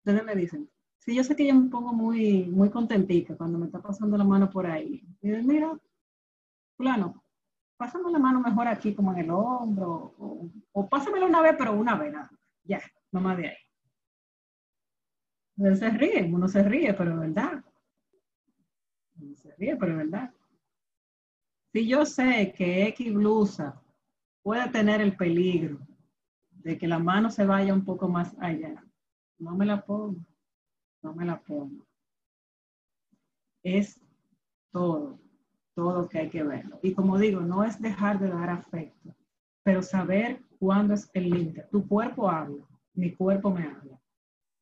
Ustedes 0.00 0.24
me 0.24 0.34
dicen, 0.34 0.68
Sí, 1.04 1.16
yo 1.16 1.24
sé 1.24 1.34
que 1.34 1.46
yo 1.46 1.54
me 1.54 1.68
pongo 1.68 1.92
muy, 1.92 2.44
muy 2.44 2.70
contentica 2.70 3.36
cuando 3.36 3.58
me 3.58 3.66
está 3.66 3.82
pasando 3.82 4.16
la 4.16 4.22
mano 4.22 4.48
por 4.48 4.66
ahí. 4.66 5.02
Y 5.20 5.30
digo, 5.30 5.42
mira, 5.42 5.76
fulano, 6.76 7.24
pásame 7.82 8.12
la 8.12 8.18
mano 8.20 8.38
mejor 8.38 8.68
aquí 8.68 8.94
como 8.94 9.12
en 9.12 9.18
el 9.18 9.30
hombro, 9.30 10.14
o, 10.16 10.48
o 10.70 10.88
pásamela 10.88 11.26
una 11.26 11.42
vez, 11.42 11.56
pero 11.58 11.72
una 11.72 11.96
vez. 11.96 12.14
Ya, 12.62 12.80
no 13.10 13.20
más 13.20 13.36
de 13.36 13.48
ahí. 13.48 13.56
Él 15.56 15.76
se 15.76 15.90
ríe, 15.90 16.30
uno 16.32 16.46
se 16.46 16.62
ríe, 16.62 16.94
pero 16.94 17.10
es 17.10 17.18
verdad. 17.18 17.64
Uno 19.20 19.34
se 19.34 19.52
ríe, 19.56 19.74
pero 19.74 19.92
es 19.92 19.98
verdad. 19.98 20.32
Si 21.72 21.88
yo 21.88 22.06
sé 22.06 22.54
que 22.56 22.86
X 22.86 23.12
blusa 23.12 23.82
puede 24.44 24.68
tener 24.68 25.00
el 25.00 25.16
peligro 25.16 25.80
de 26.50 26.78
que 26.78 26.86
la 26.86 27.00
mano 27.00 27.30
se 27.30 27.44
vaya 27.44 27.74
un 27.74 27.84
poco 27.84 28.08
más 28.08 28.36
allá, 28.38 28.80
no 29.38 29.56
me 29.56 29.66
la 29.66 29.84
pongo 29.84 30.24
no 31.02 31.12
me 31.14 31.24
la 31.24 31.40
pongo. 31.40 31.84
Es 33.64 34.00
todo, 34.70 35.18
todo 35.74 36.08
que 36.08 36.18
hay 36.18 36.30
que 36.30 36.42
verlo. 36.42 36.78
Y 36.82 36.94
como 36.94 37.18
digo, 37.18 37.40
no 37.40 37.64
es 37.64 37.80
dejar 37.80 38.18
de 38.18 38.28
dar 38.28 38.50
afecto, 38.50 39.14
pero 39.62 39.82
saber 39.82 40.42
cuándo 40.58 40.94
es 40.94 41.10
el 41.14 41.30
límite. 41.30 41.66
Tu 41.70 41.86
cuerpo 41.86 42.30
habla, 42.30 42.64
mi 42.94 43.14
cuerpo 43.14 43.50
me 43.50 43.64
habla, 43.64 44.00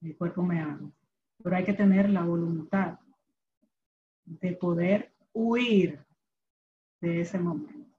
mi 0.01 0.15
cuerpo 0.15 0.43
me 0.43 0.61
habla. 0.61 0.91
Pero 1.43 1.57
hay 1.57 1.65
que 1.65 1.73
tener 1.73 2.11
la 2.11 2.23
voluntad 2.23 2.99
de 4.25 4.53
poder 4.53 5.13
huir 5.33 6.05
de 7.01 7.23
ese 7.23 7.39
momento. 7.39 7.91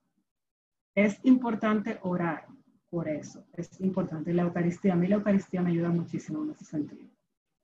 Es 0.95 1.20
importante 1.24 1.99
orar 2.03 2.45
por 2.89 3.07
eso, 3.07 3.45
es 3.53 3.80
importante. 3.82 4.34
La 4.34 4.43
Eucaristía, 4.43 4.93
a 4.93 4.95
mí 4.95 5.07
la 5.07 5.16
Eucaristía 5.16 5.62
me 5.62 5.72
ayuda 5.72 5.89
muchísimo 5.89 6.43
en 6.43 6.51
ese 6.51 6.66
sentido 6.66 7.12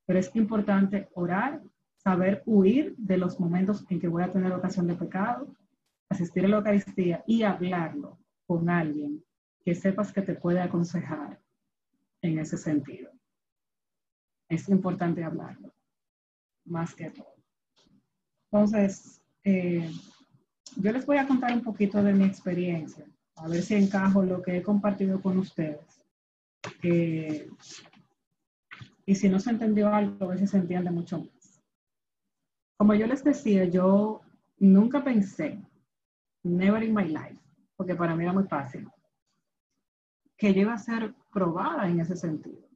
pero 0.07 0.19
es 0.19 0.33
importante 0.35 1.09
orar, 1.13 1.61
saber 2.07 2.41
huir 2.45 2.95
de 2.95 3.17
los 3.17 3.37
momentos 3.37 3.85
en 3.89 3.99
que 3.99 4.07
voy 4.07 4.23
a 4.23 4.31
tener 4.31 4.53
ocasión 4.53 4.87
de 4.87 4.95
pecado 4.95 5.53
asistir 6.07 6.45
a 6.45 6.47
la 6.47 6.57
Eucaristía 6.57 7.21
y 7.27 7.43
hablarlo 7.43 8.17
con 8.45 8.69
alguien 8.69 9.21
que 9.65 9.75
sepas 9.75 10.13
que 10.13 10.21
te 10.21 10.33
puede 10.33 10.61
aconsejar 10.61 11.37
en 12.21 12.39
ese 12.39 12.57
sentido. 12.57 13.11
Es 14.47 14.69
importante 14.69 15.21
hablarlo, 15.21 15.73
más 16.63 16.95
que 16.95 17.09
todo. 17.09 17.35
Entonces, 18.49 19.21
eh, 19.43 19.91
yo 20.77 20.93
les 20.93 21.05
voy 21.05 21.17
a 21.17 21.27
contar 21.27 21.51
un 21.51 21.61
poquito 21.61 22.01
de 22.01 22.13
mi 22.13 22.23
experiencia, 22.23 23.05
a 23.35 23.49
ver 23.49 23.61
si 23.61 23.75
encajo 23.75 24.23
lo 24.23 24.41
que 24.41 24.55
he 24.55 24.63
compartido 24.63 25.21
con 25.21 25.37
ustedes. 25.39 26.05
Eh, 26.83 27.49
y 29.05 29.13
si 29.13 29.27
no 29.27 29.41
se 29.41 29.49
entendió 29.49 29.93
algo, 29.93 30.23
a 30.23 30.29
veces 30.29 30.51
se 30.51 30.57
entiende 30.57 30.89
mucho 30.89 31.19
más. 31.19 31.36
Como 32.77 32.93
yo 32.93 33.07
les 33.07 33.23
decía, 33.23 33.65
yo 33.65 34.21
nunca 34.59 35.03
pensé, 35.03 35.59
never 36.43 36.83
in 36.83 36.93
my 36.93 37.05
life, 37.05 37.39
porque 37.75 37.95
para 37.95 38.15
mí 38.15 38.23
era 38.23 38.33
muy 38.33 38.43
fácil, 38.45 38.87
que 40.37 40.53
yo 40.53 40.61
iba 40.61 40.73
a 40.73 40.77
ser 40.77 41.13
probada 41.31 41.89
en 41.89 41.99
ese 41.99 42.15
sentido. 42.15 42.67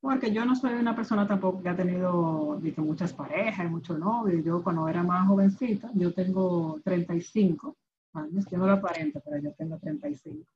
Porque 0.00 0.32
yo 0.32 0.44
no 0.44 0.56
soy 0.56 0.74
una 0.74 0.96
persona 0.96 1.26
tampoco 1.26 1.62
que 1.62 1.68
ha 1.68 1.76
tenido 1.76 2.58
muchas 2.78 3.12
parejas 3.12 3.70
muchos 3.70 3.98
novios. 3.98 4.42
Yo 4.42 4.62
cuando 4.62 4.88
era 4.88 5.02
más 5.02 5.28
jovencita, 5.28 5.90
yo 5.94 6.12
tengo 6.14 6.80
35 6.82 7.76
años, 8.14 8.46
yo 8.50 8.58
no 8.58 8.66
lo 8.66 8.72
aparento, 8.72 9.20
pero 9.22 9.38
yo 9.42 9.52
tengo 9.52 9.78
35. 9.78 10.50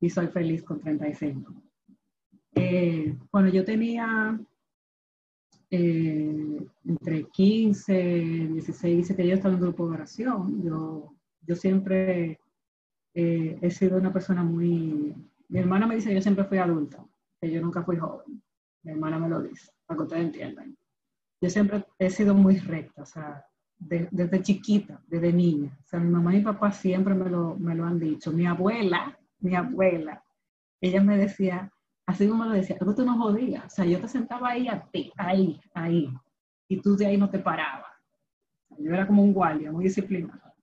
Y 0.00 0.10
soy 0.10 0.26
feliz 0.28 0.62
con 0.62 0.80
35. 0.80 1.50
Eh, 2.54 3.16
cuando 3.30 3.50
yo 3.50 3.64
tenía 3.64 4.38
eh, 5.70 6.66
entre 6.84 7.24
15, 7.24 7.92
16, 8.52 9.14
que 9.16 9.26
yo 9.26 9.34
estaba 9.34 9.54
en 9.54 9.60
un 9.60 9.66
grupo 9.66 9.88
de 9.88 9.94
oración, 9.94 10.62
yo, 10.62 11.14
yo 11.42 11.56
siempre 11.56 12.38
eh, 13.14 13.58
he 13.60 13.70
sido 13.70 13.98
una 13.98 14.12
persona 14.12 14.42
muy... 14.42 15.14
Mi 15.48 15.58
hermana 15.58 15.86
me 15.86 15.96
dice 15.96 16.08
que 16.08 16.16
yo 16.16 16.22
siempre 16.22 16.44
fui 16.44 16.58
adulta 16.58 17.04
que 17.40 17.50
yo 17.50 17.60
nunca 17.60 17.82
fui 17.82 17.96
joven. 17.96 18.42
Mi 18.82 18.92
hermana 18.92 19.18
me 19.18 19.28
lo 19.28 19.42
dice, 19.42 19.70
para 19.84 19.98
que 19.98 20.02
ustedes 20.04 20.24
entiendan. 20.24 20.76
Yo 21.40 21.50
siempre 21.50 21.84
he 21.98 22.10
sido 22.10 22.34
muy 22.34 22.58
recta, 22.58 23.02
o 23.02 23.06
sea, 23.06 23.44
desde 23.78 24.42
chiquita, 24.42 25.02
desde 25.06 25.32
niña. 25.32 25.76
O 25.82 25.86
sea, 25.86 26.00
mi 26.00 26.10
mamá 26.10 26.34
y 26.34 26.38
mi 26.38 26.44
papá 26.44 26.72
siempre 26.72 27.14
me 27.14 27.28
lo, 27.28 27.56
me 27.56 27.74
lo 27.74 27.84
han 27.84 27.98
dicho. 27.98 28.32
Mi 28.32 28.46
abuela, 28.46 29.18
mi 29.40 29.54
abuela, 29.54 30.22
ella 30.80 31.02
me 31.02 31.18
decía, 31.18 31.70
así 32.06 32.28
como 32.28 32.44
lo 32.44 32.52
decía, 32.52 32.78
tú 32.78 33.04
no 33.04 33.18
jodías. 33.18 33.66
O 33.66 33.70
sea, 33.70 33.84
yo 33.84 34.00
te 34.00 34.08
sentaba 34.08 34.50
ahí 34.50 34.68
a 34.68 34.80
ti, 34.90 35.12
ahí, 35.16 35.60
ahí, 35.74 36.08
y 36.68 36.80
tú 36.80 36.96
de 36.96 37.06
ahí 37.06 37.16
no 37.18 37.28
te 37.28 37.40
parabas. 37.40 37.92
Yo 38.78 38.92
era 38.92 39.06
como 39.06 39.22
un 39.22 39.32
guardia, 39.32 39.72
muy 39.72 39.84
disciplinado. 39.84 40.54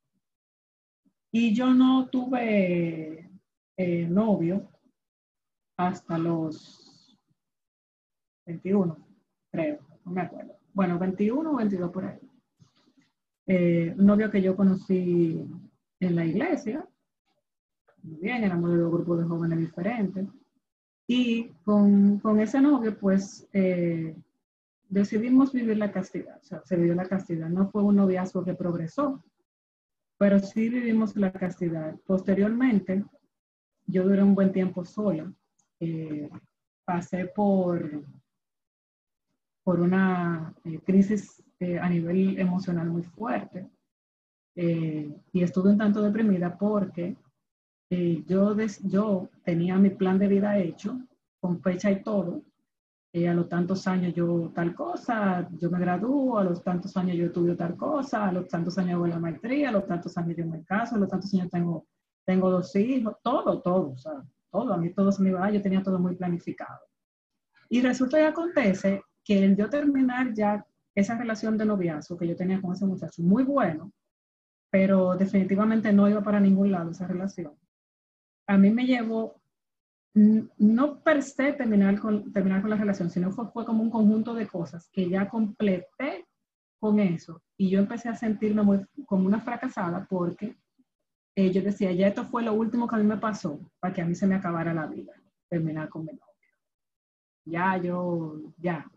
Y 1.32 1.54
yo 1.54 1.74
no 1.74 2.08
tuve 2.10 3.30
eh, 3.78 4.08
novio 4.08 4.70
hasta 5.78 6.18
los 6.18 7.18
21, 8.46 8.98
creo, 9.52 9.80
no 10.06 10.12
me 10.12 10.22
acuerdo. 10.22 10.56
Bueno, 10.74 11.00
21 11.00 11.52
o 11.52 11.56
22 11.56 11.92
por 11.92 12.06
ahí. 12.06 12.20
Eh, 13.48 13.94
un 13.98 14.06
novio 14.06 14.32
que 14.32 14.42
yo 14.42 14.56
conocí 14.56 15.44
en 16.00 16.16
la 16.16 16.26
iglesia, 16.26 16.88
muy 18.04 18.18
bien, 18.20 18.44
éramos 18.44 18.72
de 18.72 18.78
dos 18.78 18.92
grupos 18.92 19.20
de 19.20 19.26
jóvenes 19.26 19.60
diferentes. 19.60 20.28
Y 21.08 21.50
con, 21.66 22.20
con 22.20 22.40
ese 22.40 22.62
novio, 22.62 22.98
pues, 22.98 23.48
eh, 23.54 24.16
decidimos 24.90 25.52
vivir 25.52 25.78
la 25.78 25.92
castidad, 25.92 26.40
o 26.40 26.44
sea, 26.44 26.62
se 26.64 26.76
vivió 26.76 26.96
la 26.96 27.08
castidad. 27.08 27.50
No 27.50 27.68
fue 27.70 27.84
un 27.84 27.98
noviazgo 27.98 28.44
que 28.44 28.54
progresó, 28.54 29.24
pero 30.18 30.40
sí 30.40 30.70
vivimos 30.70 31.16
la 31.16 31.32
castidad. 31.32 31.96
Posteriormente, 32.06 33.04
yo 33.86 34.04
duré 34.04 34.24
un 34.24 34.36
buen 34.36 34.52
tiempo 34.52 34.86
sola 34.86 35.32
eh, 35.86 36.30
pasé 36.86 37.26
por, 37.26 38.06
por 39.64 39.82
una 39.82 40.54
eh, 40.64 40.80
crisis 40.80 41.44
eh, 41.60 41.78
a 41.78 41.90
nivel 41.90 42.40
emocional 42.40 42.90
muy 42.90 43.04
fuerte 43.04 43.70
y 44.56 45.42
estuve 45.42 45.72
un 45.72 45.80
tanto 45.80 46.02
deprimida 46.02 46.56
porque 46.58 47.16
yo, 48.28 49.30
tenía 49.44 49.78
mi 49.78 49.90
plan 49.92 50.18
de 50.20 50.28
vida 50.28 50.58
hecho, 50.58 51.00
con 51.40 51.62
fecha 51.62 51.92
y 51.92 52.04
todo. 52.04 52.44
a 53.14 53.34
los 53.34 53.48
tantos 53.48 53.88
años 53.88 54.14
yo 54.14 54.52
tal 54.56 54.74
cosa, 54.74 55.48
yo 55.60 55.70
me 55.70 55.80
gradúo, 55.80 56.40
a 56.40 56.44
los 56.44 56.64
tantos 56.64 56.96
años 56.98 57.16
yo 57.18 57.28
estudio 57.28 57.56
tal 57.56 57.76
cosa, 57.78 58.28
a 58.28 58.32
los 58.32 58.48
tantos 58.48 58.78
años 58.78 58.96
hago 58.96 59.08
la 59.08 59.20
maestría, 59.20 59.70
a 59.70 59.72
los 59.72 59.86
tantos 59.86 60.18
años 60.18 60.36
yo 60.38 60.46
me 60.46 60.64
caso, 60.64 60.96
a 60.96 61.00
los 61.00 61.10
tantos 61.10 61.34
años 61.34 61.50
tengo, 61.52 61.88
tengo 62.26 62.50
dos 62.50 62.76
hijos, 62.76 63.16
todo, 63.22 63.62
todo, 63.62 63.96
¿sabes? 63.98 64.26
todo, 64.54 64.74
a 64.74 64.78
mí 64.78 64.94
todo 64.94 65.12
se 65.12 65.24
me 65.24 65.30
iba, 65.30 65.50
yo 65.52 65.62
tenía 65.62 65.82
todo 65.82 66.00
muy 66.00 66.16
planificado. 66.16 66.80
Y 67.70 67.82
resulta 67.82 68.20
y 68.20 68.24
acontece 68.24 69.02
que 69.26 69.44
el 69.44 69.56
yo 69.58 69.68
terminar 69.68 70.34
ya 70.34 70.66
esa 70.94 71.18
relación 71.18 71.58
de 71.58 71.66
noviazgo 71.66 72.18
que 72.18 72.28
yo 72.28 72.36
tenía 72.36 72.62
con 72.62 72.74
ese 72.74 72.86
muchacho, 72.86 73.24
muy 73.24 73.44
bueno, 73.44 73.92
pero 74.70 75.16
definitivamente 75.16 75.92
no 75.92 76.08
iba 76.08 76.22
para 76.22 76.40
ningún 76.40 76.72
lado 76.72 76.92
esa 76.92 77.08
relación. 77.08 77.54
A 78.48 78.58
mí 78.58 78.70
me 78.70 78.86
llevó, 78.86 79.42
no 80.14 81.00
per 81.02 81.24
se 81.24 81.54
terminar 81.54 82.00
con, 82.00 82.32
terminar 82.32 82.62
con 82.62 82.70
la 82.70 82.76
relación, 82.76 83.10
sino 83.10 83.32
fue, 83.32 83.48
fue 83.52 83.66
como 83.66 83.84
un 83.84 83.90
conjunto 83.90 84.34
de 84.34 84.48
cosas 84.48 84.90
que 84.92 85.10
ya 85.10 85.30
completé 85.30 86.26
con 86.80 87.00
eso. 87.00 87.42
Y 87.58 87.70
yo 87.70 87.80
empecé 87.80 88.10
a 88.10 88.16
sentirme 88.16 88.62
muy, 88.62 88.86
como 89.06 89.26
una 89.26 89.40
fracasada 89.40 90.06
porque 90.10 90.58
eh, 91.36 91.52
yo 91.52 91.62
decía, 91.62 91.92
ya 91.94 92.08
esto 92.08 92.26
fue 92.26 92.44
lo 92.44 92.54
último 92.54 92.88
que 92.88 92.96
a 92.96 93.00
mí 93.00 93.06
me 93.06 93.18
pasó 93.18 93.60
para 93.80 93.94
que 93.94 94.02
a 94.02 94.06
mí 94.06 94.14
se 94.14 94.28
me 94.28 94.36
acabara 94.36 94.74
la 94.74 94.86
vida, 94.86 95.14
terminar 95.50 95.90
con 95.90 96.06
mi 96.06 96.12
novio. 96.12 96.28
Ya 97.46 97.78
yo, 97.78 98.40
ya, 98.58 98.90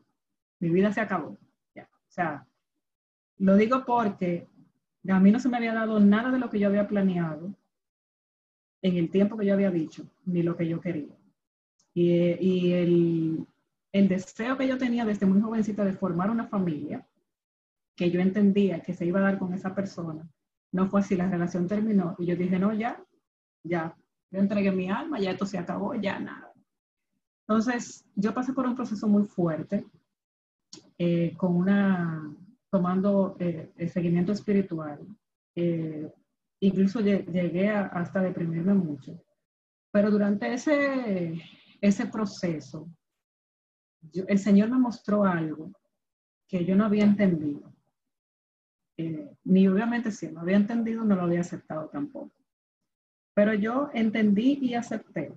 mi 0.60 0.70
vida 0.70 0.92
se 0.92 1.00
acabó. 1.00 1.38
Ya. 1.74 1.84
O 1.84 2.10
sea, 2.10 2.46
lo 3.38 3.56
digo 3.56 3.84
porque 3.84 4.48
a 5.08 5.20
mí 5.20 5.30
no 5.30 5.38
se 5.38 5.48
me 5.48 5.56
había 5.56 5.74
dado 5.74 6.00
nada 6.00 6.30
de 6.30 6.38
lo 6.38 6.50
que 6.50 6.58
yo 6.58 6.68
había 6.68 6.88
planeado 6.88 7.54
en 8.86 8.96
el 8.96 9.10
tiempo 9.10 9.36
que 9.36 9.46
yo 9.46 9.54
había 9.54 9.70
dicho, 9.70 10.04
ni 10.24 10.42
lo 10.42 10.56
que 10.56 10.68
yo 10.68 10.80
quería. 10.80 11.16
Y, 11.94 12.10
y 12.12 12.72
el, 12.72 13.46
el 13.92 14.08
deseo 14.08 14.56
que 14.56 14.68
yo 14.68 14.78
tenía 14.78 15.04
desde 15.04 15.26
muy 15.26 15.40
jovencita 15.40 15.84
de 15.84 15.92
formar 15.92 16.30
una 16.30 16.46
familia, 16.46 17.06
que 17.96 18.10
yo 18.10 18.20
entendía 18.20 18.80
que 18.80 18.92
se 18.92 19.06
iba 19.06 19.20
a 19.20 19.22
dar 19.22 19.38
con 19.38 19.54
esa 19.54 19.74
persona, 19.74 20.28
no 20.72 20.88
fue 20.88 21.00
así, 21.00 21.16
la 21.16 21.30
relación 21.30 21.66
terminó 21.66 22.14
y 22.18 22.26
yo 22.26 22.36
dije, 22.36 22.58
no, 22.58 22.74
ya, 22.74 23.02
ya, 23.64 23.96
yo 24.30 24.38
entregué 24.38 24.70
mi 24.72 24.90
alma, 24.90 25.18
ya 25.18 25.30
esto 25.30 25.46
se 25.46 25.58
acabó, 25.58 25.94
ya 25.94 26.18
nada. 26.18 26.52
Entonces, 27.48 28.04
yo 28.14 28.34
pasé 28.34 28.52
por 28.52 28.66
un 28.66 28.74
proceso 28.74 29.08
muy 29.08 29.24
fuerte, 29.24 29.86
eh, 30.98 31.34
con 31.36 31.56
una, 31.56 32.34
tomando 32.70 33.36
eh, 33.38 33.72
el 33.76 33.88
seguimiento 33.88 34.32
espiritual. 34.32 34.98
Eh, 35.54 36.12
incluso 36.60 37.00
llegué 37.00 37.70
a, 37.70 37.86
hasta 37.86 38.20
deprimirme 38.20 38.74
mucho. 38.74 39.22
Pero 39.92 40.10
durante 40.10 40.52
ese, 40.52 41.40
ese 41.80 42.06
proceso, 42.06 42.88
el 44.26 44.38
Señor 44.38 44.70
me 44.70 44.78
mostró 44.78 45.24
algo 45.24 45.72
que 46.48 46.64
yo 46.64 46.76
no 46.76 46.84
había 46.84 47.04
entendido. 47.04 47.72
Eh, 48.98 49.30
ni 49.44 49.68
obviamente 49.68 50.10
si 50.10 50.28
no 50.28 50.40
había 50.40 50.56
entendido, 50.56 51.04
no 51.04 51.16
lo 51.16 51.22
había 51.22 51.40
aceptado 51.40 51.88
tampoco. 51.88 52.32
Pero 53.34 53.52
yo 53.52 53.90
entendí 53.92 54.58
y 54.62 54.74
acepté 54.74 55.32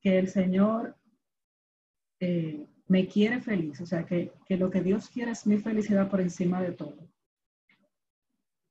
que 0.00 0.18
el 0.18 0.28
Señor 0.28 0.96
eh, 2.20 2.66
me 2.86 3.06
quiere 3.06 3.40
feliz, 3.40 3.80
o 3.80 3.86
sea, 3.86 4.06
que, 4.06 4.32
que 4.46 4.56
lo 4.56 4.70
que 4.70 4.80
Dios 4.80 5.08
quiere 5.10 5.32
es 5.32 5.46
mi 5.46 5.58
felicidad 5.58 6.08
por 6.08 6.20
encima 6.20 6.62
de 6.62 6.72
todo. 6.72 6.96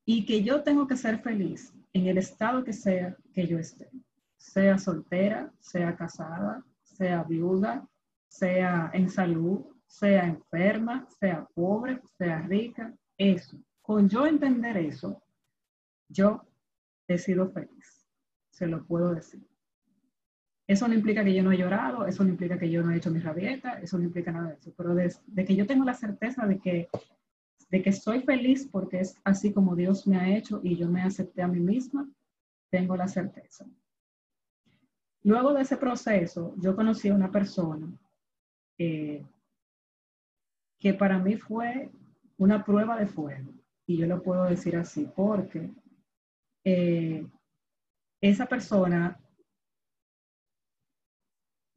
Y 0.07 0.25
que 0.25 0.41
yo 0.41 0.63
tengo 0.63 0.87
que 0.87 0.97
ser 0.97 1.19
feliz 1.19 1.71
en 1.93 2.07
el 2.07 2.17
estado 2.17 2.63
que 2.63 2.73
sea 2.73 3.15
que 3.31 3.45
yo 3.45 3.59
esté, 3.59 3.87
sea 4.37 4.79
soltera, 4.79 5.51
sea 5.59 5.95
casada, 5.95 6.65
sea 6.81 7.23
viuda, 7.23 7.87
sea 8.27 8.89
en 8.93 9.07
salud, 9.07 9.65
sea 9.85 10.25
enferma, 10.25 11.07
sea 11.19 11.47
pobre, 11.53 12.01
sea 12.17 12.39
rica, 12.41 12.91
eso 13.17 13.59
con 13.87 14.09
yo 14.09 14.27
entender 14.27 14.75
eso, 14.75 15.23
yo 16.09 16.45
he 17.07 17.17
sido 17.17 17.49
feliz. 17.51 18.05
Se 18.49 18.67
lo 18.67 18.85
puedo 18.85 19.13
decir. 19.13 19.47
Eso 20.67 20.89
no 20.89 20.93
implica 20.93 21.23
que 21.23 21.33
yo 21.33 21.41
no 21.41 21.53
he 21.53 21.57
llorado, 21.57 22.05
eso 22.05 22.25
no 22.25 22.29
implica 22.29 22.59
que 22.59 22.69
yo 22.69 22.83
no 22.83 22.91
he 22.91 22.97
hecho 22.97 23.11
mi 23.11 23.21
rabieta, 23.21 23.79
eso 23.79 23.97
no 23.97 24.03
implica 24.03 24.33
nada 24.33 24.49
de 24.49 24.55
eso. 24.55 24.73
Pero 24.75 24.93
de, 24.93 25.45
que 25.45 25.55
yo 25.55 25.65
tengo 25.65 25.85
la 25.85 25.93
certeza 25.93 26.45
de 26.45 26.59
que, 26.59 26.89
de 27.69 27.81
que 27.81 27.91
soy 27.91 28.21
feliz 28.21 28.67
porque 28.71 28.99
es 28.99 29.15
así 29.23 29.53
como 29.53 29.75
Dios 29.75 30.07
me 30.07 30.17
ha 30.17 30.37
hecho 30.37 30.61
y 30.63 30.75
yo 30.75 30.87
me 30.89 31.01
acepté 31.01 31.41
a 31.41 31.47
mí 31.47 31.59
misma, 31.59 32.09
tengo 32.69 32.95
la 32.95 33.07
certeza. 33.07 33.65
Luego 35.23 35.53
de 35.53 35.61
ese 35.61 35.77
proceso, 35.77 36.53
yo 36.57 36.75
conocí 36.75 37.09
a 37.09 37.15
una 37.15 37.31
persona 37.31 37.87
eh, 38.77 39.25
que 40.77 40.93
para 40.93 41.19
mí 41.19 41.35
fue 41.35 41.89
una 42.37 42.63
prueba 42.63 42.97
de 42.97 43.07
fuego. 43.07 43.51
Y 43.85 43.97
yo 43.97 44.07
lo 44.07 44.21
puedo 44.21 44.43
decir 44.45 44.75
así 44.75 45.09
porque 45.15 45.73
eh, 46.63 47.25
esa 48.21 48.45
persona, 48.45 49.19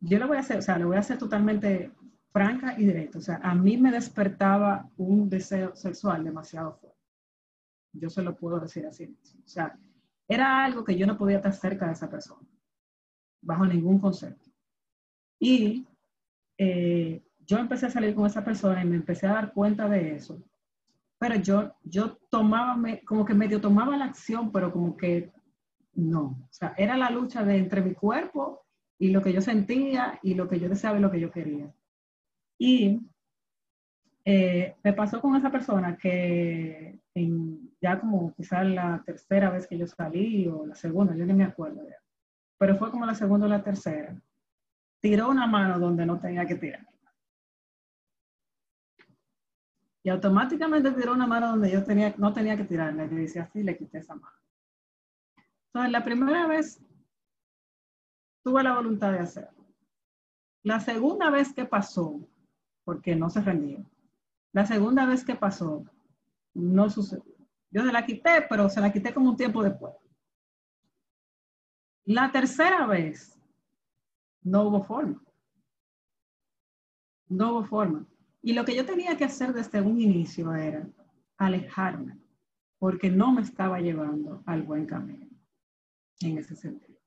yo 0.01 0.19
le 0.19 0.27
voy 0.27 0.37
a 0.37 0.41
hacer, 0.41 0.59
o 0.59 0.63
sea, 0.63 0.79
le 0.79 0.85
voy 0.85 0.97
a 0.97 1.01
hacer 1.01 1.19
totalmente 1.19 1.93
franca 2.33 2.75
y 2.79 2.85
directa. 2.85 3.19
O 3.19 3.23
sea, 3.23 3.41
a 3.43 3.55
mí 3.55 3.77
me 3.77 3.91
despertaba 3.91 4.89
un 4.97 5.29
deseo 5.29 5.75
sexual 5.75 6.25
demasiado 6.25 6.75
fuerte. 6.75 6.99
Yo 7.93 8.09
se 8.09 8.23
lo 8.23 8.37
puedo 8.37 8.61
decir 8.61 8.87
así. 8.87 9.17
O 9.45 9.49
sea, 9.49 9.79
era 10.29 10.65
algo 10.65 10.85
que 10.85 10.97
yo 10.97 11.07
no 11.07 11.19
podía 11.19 11.39
estar 11.39 11.53
cerca 11.53 11.87
de 11.87 11.93
esa 11.93 12.09
persona, 12.09 12.49
bajo 13.43 13.67
ningún 13.67 13.99
concepto. 13.99 14.49
Y 15.41 15.87
eh, 16.57 17.23
yo 17.39 17.59
empecé 17.59 17.87
a 17.87 17.91
salir 17.91 18.15
con 18.15 18.27
esa 18.27 18.45
persona 18.45 18.83
y 18.83 18.87
me 18.87 18.97
empecé 18.97 19.27
a 19.27 19.33
dar 19.33 19.53
cuenta 19.53 19.89
de 19.89 20.15
eso. 20.15 20.41
Pero 21.19 21.35
yo, 21.37 21.75
yo 21.83 22.17
tomaba, 22.31 22.79
como 23.05 23.25
que 23.25 23.35
medio 23.35 23.61
tomaba 23.61 23.97
la 23.97 24.05
acción, 24.05 24.53
pero 24.53 24.73
como 24.73 24.97
que 24.97 25.33
no. 25.95 26.39
O 26.49 26.53
sea, 26.53 26.75
era 26.77 26.97
la 26.97 27.11
lucha 27.11 27.45
de 27.45 27.57
entre 27.57 27.83
mi 27.83 27.95
cuerpo 27.95 28.65
y 28.99 29.11
lo 29.11 29.23
que 29.23 29.33
yo 29.33 29.41
sentía 29.41 30.21
y 30.23 30.35
lo 30.35 30.49
que 30.49 30.61
yo 30.61 30.69
deseaba 30.69 30.99
y 30.99 31.01
lo 31.01 31.11
que 31.11 31.21
yo 31.21 31.31
quería. 31.31 31.75
Y 32.63 33.01
eh, 34.27 34.77
me 34.85 34.93
pasó 34.93 35.19
con 35.19 35.35
esa 35.35 35.51
persona 35.51 35.97
que 35.97 37.01
en, 37.15 37.75
ya 37.81 37.99
como 37.99 38.35
quizás 38.35 38.67
la 38.67 39.03
tercera 39.03 39.49
vez 39.49 39.67
que 39.67 39.79
yo 39.79 39.87
salí 39.87 40.47
o 40.47 40.67
la 40.67 40.75
segunda, 40.75 41.17
yo 41.17 41.25
ni 41.25 41.33
me 41.33 41.45
acuerdo 41.45 41.83
ya, 41.89 41.97
pero 42.59 42.77
fue 42.77 42.91
como 42.91 43.07
la 43.07 43.15
segunda 43.15 43.47
o 43.47 43.49
la 43.49 43.65
tercera, 43.65 44.15
tiró 45.01 45.31
una 45.31 45.47
mano 45.47 45.79
donde 45.79 46.05
no 46.05 46.21
tenía 46.21 46.45
que 46.45 46.57
tirar. 46.57 46.87
Y 50.03 50.11
automáticamente 50.11 50.93
tiró 50.93 51.15
una 51.15 51.27
mano 51.27 51.49
donde 51.49 51.71
yo 51.71 51.83
tenía, 51.83 52.15
no 52.19 52.33
tenía 52.35 52.59
que 52.59 52.65
tirarla. 52.65 53.05
Y 53.05 53.09
decía 53.09 53.43
así, 53.43 53.63
le 53.63 53.77
quité 53.77 53.99
esa 53.99 54.15
mano. 54.15 54.37
Entonces, 55.67 55.93
la 55.93 56.05
primera 56.05 56.47
vez 56.47 56.83
tuve 58.43 58.63
la 58.63 58.75
voluntad 58.75 59.13
de 59.13 59.19
hacerlo. 59.19 59.67
La 60.63 60.81
segunda 60.81 61.31
vez 61.31 61.53
que 61.55 61.67
pasó, 61.67 62.21
porque 62.85 63.15
no 63.17 63.31
se 63.31 63.41
rendió. 63.41 63.85
La 64.53 64.67
segunda 64.67 65.07
vez 65.07 65.25
que 65.25 65.35
pasó, 65.35 65.85
no 66.55 66.91
sucedió. 66.91 67.37
Yo 67.71 67.85
se 67.85 67.93
la 67.93 68.05
quité, 68.05 68.47
pero 68.49 68.69
se 68.69 68.81
la 68.81 68.93
quité 68.93 69.15
como 69.15 69.31
un 69.31 69.37
tiempo 69.37 69.63
después. 69.63 69.95
La 72.05 72.33
tercera 72.33 72.87
vez, 72.87 73.39
no 74.43 74.65
hubo 74.65 74.83
forma. 74.83 75.23
No 77.29 77.53
hubo 77.53 77.65
forma. 77.65 78.07
Y 78.43 78.55
lo 78.55 78.65
que 78.65 78.75
yo 78.75 78.85
tenía 78.85 79.17
que 79.17 79.25
hacer 79.25 79.53
desde 79.53 79.81
un 79.81 80.01
inicio 80.01 80.53
era 80.55 80.89
alejarme, 81.37 82.19
porque 82.79 83.11
no 83.11 83.33
me 83.33 83.43
estaba 83.43 83.81
llevando 83.81 84.43
al 84.47 84.63
buen 84.63 84.87
camino 84.87 85.29
en 86.21 86.39
ese 86.39 86.57
sentido. 86.57 86.99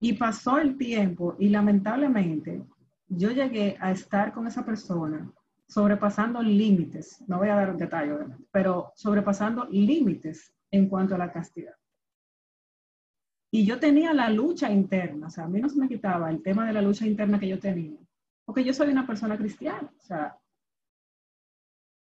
Y 0.00 0.14
pasó 0.14 0.58
el 0.58 0.76
tiempo 0.76 1.36
y 1.38 1.48
lamentablemente 1.48 2.64
yo 3.08 3.30
llegué 3.30 3.76
a 3.80 3.90
estar 3.90 4.32
con 4.32 4.46
esa 4.46 4.64
persona 4.64 5.30
sobrepasando 5.68 6.42
límites, 6.42 7.22
no 7.26 7.38
voy 7.38 7.48
a 7.48 7.56
dar 7.56 7.70
un 7.70 7.76
detalle, 7.76 8.14
pero 8.52 8.92
sobrepasando 8.94 9.66
límites 9.70 10.52
en 10.70 10.88
cuanto 10.88 11.14
a 11.14 11.18
la 11.18 11.32
castidad. 11.32 11.74
Y 13.50 13.64
yo 13.64 13.78
tenía 13.78 14.12
la 14.12 14.28
lucha 14.28 14.70
interna, 14.70 15.28
o 15.28 15.30
sea, 15.30 15.44
a 15.44 15.48
mí 15.48 15.60
no 15.60 15.68
se 15.68 15.78
me 15.78 15.88
quitaba 15.88 16.30
el 16.30 16.42
tema 16.42 16.66
de 16.66 16.72
la 16.72 16.82
lucha 16.82 17.06
interna 17.06 17.38
que 17.38 17.48
yo 17.48 17.58
tenía, 17.58 17.98
porque 18.44 18.64
yo 18.64 18.72
soy 18.72 18.88
una 18.90 19.06
persona 19.06 19.36
cristiana, 19.36 19.90
o 19.98 20.04
sea, 20.04 20.38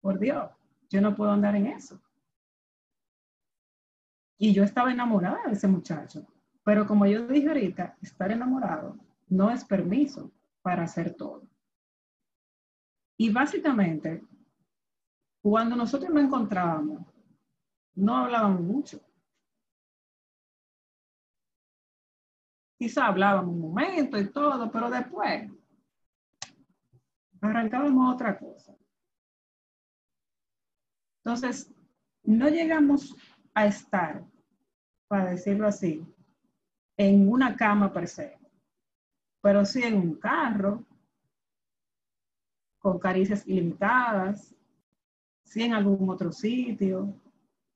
por 0.00 0.18
Dios, 0.18 0.50
yo 0.88 1.00
no 1.00 1.14
puedo 1.14 1.30
andar 1.30 1.54
en 1.56 1.66
eso. 1.66 2.00
Y 4.38 4.54
yo 4.54 4.64
estaba 4.64 4.90
enamorada 4.90 5.46
de 5.46 5.52
ese 5.52 5.68
muchacho, 5.68 6.26
pero 6.64 6.86
como 6.86 7.06
yo 7.06 7.26
dije 7.26 7.48
ahorita, 7.48 7.96
estar 8.00 8.30
enamorado 8.30 8.96
no 9.28 9.50
es 9.50 9.64
permiso 9.64 10.32
para 10.62 10.84
hacer 10.84 11.14
todo. 11.14 11.48
Y 13.18 13.30
básicamente, 13.30 14.22
cuando 15.42 15.76
nosotros 15.76 16.10
nos 16.10 16.24
encontrábamos, 16.24 17.06
no 17.94 18.16
hablábamos 18.16 18.62
mucho. 18.62 19.00
Quizá 22.78 23.06
hablábamos 23.06 23.54
un 23.54 23.60
momento 23.60 24.18
y 24.18 24.30
todo, 24.32 24.70
pero 24.70 24.88
después 24.88 25.50
arrancábamos 27.42 28.14
otra 28.14 28.38
cosa. 28.38 28.74
Entonces, 31.22 31.70
no 32.22 32.48
llegamos 32.48 33.14
a 33.52 33.66
estar, 33.66 34.24
para 35.08 35.30
decirlo 35.30 35.66
así, 35.66 36.06
en 36.96 37.28
una 37.28 37.54
cama 37.54 37.92
per 37.92 38.08
se 38.08 38.39
pero 39.40 39.64
sí 39.64 39.82
en 39.82 39.94
un 39.96 40.14
carro, 40.16 40.84
con 42.78 42.98
caricias 42.98 43.46
ilimitadas, 43.46 44.54
sí 45.44 45.62
en 45.62 45.74
algún 45.74 46.08
otro 46.10 46.32
sitio. 46.32 47.14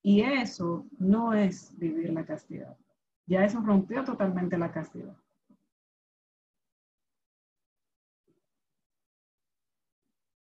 Y 0.03 0.21
eso 0.21 0.87
no 0.99 1.33
es 1.33 1.77
vivir 1.79 2.13
la 2.13 2.27
castidad. 2.27 2.77
Ya 3.27 3.45
eso 3.45 3.61
rompió 3.61 4.05
totalmente 4.05 4.59
la 4.59 4.71
castidad. 4.71 5.17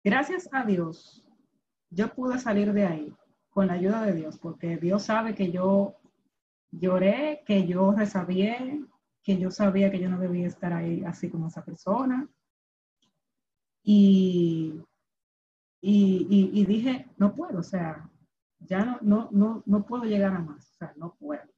Gracias 0.03 0.49
a 0.51 0.65
Dios, 0.65 1.23
yo 1.91 2.15
pude 2.15 2.39
salir 2.39 2.73
de 2.73 2.87
ahí 2.87 3.15
con 3.51 3.67
la 3.67 3.75
ayuda 3.75 4.07
de 4.07 4.15
Dios, 4.15 4.39
porque 4.39 4.79
Dios 4.79 5.03
sabe 5.03 5.35
que 5.35 5.53
yo 5.53 5.97
lloré, 6.71 7.43
que 7.45 7.67
yo 7.67 7.93
resabié, 7.93 8.83
que 9.31 9.39
yo 9.41 9.51
sabía 9.53 9.93
que 9.93 10.01
yo 10.01 10.11
no 10.11 10.19
debía 10.19 10.49
estar 10.49 10.73
ahí 10.73 11.05
así 11.05 11.31
como 11.31 11.47
esa 11.47 11.65
persona. 11.65 12.29
Y, 13.85 14.83
y, 15.81 16.65
dije, 16.67 17.07
no 17.17 17.35
puedo, 17.35 17.61
o 17.61 17.63
sea, 17.63 18.11
ya 18.59 18.85
no, 18.85 18.99
no, 19.03 19.29
no, 19.31 19.63
no 19.67 19.87
puedo 19.87 20.05
llegar 20.05 20.35
a 20.35 20.41
más, 20.41 20.69
o 20.73 20.75
sea, 20.75 20.93
no 20.97 21.15
puedo. 21.15 21.49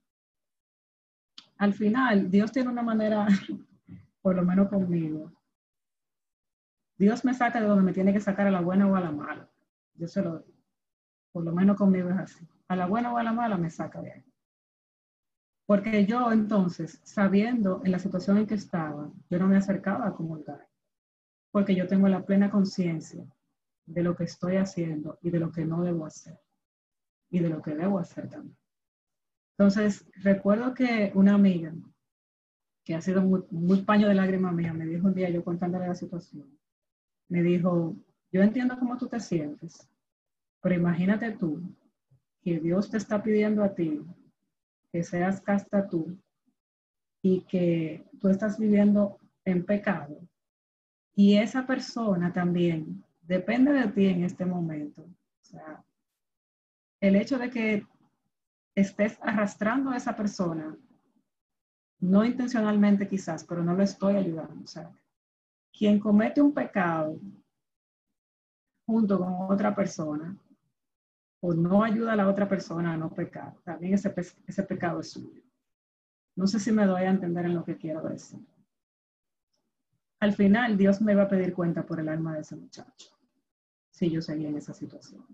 Al 1.57 1.73
final, 1.73 2.31
Dios 2.31 2.53
tiene 2.53 2.69
una 2.69 2.83
manera, 2.83 3.27
por 4.23 4.37
lo 4.37 4.45
menos 4.45 4.69
conmigo, 4.69 5.33
Dios 6.99 7.25
me 7.25 7.35
saca 7.35 7.61
de 7.61 7.67
donde 7.67 7.85
me 7.85 7.95
tiene 7.95 8.13
que 8.13 8.21
sacar 8.21 8.47
a 8.47 8.51
la 8.51 8.61
buena 8.61 8.87
o 8.87 8.95
a 8.95 9.01
la 9.01 9.11
mala. 9.11 9.49
Yo 9.95 10.07
se 10.07 10.23
lo. 10.23 10.45
Por 11.33 11.43
lo 11.43 11.53
menos 11.53 11.77
conmigo 11.77 12.11
es 12.11 12.19
así. 12.19 12.47
A 12.69 12.77
la 12.77 12.87
buena 12.87 13.13
o 13.13 13.17
a 13.17 13.23
la 13.23 13.33
mala 13.33 13.57
me 13.57 13.71
saca 13.71 14.01
de 14.03 14.13
ahí. 14.13 14.32
Porque 15.73 16.05
yo 16.05 16.31
entonces, 16.31 17.01
sabiendo 17.03 17.81
en 17.83 17.93
la 17.93 17.99
situación 17.99 18.37
en 18.37 18.47
que 18.47 18.57
estaba, 18.57 19.11
yo 19.31 19.39
no 19.39 19.49
me 19.49 19.57
acercaba 19.57 20.07
a 20.07 20.13
comulgar, 20.13 20.69
porque 21.51 21.75
yo 21.75 21.87
tengo 21.87 22.09
la 22.09 22.27
plena 22.27 22.51
conciencia 22.51 23.25
de 23.87 24.03
lo 24.03 24.15
que 24.15 24.25
estoy 24.25 24.57
haciendo 24.57 25.19
y 25.23 25.31
de 25.31 25.41
lo 25.41 25.51
que 25.51 25.65
no 25.65 25.83
debo 25.83 26.05
hacer, 26.05 26.39
y 27.31 27.39
de 27.39 27.49
lo 27.49 27.63
que 27.63 27.75
debo 27.75 27.99
hacer 27.99 28.29
también. 28.29 28.55
Entonces, 29.57 30.05
recuerdo 30.17 30.75
que 30.75 31.11
una 31.15 31.33
amiga, 31.33 31.73
que 32.85 32.95
ha 32.95 33.01
sido 33.01 33.23
muy, 33.23 33.81
paño 33.81 34.09
de 34.09 34.15
lágrimas 34.15 34.53
mía, 34.53 34.75
me 34.75 34.85
dijo 34.85 35.07
un 35.07 35.15
día, 35.15 35.31
yo 35.31 35.43
contándole 35.43 35.89
la 35.89 35.95
situación, 35.95 36.55
me 37.31 37.43
dijo, 37.43 37.97
yo 38.31 38.43
entiendo 38.43 38.79
cómo 38.79 38.99
tú 38.99 39.09
te 39.09 39.21
sientes, 39.21 39.89
pero 40.61 40.75
imagínate 40.75 41.31
tú 41.31 41.63
que 42.43 42.61
Dios 42.61 42.91
te 42.91 42.99
está 42.99 43.23
pidiendo 43.23 43.65
a 43.65 43.75
ti 43.75 44.03
que 44.93 45.03
seas 45.03 45.41
casta 45.41 45.89
tú 45.89 46.17
y 47.23 47.41
que 47.43 48.05
tú 48.21 48.29
estás 48.29 48.59
viviendo 48.59 49.19
en 49.45 49.65
pecado 49.65 50.21
y 51.15 51.37
esa 51.37 51.67
persona 51.67 52.33
también 52.33 53.05
depende 53.23 53.73
de 53.73 53.89
ti 53.89 54.07
en 54.07 54.25
este 54.25 54.45
momento. 54.45 55.03
O 55.03 55.45
sea, 55.45 55.85
el 57.01 57.17
hecho 57.17 57.39
de 57.39 57.51
que 57.51 57.87
estés 58.75 59.19
arrastrando 59.21 59.91
a 59.91 59.97
esa 59.97 60.17
persona, 60.17 60.77
no 62.01 62.25
intencionalmente 62.25 63.07
quizás, 63.07 63.45
pero 63.45 63.63
no 63.63 63.75
lo 63.75 63.83
estoy 63.83 64.17
ayudando. 64.17 64.65
O 64.65 64.67
sea, 64.67 64.91
quien 65.73 66.01
comete 66.01 66.41
un 66.41 66.53
pecado 66.53 67.21
junto 68.87 69.19
con 69.19 69.53
otra 69.53 69.75
persona, 69.75 70.37
o 71.45 71.53
no 71.55 71.83
ayuda 71.83 72.13
a 72.13 72.17
la 72.17 72.29
otra 72.29 72.49
persona 72.49 72.93
a 72.93 72.97
no 72.97 73.13
pecar, 73.13 73.55
también 73.65 73.95
ese, 73.95 74.15
ese 74.47 74.63
pecado 74.63 75.01
es 75.01 75.11
suyo. 75.11 75.43
No 76.37 76.47
sé 76.47 76.61
si 76.61 76.71
me 76.71 76.87
doy 76.87 77.03
a 77.03 77.11
entender 77.11 77.45
en 77.47 77.55
lo 77.55 77.65
que 77.65 77.77
quiero 77.77 78.01
decir. 78.03 78.41
Al 80.21 80.33
final, 80.35 80.79
Dios 80.79 81.03
me 81.03 81.17
va 81.17 81.25
a 81.25 81.29
pedir 81.29 81.53
cuenta 81.53 81.85
por 81.85 81.99
el 81.99 82.09
alma 82.09 82.35
de 82.35 82.43
ese 82.43 82.55
muchacho, 82.55 83.11
si 83.91 84.09
yo 84.09 84.23
seguía 84.23 84.51
en 84.51 84.57
esa 84.57 84.73
situación. 84.73 85.27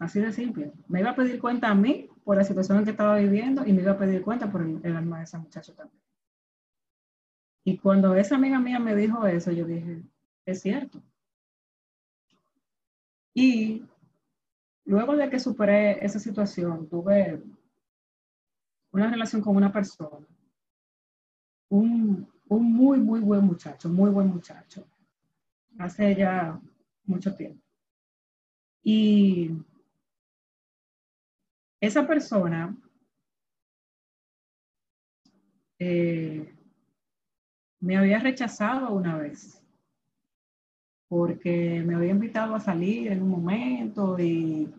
Así 0.00 0.20
de 0.20 0.32
simple. 0.32 0.72
Me 0.88 0.98
iba 1.00 1.10
a 1.10 1.16
pedir 1.16 1.40
cuenta 1.40 1.70
a 1.70 1.76
mí 1.76 2.08
por 2.24 2.36
la 2.36 2.44
situación 2.44 2.78
en 2.78 2.84
que 2.84 2.90
estaba 2.90 3.18
viviendo 3.18 3.64
y 3.64 3.72
me 3.72 3.82
iba 3.82 3.92
a 3.92 3.98
pedir 3.98 4.22
cuenta 4.22 4.50
por 4.50 4.62
el, 4.62 4.80
el 4.82 4.96
alma 4.96 5.18
de 5.18 5.24
ese 5.24 5.38
muchacho 5.38 5.74
también. 5.74 6.02
Y 7.64 7.78
cuando 7.78 8.16
esa 8.16 8.34
amiga 8.34 8.58
mía 8.58 8.80
me 8.80 8.96
dijo 8.96 9.24
eso, 9.28 9.52
yo 9.52 9.64
dije, 9.64 10.02
es 10.44 10.60
cierto. 10.60 11.02
Y 13.34 13.84
luego 14.84 15.16
de 15.16 15.28
que 15.30 15.38
superé 15.38 16.04
esa 16.04 16.18
situación, 16.18 16.88
tuve 16.88 17.42
una 18.90 19.10
relación 19.10 19.42
con 19.42 19.56
una 19.56 19.72
persona, 19.72 20.26
un, 21.68 22.26
un 22.48 22.72
muy, 22.72 22.98
muy 22.98 23.20
buen 23.20 23.44
muchacho, 23.44 23.88
muy 23.88 24.10
buen 24.10 24.28
muchacho, 24.28 24.86
hace 25.78 26.14
ya 26.16 26.60
mucho 27.04 27.34
tiempo. 27.34 27.62
Y 28.82 29.50
esa 31.80 32.06
persona 32.06 32.76
eh, 35.78 36.54
me 37.80 37.96
había 37.96 38.18
rechazado 38.18 38.92
una 38.92 39.16
vez 39.16 39.57
porque 41.08 41.82
me 41.84 41.94
había 41.94 42.10
invitado 42.10 42.54
a 42.54 42.60
salir 42.60 43.10
en 43.10 43.22
un 43.22 43.30
momento 43.30 44.18
y, 44.18 44.72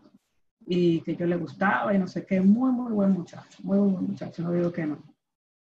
y, 0.68 1.02
que 1.02 1.16
yo 1.16 1.26
le 1.26 1.36
gustaba 1.38 1.94
y 1.94 1.98
no 1.98 2.08
sé 2.08 2.26
qué. 2.26 2.40
Muy, 2.40 2.72
muy 2.72 2.92
buen 2.92 3.12
muchacho, 3.12 3.58
muy 3.64 3.78
buen 3.80 4.06
muchacho, 4.06 4.44
no 4.44 4.52
digo 4.52 4.72
que 4.72 4.86
no. 4.86 5.04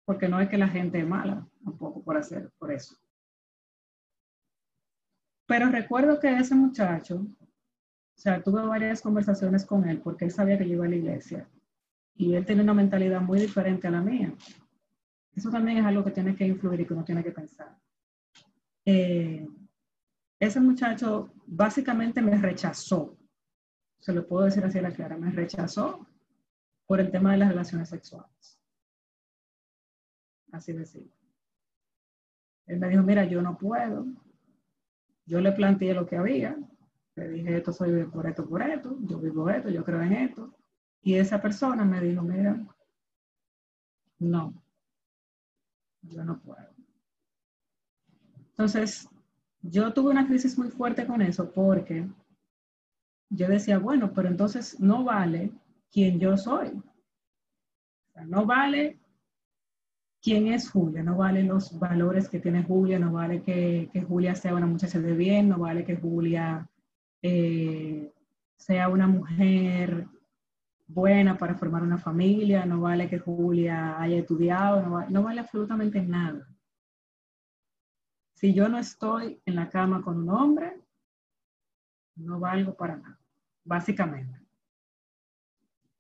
Porque 0.06 0.28
no 0.28 0.40
es 0.42 0.50
que 0.50 0.58
la 0.58 0.68
gente 0.68 1.00
es 1.00 1.08
mala 1.08 1.48
tampoco 1.64 2.04
por 2.04 2.18
hacer, 2.18 2.52
por 2.58 2.72
eso. 2.72 2.96
Pero 5.48 5.70
recuerdo 5.70 6.20
que 6.20 6.38
ese 6.38 6.56
muchacho, 6.56 7.16
o 7.18 8.20
sea, 8.20 8.42
tuve 8.42 8.66
varias 8.66 9.02
conversaciones 9.02 9.66
con 9.66 9.88
él 9.88 10.02
porque 10.02 10.26
él 10.26 10.32
sabía 10.32 10.58
que 10.58 10.68
yo 10.68 10.76
iba 10.76 10.86
a 10.86 10.90
la 10.90 10.96
iglesia 10.96 11.50
y 12.16 12.36
él 12.36 12.46
tiene 12.46 12.62
una 12.62 12.74
mentalidad 12.74 13.22
muy 13.22 13.40
diferente 13.40 13.88
a 13.88 13.92
la 13.92 14.02
mía. 14.02 14.34
Eso 15.34 15.50
también 15.50 15.78
es 15.78 15.86
algo 15.86 16.04
que 16.04 16.12
tiene 16.12 16.36
que 16.36 16.46
influir 16.46 16.82
y 16.82 16.86
que 16.86 16.94
uno 16.94 17.06
tiene 17.06 17.24
que 17.24 17.32
pensar. 17.32 17.78
Eh, 18.86 19.48
ese 20.42 20.60
muchacho 20.60 21.32
básicamente 21.46 22.20
me 22.20 22.36
rechazó, 22.36 23.16
se 24.00 24.12
lo 24.12 24.28
puedo 24.28 24.46
decir 24.46 24.66
así 24.66 24.80
a 24.80 24.82
la 24.82 24.92
clara, 24.92 25.16
me 25.16 25.30
rechazó 25.30 26.08
por 26.88 27.00
el 27.00 27.12
tema 27.12 27.32
de 27.32 27.38
las 27.38 27.50
relaciones 27.50 27.90
sexuales. 27.90 28.60
Así 30.52 30.74
decirlo. 30.74 31.14
Él 32.66 32.80
me 32.80 32.90
dijo, 32.90 33.04
mira, 33.04 33.24
yo 33.26 33.44
no 33.44 33.56
puedo. 33.56 34.08
Yo 35.28 35.40
le 35.42 35.52
planteé 35.52 35.94
lo 35.94 36.08
que 36.08 36.18
había. 36.18 36.58
Le 37.16 37.30
dije, 37.30 37.58
esto 37.58 37.72
soy 37.72 38.04
por 38.06 38.26
esto, 38.26 38.50
por 38.50 38.64
esto. 38.64 38.98
Yo 39.02 39.20
vivo 39.20 39.48
esto, 39.48 39.70
yo 39.70 39.86
creo 39.86 40.02
en 40.02 40.14
esto. 40.14 40.58
Y 41.04 41.14
esa 41.16 41.40
persona 41.40 41.86
me 41.86 42.02
dijo, 42.02 42.24
mira, 42.24 42.60
no, 44.18 44.60
yo 46.02 46.26
no 46.26 46.42
puedo. 46.42 46.74
Entonces, 48.50 49.08
yo 49.62 49.94
tuve 49.94 50.12
una 50.12 50.28
crisis 50.28 50.58
muy 50.58 50.70
fuerte 50.70 51.06
con 51.06 51.22
eso 51.22 51.52
porque 51.52 52.08
yo 53.30 53.48
decía, 53.48 53.80
bueno, 53.80 54.12
pero 54.14 54.28
entonces 54.28 54.80
no 54.80 55.04
vale 55.04 55.52
quien 55.92 56.20
yo 56.20 56.38
soy. 56.38 56.82
No 58.28 58.46
vale 58.46 59.00
quién 60.22 60.48
es 60.48 60.70
Julia, 60.70 61.02
no 61.02 61.18
vale 61.18 61.44
los 61.44 61.78
valores 61.80 62.30
que 62.30 62.40
tiene 62.40 62.64
Julia, 62.64 63.00
no 63.00 63.12
vale 63.12 63.42
que, 63.42 63.90
Julia 64.08 64.36
sea 64.36 64.54
una 64.54 64.68
muchacha 64.68 65.00
de 65.00 65.14
bien, 65.14 65.50
no 65.50 65.60
vale 65.60 65.84
que 65.84 65.96
Julia 65.96 66.70
eh, 67.22 68.14
sea 68.58 68.90
una 68.90 69.08
mujer 69.08 70.08
buena 70.88 71.38
para 71.38 71.56
formar 71.56 71.84
una 71.84 71.98
familia, 71.98 72.66
no 72.66 72.82
vale 72.82 73.10
que 73.10 73.20
Julia 73.20 74.00
haya 74.00 74.18
estudiado, 74.18 75.06
no 75.10 75.24
vale, 75.24 75.40
absolutamente 75.40 76.02
nada. 76.02 76.48
Si 78.42 78.56
yo 78.56 78.68
no 78.68 78.80
estoy 78.80 79.40
en 79.46 79.56
la 79.56 79.70
cama 79.70 80.02
con 80.02 80.18
un 80.18 80.30
hombre, 80.32 80.82
no 82.16 82.40
valgo 82.40 82.74
para 82.74 82.98
nada, 82.98 83.20
básicamente. 83.64 84.42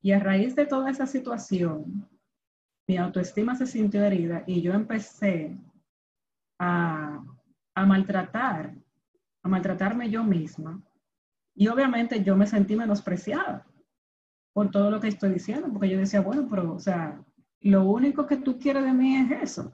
Y 0.01 0.11
a 0.11 0.19
raíz 0.19 0.55
de 0.55 0.65
toda 0.65 0.89
esa 0.89 1.05
situación, 1.05 2.09
mi 2.87 2.97
autoestima 2.97 3.53
se 3.53 3.67
sintió 3.67 4.03
herida 4.03 4.43
y 4.47 4.63
yo 4.63 4.73
empecé 4.73 5.55
a, 6.57 7.23
a 7.75 7.85
maltratar, 7.85 8.73
a 9.43 9.47
maltratarme 9.47 10.09
yo 10.09 10.23
misma. 10.23 10.81
Y 11.53 11.67
obviamente 11.67 12.23
yo 12.23 12.35
me 12.35 12.47
sentí 12.47 12.75
menospreciada 12.75 13.67
por 14.51 14.71
todo 14.71 14.89
lo 14.89 14.99
que 14.99 15.09
estoy 15.09 15.33
diciendo, 15.33 15.71
porque 15.71 15.89
yo 15.89 15.99
decía, 15.99 16.21
bueno, 16.21 16.47
pero, 16.49 16.73
o 16.73 16.79
sea, 16.79 17.23
lo 17.59 17.83
único 17.83 18.25
que 18.25 18.37
tú 18.37 18.57
quieres 18.57 18.83
de 18.83 18.93
mí 18.93 19.15
es 19.15 19.43
eso. 19.43 19.71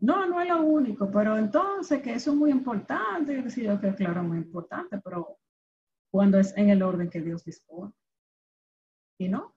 No, 0.00 0.26
no 0.26 0.40
es 0.40 0.48
lo 0.48 0.62
único, 0.62 1.10
pero 1.10 1.38
entonces 1.38 2.02
que 2.02 2.14
eso 2.14 2.32
es 2.32 2.36
muy 2.36 2.50
importante. 2.50 3.34
Yo 3.34 3.42
decía, 3.42 3.80
que 3.80 3.94
claro, 3.94 4.22
muy 4.22 4.38
importante, 4.38 4.98
pero 4.98 5.38
cuando 6.10 6.38
es 6.38 6.56
en 6.56 6.70
el 6.70 6.82
orden 6.82 7.08
que 7.08 7.20
Dios 7.20 7.44
dispone. 7.44 7.92
Y 9.18 9.28
no. 9.28 9.54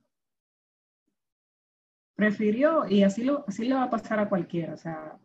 Prefirió, 2.15 2.88
y 2.88 3.03
así, 3.03 3.23
lo, 3.23 3.45
así 3.47 3.65
le 3.65 3.75
va 3.75 3.83
a 3.83 3.89
pasar 3.89 4.19
a 4.19 4.29
cualquiera, 4.29 4.73
o 4.73 4.77
sea, 4.77 5.19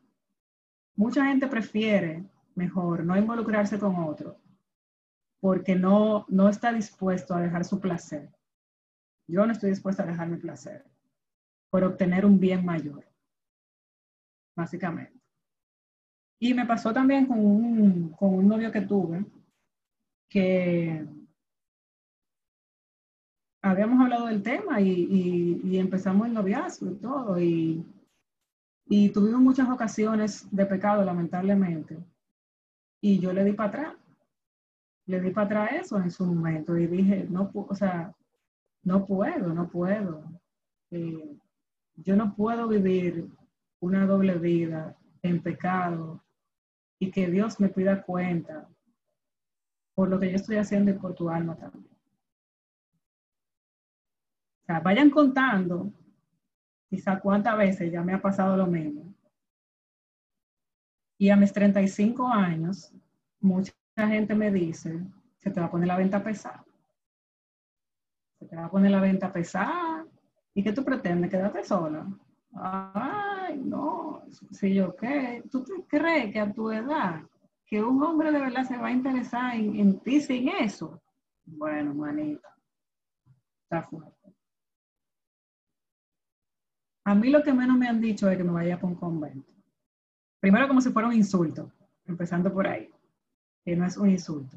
mucha 0.95 1.25
gente 1.25 1.47
prefiere 1.47 2.25
mejor 2.55 3.03
no 3.05 3.17
involucrarse 3.17 3.79
con 3.79 3.97
otro 3.97 4.39
porque 5.41 5.75
no, 5.75 6.27
no 6.29 6.51
está 6.51 6.71
dispuesto 6.71 7.35
a 7.35 7.41
dejar 7.41 7.65
su 7.65 7.81
placer 7.81 8.31
yo 9.33 9.47
no 9.47 9.53
estoy 9.53 9.71
dispuesta 9.71 10.03
a 10.03 10.07
dejar 10.07 10.29
mi 10.29 10.37
placer 10.37 10.85
por 11.71 11.85
obtener 11.85 12.27
un 12.27 12.39
bien 12.39 12.65
mayor, 12.65 13.07
básicamente. 14.55 15.19
Y 16.41 16.55
me 16.55 16.67
pasó 16.67 16.93
también 16.93 17.27
con 17.27 17.39
un, 17.39 18.11
con 18.11 18.35
un 18.35 18.49
novio 18.49 18.73
que 18.73 18.81
tuve, 18.81 19.25
que 20.29 21.07
habíamos 23.63 24.01
hablado 24.01 24.27
del 24.27 24.43
tema 24.43 24.81
y, 24.81 25.79
empezamos 25.79 26.27
el 26.27 26.35
noviazgo 26.35 26.91
y 26.91 26.95
todo, 26.97 27.41
y, 27.41 27.87
y 28.87 29.11
tuvimos 29.11 29.41
muchas 29.41 29.69
ocasiones 29.69 30.49
de 30.51 30.67
pecado, 30.67 31.05
lamentablemente, 31.05 31.99
y 33.01 33.21
yo 33.21 33.33
le 33.33 33.45
di 33.45 33.53
para 33.53 33.69
atrás, 33.69 33.97
le 35.07 35.21
di 35.21 35.31
para 35.31 35.47
atrás 35.47 35.85
eso 35.85 36.01
en 36.01 36.11
su 36.11 36.27
momento 36.27 36.77
y 36.77 36.87
dije, 36.87 37.27
no, 37.29 37.51
o 37.55 37.75
sea, 37.75 38.15
no 38.85 39.07
puedo, 39.07 39.53
no 39.55 39.69
puedo. 39.69 40.25
Eh, 40.91 41.37
yo 41.97 42.17
no 42.17 42.35
puedo 42.35 42.69
vivir 42.69 43.29
una 43.83 44.07
doble 44.07 44.39
vida 44.39 44.97
en 45.23 45.43
pecado 45.43 46.25
y 46.99 47.11
que 47.11 47.31
Dios 47.31 47.61
me 47.61 47.69
pida 47.69 48.03
cuenta 48.03 48.69
por 49.95 50.09
lo 50.09 50.19
que 50.19 50.31
yo 50.31 50.37
estoy 50.37 50.57
haciendo 50.57 50.91
y 50.91 50.95
por 50.95 51.15
tu 51.15 51.29
alma 51.29 51.57
también. 51.57 51.95
O 54.63 54.65
sea, 54.65 54.81
vayan 54.81 55.11
contando 55.11 55.93
quizá 56.89 57.21
cuántas 57.21 57.59
veces 57.59 57.93
ya 57.93 58.03
me 58.03 58.15
ha 58.15 58.23
pasado 58.23 58.57
lo 58.57 58.67
mismo. 58.67 59.13
Y 61.19 61.29
a 61.31 61.37
mis 61.37 61.53
35 61.53 62.27
años, 62.27 62.93
mucha 63.41 63.73
gente 63.97 64.35
me 64.35 64.51
dice, 64.51 65.01
se 65.37 65.51
te 65.51 65.61
va 65.61 65.67
a 65.67 65.71
poner 65.71 65.89
la 65.89 65.99
venta 65.99 66.23
pesada 66.23 66.65
te 68.47 68.57
va 68.57 68.67
a 68.67 68.71
poner 68.71 68.91
la 68.91 69.01
venta 69.01 69.33
pesada. 69.33 70.05
¿Y 70.55 70.63
qué 70.63 70.73
tú 70.73 70.85
pretendes? 70.85 71.31
¿Quedarte 71.31 71.65
sola? 71.65 72.07
No. 73.57 74.23
Si 74.51 74.75
yo 74.75 74.95
qué, 74.97 75.43
¿tú 75.51 75.65
crees 75.89 76.33
que 76.33 76.41
a 76.41 76.53
tu 76.53 76.71
edad 76.71 77.23
que 77.67 77.83
un 77.83 78.03
hombre 78.03 78.31
de 78.33 78.41
verdad 78.41 78.65
se 78.65 78.77
va 78.77 78.89
a 78.89 78.93
interesar 78.93 79.55
en, 79.55 79.99
ti 80.01 80.21
sin 80.21 80.49
eso? 80.49 81.01
Bueno, 81.45 81.95
manita, 81.95 82.55
está 83.63 83.83
fuerte. 83.83 84.35
A 87.05 87.15
mí 87.15 87.31
lo 87.31 87.43
que 87.43 87.53
menos 87.53 87.77
me 87.77 87.89
han 87.89 88.01
dicho 88.01 88.31
es 88.31 88.37
que 88.37 88.45
me 88.45 88.53
vaya 88.53 88.79
por 88.79 88.91
un 88.91 88.97
convento. 88.97 89.53
Primero 90.39 90.69
como 90.69 90.81
si 90.81 90.91
fuera 90.91 91.09
un 91.09 91.15
insulto, 91.15 91.73
empezando 92.05 92.53
por 92.53 92.67
ahí, 92.67 92.91
que 93.65 93.77
no 93.77 93.87
es 93.87 93.97
un 93.97 94.11
insulto. 94.11 94.57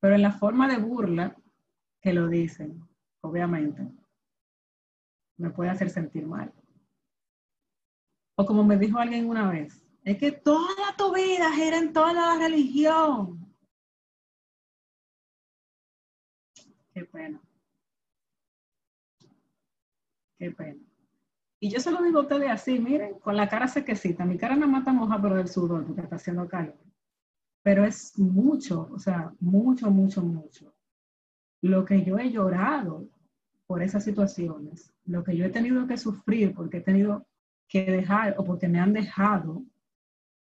Pero 0.00 0.14
en 0.14 0.22
la 0.22 0.32
forma 0.32 0.68
de 0.68 0.78
burla 0.78 1.36
que 2.00 2.12
lo 2.12 2.28
dicen, 2.28 2.86
obviamente, 3.20 3.86
me 5.38 5.50
puede 5.50 5.70
hacer 5.70 5.90
sentir 5.90 6.26
mal. 6.26 6.52
O 8.36 8.44
como 8.44 8.62
me 8.64 8.76
dijo 8.76 8.98
alguien 8.98 9.28
una 9.28 9.50
vez, 9.50 9.82
es 10.04 10.18
que 10.18 10.32
toda 10.32 10.94
tu 10.96 11.14
vida 11.14 11.52
gira 11.52 11.78
en 11.78 11.92
toda 11.92 12.12
la 12.12 12.38
religión. 12.38 13.54
Qué 16.92 17.04
pena. 17.04 17.40
Qué 20.38 20.50
pena. 20.50 20.80
Y 21.60 21.70
yo 21.70 21.80
se 21.80 21.90
lo 21.90 22.02
digo 22.02 22.18
a 22.18 22.22
ustedes 22.22 22.50
así, 22.50 22.78
miren, 22.78 23.18
con 23.18 23.36
la 23.36 23.48
cara 23.48 23.66
sequecita. 23.66 24.24
Mi 24.24 24.36
cara 24.36 24.54
no 24.56 24.68
mata 24.68 24.92
moja 24.92 25.20
por 25.20 25.38
el 25.38 25.48
sudor 25.48 25.86
porque 25.86 26.02
está 26.02 26.16
haciendo 26.16 26.46
calor. 26.46 26.78
Pero 27.62 27.84
es 27.84 28.18
mucho, 28.18 28.88
o 28.92 28.98
sea, 28.98 29.32
mucho, 29.40 29.90
mucho, 29.90 30.22
mucho 30.22 30.76
lo 31.62 31.84
que 31.84 32.04
yo 32.04 32.18
he 32.18 32.30
llorado 32.30 33.08
por 33.66 33.82
esas 33.82 34.04
situaciones, 34.04 34.92
lo 35.04 35.24
que 35.24 35.36
yo 35.36 35.44
he 35.44 35.50
tenido 35.50 35.86
que 35.86 35.96
sufrir 35.96 36.54
porque 36.54 36.78
he 36.78 36.82
tenido 36.82 37.26
que 37.68 37.84
dejar 37.84 38.34
o 38.38 38.44
porque 38.44 38.68
me 38.68 38.80
han 38.80 38.92
dejado, 38.92 39.64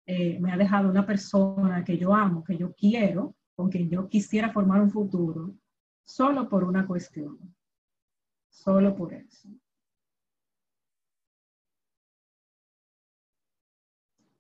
eh, 0.07 0.39
me 0.41 0.53
ha 0.53 0.57
dejado 0.57 0.91
una 0.91 1.07
persona 1.07 1.85
que 1.85 1.99
yo 1.99 2.15
amo, 2.15 2.45
que 2.45 2.57
yo 2.57 2.73
quiero, 2.75 3.35
con 3.55 3.71
quien 3.71 3.89
yo 3.89 4.09
quisiera 4.09 4.53
formar 4.53 4.81
un 4.81 4.91
futuro, 4.91 5.55
solo 6.05 6.49
por 6.49 6.65
una 6.65 6.87
cuestión, 6.87 7.39
solo 8.49 8.95
por 8.95 9.15
eso. 9.15 9.49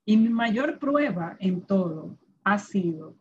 Y 0.04 0.16
mi 0.16 0.28
mayor 0.28 0.78
prueba 0.78 1.36
en 1.40 1.62
todo 1.62 2.16
ha 2.44 2.58
sido 2.58 3.16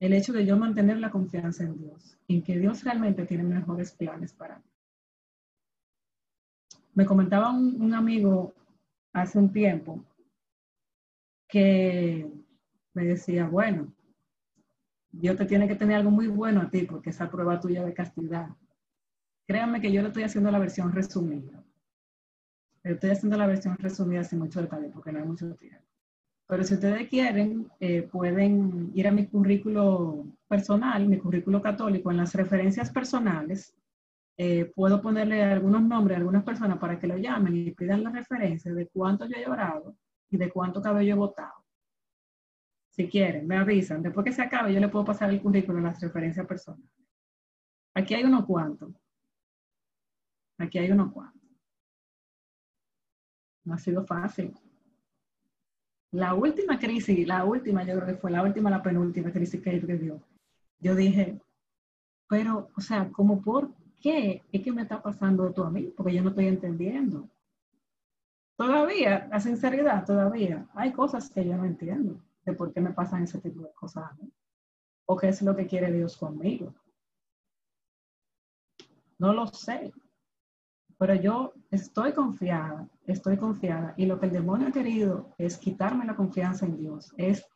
el 0.00 0.14
hecho 0.14 0.32
de 0.32 0.44
yo 0.44 0.56
mantener 0.56 0.98
la 0.98 1.10
confianza 1.10 1.62
en 1.62 1.78
Dios, 1.78 2.18
en 2.26 2.42
que 2.42 2.58
Dios 2.58 2.82
realmente 2.82 3.24
tiene 3.24 3.44
mejores 3.44 3.92
planes 3.92 4.32
para 4.32 4.58
mí. 4.58 4.64
Me 6.94 7.06
comentaba 7.06 7.50
un, 7.50 7.80
un 7.80 7.94
amigo 7.94 8.52
hace 9.14 9.38
un 9.38 9.50
tiempo 9.50 10.04
que 11.48 12.30
me 12.92 13.04
decía, 13.04 13.46
bueno, 13.46 13.92
Dios 15.10 15.36
te 15.36 15.46
tiene 15.46 15.68
que 15.68 15.76
tener 15.76 15.96
algo 15.96 16.10
muy 16.10 16.26
bueno 16.26 16.60
a 16.60 16.70
ti 16.70 16.82
porque 16.82 17.10
esa 17.10 17.30
prueba 17.30 17.60
tuya 17.60 17.84
de 17.84 17.94
castidad. 17.94 18.48
Créanme 19.46 19.80
que 19.80 19.92
yo 19.92 20.02
le 20.02 20.08
estoy 20.08 20.24
haciendo 20.24 20.50
la 20.50 20.58
versión 20.58 20.92
resumida. 20.92 21.62
Le 22.82 22.92
estoy 22.92 23.10
haciendo 23.10 23.38
la 23.38 23.46
versión 23.46 23.78
resumida 23.78 24.24
sin 24.24 24.40
mucho 24.40 24.60
detalle 24.60 24.88
porque 24.88 25.12
no 25.12 25.20
hay 25.20 25.24
mucho 25.24 25.54
tiempo. 25.54 25.84
Pero 26.46 26.64
si 26.64 26.74
ustedes 26.74 27.08
quieren, 27.08 27.70
eh, 27.80 28.02
pueden 28.02 28.90
ir 28.94 29.08
a 29.08 29.12
mi 29.12 29.26
currículo 29.26 30.26
personal, 30.48 31.06
mi 31.08 31.18
currículo 31.18 31.62
católico, 31.62 32.10
en 32.10 32.18
las 32.18 32.34
referencias 32.34 32.90
personales. 32.90 33.74
Eh, 34.36 34.72
puedo 34.74 35.00
ponerle 35.00 35.42
algunos 35.44 35.82
nombres 35.82 36.16
a 36.16 36.18
algunas 36.18 36.42
personas 36.42 36.78
para 36.78 36.98
que 36.98 37.06
lo 37.06 37.16
llamen 37.16 37.56
y 37.56 37.70
pidan 37.70 38.02
las 38.02 38.12
referencias 38.12 38.74
de 38.74 38.88
cuánto 38.88 39.26
yo 39.26 39.36
he 39.36 39.44
llorado 39.44 39.96
y 40.28 40.36
de 40.36 40.50
cuánto 40.50 40.82
cabello 40.82 41.14
he 41.14 41.18
botado. 41.18 41.64
Si 42.90 43.08
quieren, 43.08 43.46
me 43.46 43.56
avisan. 43.56 44.02
Después 44.02 44.24
que 44.24 44.32
se 44.32 44.42
acabe, 44.42 44.72
yo 44.72 44.80
le 44.80 44.88
puedo 44.88 45.04
pasar 45.04 45.30
el 45.30 45.40
currículo 45.40 45.78
en 45.78 45.84
las 45.84 46.00
referencias 46.00 46.46
personales. 46.46 46.90
Aquí 47.94 48.14
hay 48.14 48.24
unos 48.24 48.44
cuantos. 48.44 48.92
Aquí 50.58 50.78
hay 50.78 50.90
unos 50.90 51.12
cuantos. 51.12 51.42
No 53.64 53.74
ha 53.74 53.78
sido 53.78 54.04
fácil. 54.04 54.52
La 56.10 56.34
última 56.34 56.78
crisis, 56.78 57.26
la 57.26 57.44
última, 57.44 57.82
yo 57.84 57.94
creo 57.94 58.06
que 58.06 58.20
fue 58.20 58.30
la 58.30 58.42
última, 58.42 58.70
la 58.70 58.82
penúltima 58.82 59.32
crisis 59.32 59.60
que 59.60 59.80
dio. 59.80 60.22
Yo 60.78 60.94
dije, 60.94 61.40
pero, 62.28 62.68
o 62.76 62.80
sea, 62.80 63.10
¿cómo 63.10 63.42
por 63.42 63.72
qué 64.04 64.42
es 64.52 64.62
que 64.62 64.70
me 64.70 64.82
está 64.82 65.00
pasando 65.00 65.48
esto 65.48 65.64
a 65.64 65.70
mí? 65.70 65.84
Porque 65.96 66.12
yo 66.12 66.22
no 66.22 66.28
estoy 66.28 66.46
entendiendo. 66.46 67.26
Todavía, 68.54 69.26
la 69.30 69.40
sinceridad, 69.40 70.04
todavía, 70.04 70.68
hay 70.74 70.92
cosas 70.92 71.30
que 71.30 71.42
yo 71.42 71.56
no 71.56 71.64
entiendo 71.64 72.20
de 72.44 72.52
por 72.52 72.70
qué 72.70 72.82
me 72.82 72.92
pasan 72.92 73.22
ese 73.22 73.40
tipo 73.40 73.62
de 73.62 73.72
cosas 73.72 74.04
a 74.04 74.14
mí. 74.20 74.30
O 75.06 75.16
qué 75.16 75.28
es 75.28 75.40
lo 75.40 75.56
que 75.56 75.66
quiere 75.66 75.90
Dios 75.90 76.18
conmigo. 76.18 76.74
No 79.18 79.32
lo 79.32 79.46
sé. 79.46 79.90
Pero 80.98 81.14
yo 81.14 81.54
estoy 81.70 82.12
confiada, 82.12 82.86
estoy 83.06 83.38
confiada. 83.38 83.94
Y 83.96 84.04
lo 84.04 84.20
que 84.20 84.26
el 84.26 84.32
demonio 84.32 84.68
ha 84.68 84.72
querido 84.72 85.34
es 85.38 85.56
quitarme 85.56 86.04
la 86.04 86.14
confianza 86.14 86.66
en 86.66 86.76
Dios. 86.76 87.14
Es 87.16 87.46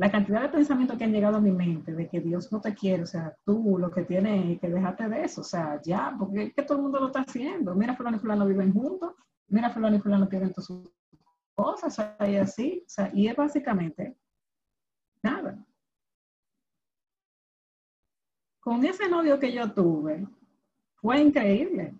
la 0.00 0.10
cantidad 0.10 0.40
de 0.40 0.48
pensamientos 0.48 0.96
que 0.96 1.04
han 1.04 1.12
llegado 1.12 1.36
a 1.36 1.42
mi 1.42 1.52
mente 1.52 1.92
de 1.92 2.08
que 2.08 2.22
Dios 2.22 2.50
no 2.50 2.58
te 2.58 2.74
quiere. 2.74 3.02
O 3.02 3.06
sea, 3.06 3.36
tú 3.44 3.76
lo 3.78 3.90
que 3.90 4.04
tienes 4.04 4.58
que 4.58 4.70
dejarte 4.70 5.06
de 5.06 5.24
eso. 5.24 5.42
O 5.42 5.44
sea, 5.44 5.78
ya, 5.82 6.16
porque 6.18 6.44
es 6.44 6.54
que 6.54 6.62
todo 6.62 6.78
el 6.78 6.84
mundo 6.84 7.00
lo 7.00 7.08
está 7.08 7.20
haciendo. 7.20 7.74
Mira, 7.74 7.94
fulano 7.94 8.16
y 8.16 8.20
fulano 8.20 8.46
viven 8.46 8.72
juntos. 8.72 9.12
Mira, 9.48 9.68
fulano 9.68 9.96
y 9.96 10.00
fulano 10.00 10.26
tienen 10.26 10.54
todas 10.54 10.68
sus 10.68 10.90
cosas. 11.54 11.98
O 11.98 12.02
sea, 12.02 12.30
y 12.30 12.36
así. 12.36 12.82
O 12.86 12.88
sea, 12.88 13.10
y 13.12 13.28
es 13.28 13.36
básicamente 13.36 14.16
nada. 15.22 15.62
Con 18.58 18.82
ese 18.82 19.06
novio 19.06 19.38
que 19.38 19.52
yo 19.52 19.70
tuve, 19.70 20.26
fue 20.94 21.20
increíble. 21.20 21.92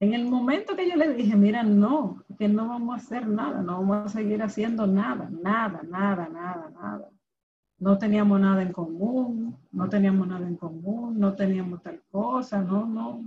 En 0.00 0.14
el 0.14 0.26
momento 0.26 0.76
que 0.76 0.88
yo 0.88 0.96
le 0.96 1.12
dije, 1.14 1.34
mira, 1.34 1.62
no, 1.64 2.24
que 2.38 2.48
no 2.48 2.68
vamos 2.68 2.94
a 2.94 2.98
hacer 2.98 3.26
nada, 3.26 3.62
no 3.62 3.78
vamos 3.78 4.06
a 4.06 4.08
seguir 4.08 4.40
haciendo 4.42 4.86
nada, 4.86 5.28
nada, 5.30 5.82
nada, 5.82 6.28
nada, 6.28 6.70
nada. 6.70 7.10
No 7.78 7.98
teníamos 7.98 8.40
nada 8.40 8.62
en 8.62 8.72
común, 8.72 9.56
no 9.72 9.88
teníamos 9.88 10.28
nada 10.28 10.46
en 10.46 10.56
común, 10.56 11.18
no 11.18 11.34
teníamos 11.34 11.82
tal 11.82 12.00
cosa, 12.10 12.62
no, 12.62 12.86
no, 12.86 13.24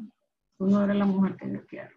tú 0.57 0.67
no 0.67 0.84
eres 0.84 0.95
la 0.95 1.05
mujer 1.05 1.36
que 1.36 1.51
yo 1.51 1.65
quiero. 1.65 1.95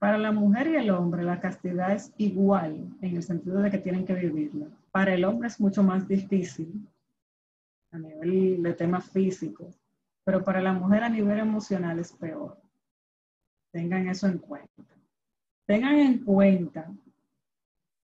Para 0.00 0.18
la 0.18 0.32
mujer 0.32 0.66
y 0.68 0.76
el 0.76 0.90
hombre 0.90 1.22
la 1.22 1.40
castidad 1.40 1.92
es 1.92 2.12
igual 2.16 2.88
en 3.02 3.16
el 3.16 3.22
sentido 3.22 3.60
de 3.60 3.70
que 3.70 3.78
tienen 3.78 4.04
que 4.04 4.14
vivirla. 4.14 4.66
Para 4.90 5.14
el 5.14 5.24
hombre 5.24 5.48
es 5.48 5.60
mucho 5.60 5.82
más 5.82 6.08
difícil 6.08 6.88
a 7.92 7.98
nivel 7.98 8.62
de 8.62 8.72
tema 8.72 9.00
físico, 9.00 9.68
pero 10.30 10.44
para 10.44 10.62
la 10.62 10.72
mujer 10.72 11.02
a 11.02 11.08
nivel 11.08 11.40
emocional 11.40 11.98
es 11.98 12.12
peor. 12.12 12.56
Tengan 13.72 14.06
eso 14.06 14.28
en 14.28 14.38
cuenta. 14.38 14.84
Tengan 15.66 15.96
en 15.96 16.24
cuenta 16.24 16.88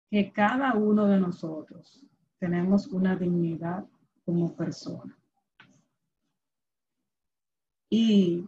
que 0.09 0.31
cada 0.31 0.75
uno 0.75 1.09
de 1.09 1.19
nosotros 1.19 2.07
tenemos 2.39 2.87
una 2.87 3.17
dignidad 3.17 3.85
como 4.25 4.55
persona. 4.55 5.19
Y 7.91 8.47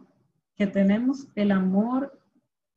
que 0.55 0.67
tenemos 0.67 1.27
el 1.35 1.51
amor 1.51 2.17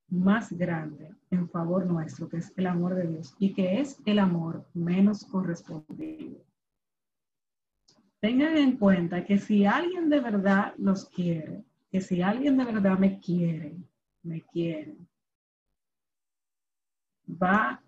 más 0.08 0.52
grande 0.52 1.14
en 1.30 1.48
favor 1.48 1.86
nuestro, 1.86 2.28
que 2.28 2.38
es 2.38 2.52
el 2.56 2.66
amor 2.66 2.96
de 2.96 3.06
Dios, 3.06 3.36
y 3.38 3.54
que 3.54 3.80
es 3.80 4.02
el 4.06 4.18
amor 4.18 4.66
menos 4.74 5.24
correspondido 5.24 6.49
tengan 8.20 8.56
en 8.56 8.76
cuenta 8.76 9.24
que 9.24 9.38
si 9.38 9.64
alguien 9.64 10.10
de 10.10 10.20
verdad 10.20 10.74
los 10.76 11.08
quiere, 11.08 11.64
que 11.90 12.00
si 12.00 12.22
alguien 12.22 12.56
de 12.56 12.64
verdad 12.64 12.98
me 12.98 13.18
quiere, 13.18 13.76
me 14.22 14.42
quiere, 14.42 14.96
va 17.26 17.82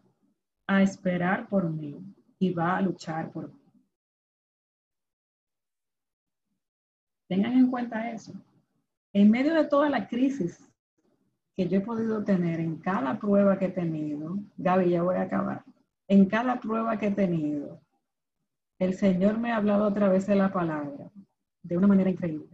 a 0.67 0.83
esperar 0.83 1.49
por 1.49 1.71
mí 1.71 2.03
y 2.39 2.53
va 2.53 2.79
a 2.79 2.83
luchar 2.83 3.31
por 3.31 3.53
mí. 3.53 3.61
Tengan 7.29 7.53
en 7.53 7.71
cuenta 7.71 8.11
eso. 8.11 8.33
En 9.13 9.31
medio 9.31 9.55
de 9.55 9.67
toda 9.67 9.91
la 9.91 10.09
crisis 10.09 10.67
que 11.55 11.69
yo 11.69 11.79
he 11.79 11.83
podido 11.83 12.25
tener 12.25 12.61
en 12.61 12.79
cada 12.79 13.19
prueba 13.19 13.59
que 13.59 13.67
he 13.67 13.71
tenido, 13.71 14.39
Gaby, 14.57 14.91
ya 14.91 15.03
voy 15.03 15.17
a 15.17 15.23
acabar, 15.23 15.65
en 16.09 16.27
cada 16.27 16.59
prueba 16.59 16.99
que 16.99 17.09
he 17.09 17.11
tenido, 17.11 17.82
el 18.83 18.95
Señor 18.95 19.39
me 19.39 19.53
ha 19.53 19.57
hablado 19.57 19.87
a 19.87 19.95
través 19.95 20.27
de 20.27 20.35
la 20.35 20.53
palabra 20.53 21.11
de 21.63 21.77
una 21.77 21.87
manera 21.87 22.11
increíble. 22.11 22.49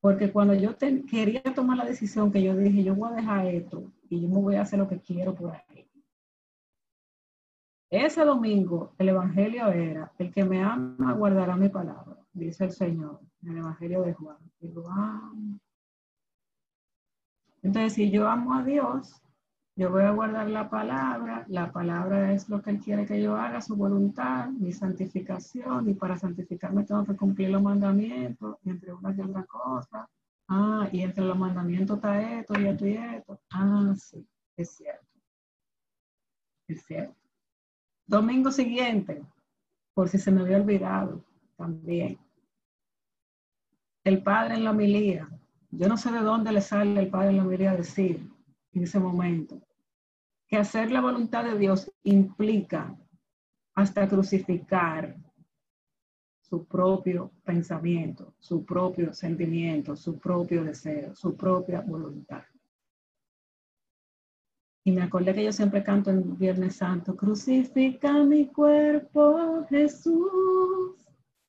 Porque 0.00 0.32
cuando 0.32 0.54
yo 0.54 0.76
quería 0.76 1.42
tomar 1.54 1.76
la 1.76 1.84
decisión 1.84 2.32
que 2.32 2.42
yo 2.42 2.56
dije, 2.56 2.82
yo 2.82 2.94
voy 2.94 3.12
a 3.12 3.16
dejar 3.16 3.46
esto 3.46 3.92
y 4.08 4.20
yo 4.20 4.28
me 4.28 4.40
voy 4.40 4.54
a 4.56 4.62
hacer 4.62 4.78
lo 4.78 4.88
que 4.88 5.00
quiero 5.00 5.34
por 5.34 5.54
ahí. 5.54 5.88
Ese 7.90 8.24
domingo 8.24 8.94
el 8.98 9.08
Evangelio 9.08 9.68
era, 9.68 10.12
el 10.18 10.32
que 10.32 10.44
me 10.44 10.62
ama 10.62 11.12
guardará 11.14 11.56
mi 11.56 11.68
palabra, 11.68 12.16
dice 12.32 12.64
el 12.64 12.72
Señor, 12.72 13.20
en 13.42 13.52
el 13.52 13.58
Evangelio 13.58 14.02
de 14.02 14.12
Juan. 14.12 14.36
Y 14.60 14.72
Entonces, 17.62 17.92
si 17.94 18.10
yo 18.10 18.28
amo 18.28 18.54
a 18.54 18.62
Dios, 18.62 19.22
yo 19.78 19.92
voy 19.92 20.02
a 20.02 20.10
guardar 20.10 20.50
la 20.50 20.68
palabra, 20.68 21.44
la 21.46 21.70
palabra 21.70 22.32
es 22.32 22.48
lo 22.48 22.60
que 22.60 22.70
Él 22.70 22.80
quiere 22.80 23.06
que 23.06 23.22
yo 23.22 23.36
haga, 23.36 23.60
su 23.60 23.76
voluntad, 23.76 24.48
mi 24.48 24.72
santificación, 24.72 25.88
y 25.88 25.94
para 25.94 26.18
santificarme 26.18 26.82
tengo 26.82 27.04
que 27.04 27.14
cumplir 27.14 27.50
los 27.50 27.62
mandamientos, 27.62 28.56
entre 28.64 28.92
unas 28.92 29.16
y 29.16 29.20
otras 29.20 29.46
cosas. 29.46 30.08
Ah, 30.48 30.88
y 30.90 31.02
entre 31.02 31.24
los 31.24 31.38
mandamientos 31.38 31.98
está 31.98 32.40
esto 32.40 32.58
y 32.58 32.66
esto 32.66 32.86
y 32.88 32.94
esto. 32.94 33.40
Ah, 33.50 33.94
sí, 33.96 34.26
es 34.56 34.68
cierto. 34.72 35.06
Es 36.66 36.84
cierto. 36.84 37.14
Domingo 38.04 38.50
siguiente, 38.50 39.22
por 39.94 40.08
si 40.08 40.18
se 40.18 40.32
me 40.32 40.40
había 40.40 40.56
olvidado, 40.56 41.24
también. 41.56 42.18
El 44.02 44.24
padre 44.24 44.56
en 44.56 44.64
la 44.64 44.72
homilía. 44.72 45.28
Yo 45.70 45.86
no 45.86 45.96
sé 45.96 46.10
de 46.10 46.18
dónde 46.18 46.50
le 46.50 46.62
sale 46.62 46.98
el 46.98 47.10
padre 47.10 47.28
en 47.28 47.36
la 47.36 47.44
homilía 47.44 47.76
decir 47.76 48.28
en 48.72 48.82
ese 48.82 48.98
momento 48.98 49.67
que 50.48 50.56
hacer 50.56 50.90
la 50.90 51.02
voluntad 51.02 51.44
de 51.44 51.58
Dios 51.58 51.92
implica 52.02 52.96
hasta 53.74 54.08
crucificar 54.08 55.16
su 56.40 56.66
propio 56.66 57.30
pensamiento, 57.44 58.34
su 58.38 58.64
propio 58.64 59.12
sentimiento, 59.12 59.94
su 59.94 60.18
propio 60.18 60.64
deseo, 60.64 61.14
su 61.14 61.36
propia 61.36 61.82
voluntad. 61.82 62.42
Y 64.84 64.92
me 64.92 65.02
acordé 65.02 65.34
que 65.34 65.44
yo 65.44 65.52
siempre 65.52 65.84
canto 65.84 66.10
en 66.10 66.38
Viernes 66.38 66.76
Santo, 66.76 67.14
crucifica 67.14 68.24
mi 68.24 68.46
cuerpo, 68.46 69.66
Jesús, 69.68 70.96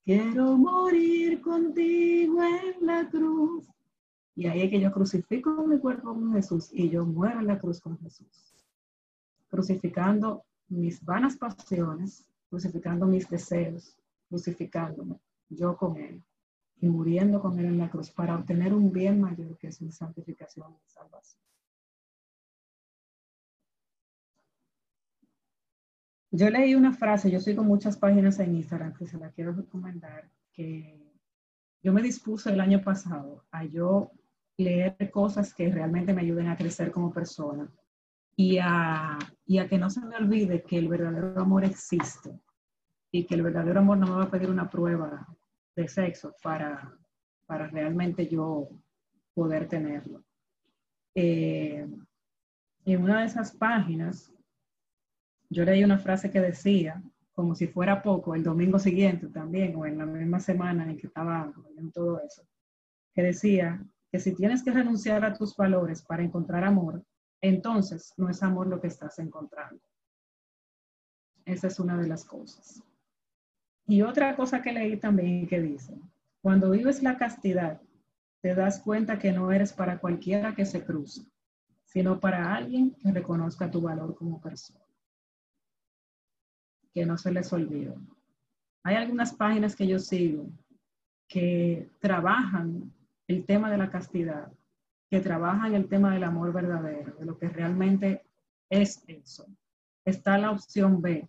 quiero 0.04 0.58
morir 0.58 1.40
contigo 1.40 2.44
en 2.44 2.86
la 2.86 3.10
cruz. 3.10 3.66
Y 4.36 4.48
ahí 4.48 4.64
es 4.64 4.70
que 4.70 4.82
yo 4.82 4.92
crucifico 4.92 5.66
mi 5.66 5.80
cuerpo 5.80 6.14
con 6.14 6.34
Jesús 6.34 6.70
y 6.74 6.90
yo 6.90 7.06
muero 7.06 7.40
en 7.40 7.48
la 7.48 7.58
cruz 7.58 7.80
con 7.80 7.98
Jesús 8.00 8.49
crucificando 9.50 10.46
mis 10.70 11.04
vanas 11.04 11.36
pasiones, 11.36 12.26
crucificando 12.50 13.06
mis 13.06 13.28
deseos, 13.30 13.98
crucificándome, 14.28 15.20
yo 15.50 15.76
con 15.76 15.98
Él, 15.98 16.24
y 16.80 16.88
muriendo 16.88 17.42
con 17.42 17.60
Él 17.60 17.66
en 17.66 17.80
la 17.80 17.90
cruz 17.90 18.12
para 18.12 18.36
obtener 18.36 18.74
un 18.74 18.92
bien 18.92 19.20
mayor 19.20 19.58
que 19.58 19.68
es 19.68 19.82
mi 19.82 19.92
santificación 19.92 20.74
y 20.74 20.90
salvación. 20.90 21.44
Yo 26.32 26.50
leí 26.52 26.76
una 26.76 26.94
frase, 26.94 27.32
yo 27.32 27.40
sigo 27.40 27.64
muchas 27.64 27.98
páginas 27.98 28.40
en 28.40 28.56
Instagram 28.56 28.94
que 28.94 29.08
se 29.08 29.18
la 29.18 29.32
quiero 29.32 29.52
recomendar, 29.52 30.30
que 30.54 31.18
yo 31.82 31.92
me 31.92 32.04
dispuse 32.04 32.52
el 32.52 32.60
año 32.60 32.84
pasado 32.84 33.46
a 33.52 33.66
yo 33.66 34.12
leer 34.58 35.10
cosas 35.10 35.54
que 35.56 35.72
realmente 35.72 36.14
me 36.14 36.22
ayuden 36.22 36.48
a 36.48 36.58
crecer 36.58 36.92
como 36.92 37.12
persona 37.12 37.72
y 38.40 38.58
a, 38.58 39.20
y 39.46 39.58
a 39.58 39.68
que 39.68 39.78
no 39.78 39.90
se 39.90 40.00
me 40.00 40.16
olvide 40.16 40.64
que 40.64 40.78
el 40.78 40.88
verdadero 40.88 41.42
amor 41.42 41.66
existe 41.66 42.40
y 43.12 43.26
que 43.26 43.36
el 43.36 43.42
verdadero 43.42 43.82
amor 43.82 43.98
no 43.98 44.08
me 44.08 44.14
va 44.14 44.24
a 44.24 44.32
pedir 44.32 44.50
una 44.50 44.70
prueba 44.70 45.28
de 45.76 45.90
sexo 45.90 46.34
para, 46.42 46.98
para 47.46 47.68
realmente 47.68 48.30
yo 48.30 48.70
poder 49.34 49.68
tenerlo. 49.68 50.24
Eh, 51.14 51.86
en 52.86 53.04
una 53.04 53.20
de 53.20 53.26
esas 53.26 53.52
páginas 53.52 54.34
yo 55.50 55.66
leí 55.66 55.84
una 55.84 56.00
frase 56.00 56.32
que 56.32 56.40
decía, 56.40 57.04
como 57.34 57.56
si 57.56 57.68
fuera 57.68 58.02
poco, 58.02 58.36
el 58.36 58.44
domingo 58.44 58.80
siguiente 58.80 59.28
también, 59.28 59.76
o 59.76 59.86
en 59.86 59.98
la 59.98 60.06
misma 60.06 60.40
semana 60.40 60.90
en 60.90 60.96
que 60.96 61.08
estaba 61.08 61.52
en 61.78 61.92
todo 61.92 62.22
eso, 62.22 62.48
que 63.14 63.22
decía 63.22 63.86
que 64.10 64.20
si 64.20 64.34
tienes 64.34 64.64
que 64.64 64.72
renunciar 64.72 65.26
a 65.26 65.34
tus 65.34 65.58
valores 65.58 66.02
para 66.02 66.24
encontrar 66.24 66.64
amor, 66.64 67.04
entonces 67.42 68.14
no 68.18 68.30
es 68.30 68.42
amor 68.44 68.68
lo 68.68 68.80
que 68.80 68.88
estás 68.88 69.20
encontrando. 69.20 69.82
Esa 71.46 71.68
es 71.68 71.80
una 71.80 71.98
de 71.98 72.08
las 72.08 72.26
cosas. 72.26 72.84
Y 73.88 74.02
otra 74.02 74.36
cosa 74.36 74.62
que 74.62 74.72
leí 74.72 74.98
también 74.98 75.48
que 75.48 75.62
dice, 75.62 76.00
cuando 76.42 76.72
vives 76.72 77.02
la 77.02 77.18
castidad, 77.18 77.82
te 78.42 78.54
das 78.56 78.80
cuenta 78.82 79.20
que 79.20 79.32
no 79.32 79.52
eres 79.52 79.74
para 79.74 80.00
cualquiera 80.00 80.54
que 80.56 80.66
se 80.66 80.86
cruce, 80.86 81.26
sino 81.86 82.20
para 82.20 82.56
alguien 82.56 82.92
que 82.92 83.12
reconozca 83.12 83.70
tu 83.70 83.82
valor 83.82 84.16
como 84.16 84.40
persona 84.40 84.80
que 86.94 87.06
no 87.06 87.18
se 87.18 87.32
les 87.32 87.52
olvide. 87.54 87.96
Hay 88.84 88.96
algunas 88.96 89.34
páginas 89.34 89.76
que 89.76 89.88
yo 89.88 90.00
sigo 90.00 90.50
que 91.28 91.90
trabajan 92.00 92.92
el 93.28 93.46
tema 93.46 93.70
de 93.70 93.78
la 93.78 93.92
castidad, 93.92 94.52
que 95.10 95.20
trabajan 95.20 95.74
el 95.74 95.88
tema 95.88 96.14
del 96.14 96.24
amor 96.24 96.54
verdadero, 96.54 97.16
de 97.16 97.26
lo 97.26 97.38
que 97.38 97.50
realmente 97.50 98.24
es 98.70 99.04
eso. 99.08 99.48
Está 100.06 100.38
la 100.38 100.52
opción 100.52 101.02
B, 101.02 101.28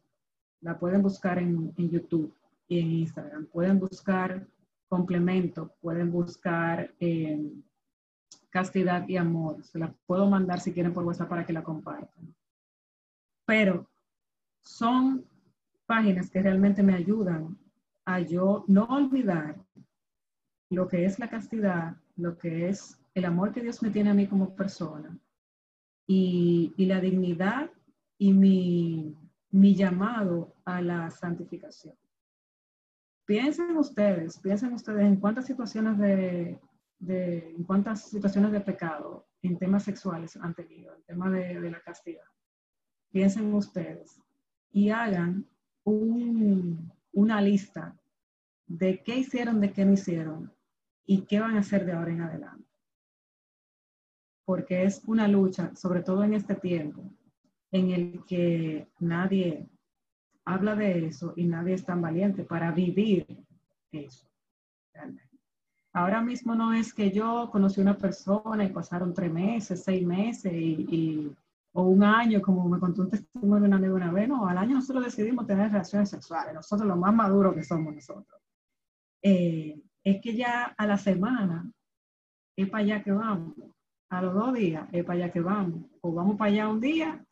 la 0.61 0.79
pueden 0.79 1.03
buscar 1.03 1.39
en, 1.39 1.75
YouTube 1.77 2.35
y 2.69 2.81
en 2.81 2.91
Instagram. 2.91 3.47
Pueden 3.47 3.79
buscar 3.79 4.47
complemento, 4.89 5.75
pueden 5.81 6.11
buscar 6.11 6.95
eh, 7.01 7.51
castidad 8.51 9.09
y 9.09 9.17
amor. 9.17 9.65
Se 9.65 9.79
la 9.79 9.93
puedo 10.07 10.29
mandar 10.29 10.61
si 10.61 10.73
quieren 10.73 10.93
por 10.93 11.05
WhatsApp 11.05 11.29
para 11.29 11.47
que 11.47 11.53
la 11.53 11.63
compartan. 11.63 12.35
Pero 13.47 13.89
son 14.63 15.25
páginas 15.87 16.31
que 16.31 16.43
realmente 16.43 16.83
me 16.83 16.95
ayudan 16.95 17.59
a 18.05 18.21
yo 18.21 18.65
no 18.69 18.85
olvidar 18.85 19.57
lo 20.69 20.87
que 20.87 21.05
es 21.05 21.19
la 21.19 21.29
castidad, 21.29 21.97
lo 22.17 22.39
que 22.39 22.69
es 22.69 23.00
el 23.15 23.25
amor 23.25 23.53
que 23.53 23.63
Dios 23.63 23.83
me 23.83 23.91
tiene 23.91 24.11
a 24.11 24.15
mí 24.15 24.27
como 24.27 24.55
persona 24.55 25.19
y, 26.07 26.75
la 26.79 27.01
dignidad 27.01 27.71
y 28.19 28.33
mi, 28.33 29.17
llamado 29.75 30.57
a 30.65 30.81
la 30.81 31.11
santificación. 31.11 31.95
Piensen 33.25 33.77
ustedes, 33.77 34.39
piensen 34.39 34.73
ustedes 34.73 35.03
en 35.03 35.17
cuántas 35.17 35.47
situaciones 35.47 35.99
de, 35.99 36.59
en 36.99 37.65
cuántas 37.65 38.11
situaciones 38.11 38.53
de 38.53 38.61
pecado 38.61 39.29
en 39.43 39.57
temas 39.57 39.85
sexuales 39.85 40.37
han 40.37 40.55
tenido, 40.55 40.95
en 40.95 41.03
tema 41.03 41.31
de, 41.31 41.61
de 41.61 41.71
la 41.71 41.81
castidad. 41.81 42.25
Piensen 43.13 43.55
ustedes 43.55 44.21
y 44.73 44.91
hagan 44.91 45.47
una 45.85 47.41
lista 47.41 47.97
de 48.67 49.03
qué 49.03 49.17
hicieron, 49.17 49.61
de 49.61 49.73
qué 49.73 49.85
no 49.85 49.93
hicieron 49.93 50.53
y 51.05 51.23
qué 51.23 51.41
van 51.41 51.57
a 51.57 51.61
hacer 51.61 51.85
de 51.85 51.93
ahora 51.93 52.13
en 52.13 52.23
adelante. 52.23 52.70
Porque 54.51 54.83
es 54.83 55.03
una 55.07 55.29
lucha, 55.29 55.71
sobre 55.77 56.03
todo 56.03 56.25
en 56.25 56.35
este 56.35 56.57
tiempo, 56.57 57.05
en 57.71 57.91
el 57.93 58.25
que 58.27 58.89
nadie 58.99 59.69
habla 60.45 60.75
de 60.75 61.07
eso 61.07 61.35
y 61.37 61.45
nadie 61.45 61.75
es 61.75 61.85
tan 61.85 62.03
valiente 62.03 62.43
para 62.43 62.73
vivir 62.73 63.29
eso. 63.93 64.27
Ahora 65.93 66.21
mismo 66.21 66.57
no 66.57 66.73
es 66.73 66.93
que 66.93 67.13
yo 67.13 67.49
conocí 67.53 67.81
una 67.81 67.97
persona 67.97 68.65
y 68.65 68.73
pasaron 68.73 69.15
tres 69.15 69.33
meses, 69.33 69.85
seis 69.85 70.05
meses 70.05 70.53
y 70.53 71.33
o 71.73 71.83
un 71.83 72.03
año, 72.03 72.43
como 72.43 72.69
me 72.69 72.81
contó 72.81 73.03
un 73.03 73.11
testimonio 73.11 73.61
de 73.61 73.69
una 73.69 73.77
amiga 73.77 73.95
una 73.95 74.11
vez, 74.11 74.29
no, 74.29 74.49
al 74.49 74.59
año 74.59 74.75
nosotros 74.75 75.05
decidimos 75.05 75.47
tener 75.47 75.71
relaciones 75.71 76.11
sexuales, 76.11 76.53
nosotros 76.53 76.89
los 76.89 76.99
más 76.99 77.15
maduros 77.15 77.55
que 77.55 77.63
somos 77.63 77.95
nosotros. 77.95 78.43
Eh, 79.23 79.81
es 80.03 80.21
que 80.21 80.35
ya 80.35 80.75
a 80.77 80.87
la 80.89 80.99
semana 80.99 81.71
es 82.57 82.69
para 82.69 82.83
allá 82.83 83.05
que 83.05 83.13
vamos, 83.13 83.55
a 84.11 84.23
los 84.23 84.35
dos 84.35 84.53
días 84.55 84.89
es 84.93 85.05
para 85.05 85.25
allá 85.25 85.33
que 85.33 85.41
vamos, 85.41 85.85
o 86.01 86.13
vamos 86.13 86.37
para 86.37 86.51
allá 86.51 86.69
un 86.69 86.81
día 86.81 87.25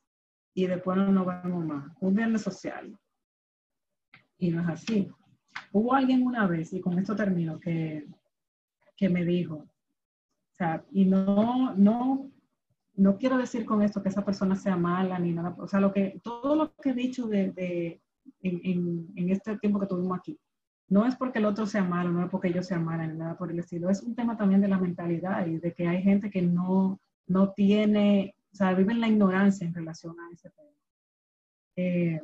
y 0.54 0.66
después 0.66 0.96
no 0.96 1.12
nos 1.12 1.26
vemos 1.26 1.64
más, 1.64 1.92
un 2.00 2.14
viernes 2.14 2.42
social. 2.42 2.96
Y 4.38 4.50
no 4.50 4.62
es 4.62 4.68
así. 4.68 5.10
Hubo 5.72 5.94
alguien 5.94 6.24
una 6.24 6.46
vez, 6.46 6.72
y 6.72 6.80
con 6.80 6.98
esto 6.98 7.14
termino, 7.14 7.58
que, 7.58 8.06
que 8.96 9.08
me 9.08 9.24
dijo, 9.24 9.56
o 9.56 10.54
sea, 10.56 10.84
y 10.90 11.04
no, 11.04 11.74
no 11.76 12.30
no 12.98 13.16
quiero 13.16 13.38
decir 13.38 13.64
con 13.64 13.80
esto 13.80 14.02
que 14.02 14.08
esa 14.08 14.24
persona 14.24 14.56
sea 14.56 14.76
mala 14.76 15.18
ni 15.20 15.32
nada, 15.32 15.54
o 15.58 15.68
sea, 15.68 15.80
lo 15.80 15.92
que, 15.92 16.20
todo 16.22 16.56
lo 16.56 16.74
que 16.74 16.90
he 16.90 16.94
dicho 16.94 17.28
de, 17.28 18.02
en, 18.42 19.30
este 19.30 19.56
tiempo 19.58 19.78
que 19.78 19.86
tuvimos 19.86 20.18
aquí, 20.18 20.38
no 20.88 21.06
es 21.06 21.16
porque 21.16 21.38
el 21.38 21.44
otro 21.44 21.66
sea 21.66 21.84
malo, 21.84 22.10
no 22.10 22.24
es 22.24 22.30
porque 22.30 22.52
yo 22.52 22.62
sea 22.62 22.78
mala 22.78 23.06
ni 23.06 23.18
nada 23.18 23.36
por 23.36 23.50
el 23.50 23.58
estilo, 23.58 23.90
es 23.90 24.02
un 24.02 24.14
tema 24.14 24.36
también 24.36 24.60
de 24.60 24.68
la 24.68 24.78
mentalidad 24.78 25.46
y 25.46 25.58
de 25.58 25.72
que 25.74 25.86
hay 25.86 26.02
gente 26.02 26.30
que 26.30 26.42
no, 26.42 26.98
no 27.26 27.52
tiene, 27.52 28.34
o 28.52 28.56
sea, 28.56 28.74
vive 28.74 28.92
en 28.92 29.00
la 29.00 29.08
ignorancia 29.08 29.66
en 29.66 29.74
relación 29.74 30.16
a 30.18 30.32
ese 30.32 30.50
tema. 30.50 30.68
Eh, 31.76 32.20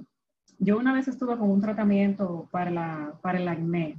yo 0.58 0.78
una 0.78 0.92
vez 0.92 1.08
estuve 1.08 1.36
con 1.36 1.50
un 1.50 1.60
tratamiento 1.60 2.48
para, 2.50 2.70
la, 2.70 3.18
para 3.22 3.38
el 3.38 3.48
acné 3.48 3.98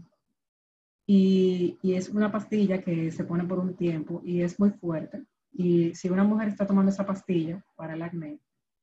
y, 1.06 1.78
y 1.82 1.94
es 1.94 2.10
una 2.10 2.32
pastilla 2.32 2.82
que 2.82 3.12
se 3.12 3.24
pone 3.24 3.44
por 3.44 3.60
un 3.60 3.76
tiempo 3.76 4.22
y 4.24 4.42
es 4.42 4.60
muy 4.60 4.72
fuerte 4.72 5.24
y 5.54 5.94
si 5.96 6.10
una 6.10 6.24
mujer 6.24 6.50
está 6.50 6.66
tomando 6.66 6.92
esa 6.92 7.06
pastilla 7.06 7.64
para 7.76 7.94
el 7.94 8.02
acné, 8.02 8.40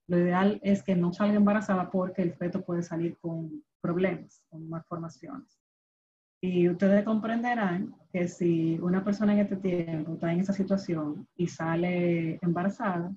lo 0.07 0.19
ideal 0.19 0.61
es 0.62 0.82
que 0.82 0.94
no 0.94 1.12
salga 1.12 1.35
embarazada 1.35 1.90
porque 1.90 2.23
el 2.23 2.35
feto 2.35 2.65
puede 2.65 2.82
salir 2.82 3.19
con 3.19 3.62
problemas, 3.81 4.43
con 4.48 4.69
malformaciones. 4.69 5.61
Y 6.44 6.69
ustedes 6.69 7.05
comprenderán 7.05 7.94
que 8.12 8.27
si 8.27 8.77
una 8.81 9.05
persona 9.05 9.32
en 9.32 9.39
este 9.39 9.56
tiempo 9.56 10.14
está 10.14 10.32
en 10.32 10.40
esa 10.40 10.52
situación 10.52 11.28
y 11.36 11.47
sale 11.47 12.40
embarazada, 12.43 13.14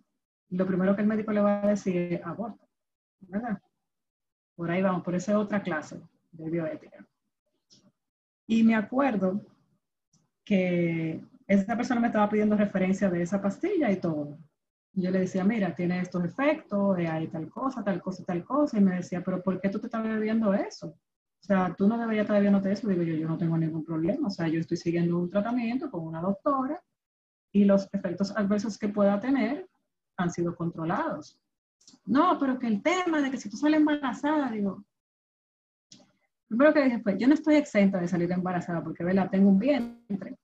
lo 0.52 0.68
primero 0.68 0.96
que 0.96 1.02
el 1.02 1.08
médico 1.08 1.32
le 1.32 1.42
va 1.42 1.64
a 1.64 1.70
decir 1.70 1.98
es 2.14 2.24
aborto, 2.24 2.70
¿verdad? 3.22 3.60
Por 4.56 4.70
ahí 4.70 4.84
vamos, 4.84 5.04
por 5.04 5.16
esa 5.16 5.40
otra 5.40 5.64
clase 5.64 6.00
de 6.34 6.50
bioética. 6.52 7.04
Y 8.46 8.62
me 8.62 8.76
acuerdo 8.76 9.44
que 10.44 11.20
esa 11.48 11.76
persona 11.76 12.00
me 12.00 12.08
estaba 12.08 12.30
pidiendo 12.30 12.56
referencia 12.56 13.10
de 13.10 13.24
esa 13.24 13.42
pastilla 13.42 13.90
y 13.90 14.00
todo. 14.00 14.38
Yo 14.94 15.10
le 15.10 15.22
decía, 15.22 15.44
mira, 15.44 15.74
tiene 15.74 16.00
estos 16.00 16.24
efectos, 16.24 17.00
eh, 17.00 17.08
hay 17.08 17.28
tal 17.30 17.50
cosa, 17.50 17.84
tal 17.84 18.04
cosa, 18.04 18.24
tal 18.24 18.44
cosa. 18.46 18.78
Y 18.78 18.82
me 18.82 18.98
decía, 18.98 19.24
pero 19.24 19.42
¿por 19.42 19.60
qué 19.60 19.70
tú 19.70 19.80
te 19.80 19.88
estás 19.88 20.04
bebiendo 20.04 20.54
eso? 20.54 20.96
O 21.46 21.48
sea, 21.48 21.76
tú 21.78 21.88
no 21.88 21.96
deberías 21.96 22.24
estar 22.24 22.38
bebiendo 22.38 22.68
eso. 22.68 22.88
Digo 22.88 23.04
yo, 23.04 23.14
yo 23.14 23.28
no 23.28 23.38
tengo 23.38 23.56
ningún 23.56 23.86
problema. 23.86 24.30
O 24.30 24.32
sea, 24.32 24.48
yo 24.48 24.60
estoy 24.60 24.78
siguiendo 24.78 25.20
un 25.20 25.30
tratamiento 25.30 25.92
con 25.92 26.02
una 26.02 26.20
doctora 26.20 26.82
y 27.52 27.66
los 27.66 27.88
efectos 27.94 28.36
adversos 28.36 28.80
que 28.80 28.90
pueda 28.90 29.20
tener 29.20 29.70
han 30.18 30.32
sido 30.32 30.56
controlados. 30.56 31.40
No, 32.04 32.40
pero 32.40 32.58
que 32.58 32.66
el 32.66 32.82
tema 32.82 33.22
de 33.22 33.30
que 33.30 33.38
si 33.38 33.48
tú 33.48 33.58
sales 33.58 33.80
embarazada, 33.80 34.50
digo, 34.50 34.84
primero 36.48 36.74
que 36.74 36.84
dije, 36.84 36.98
pues 36.98 37.16
yo 37.20 37.28
no 37.28 37.36
estoy 37.36 37.58
exenta 37.58 38.00
de 38.00 38.08
salir 38.08 38.32
embarazada 38.32 38.84
porque, 38.84 39.04
¿verdad? 39.04 39.30
Tengo 39.30 39.50
un 39.50 39.60
vientre 39.60 40.40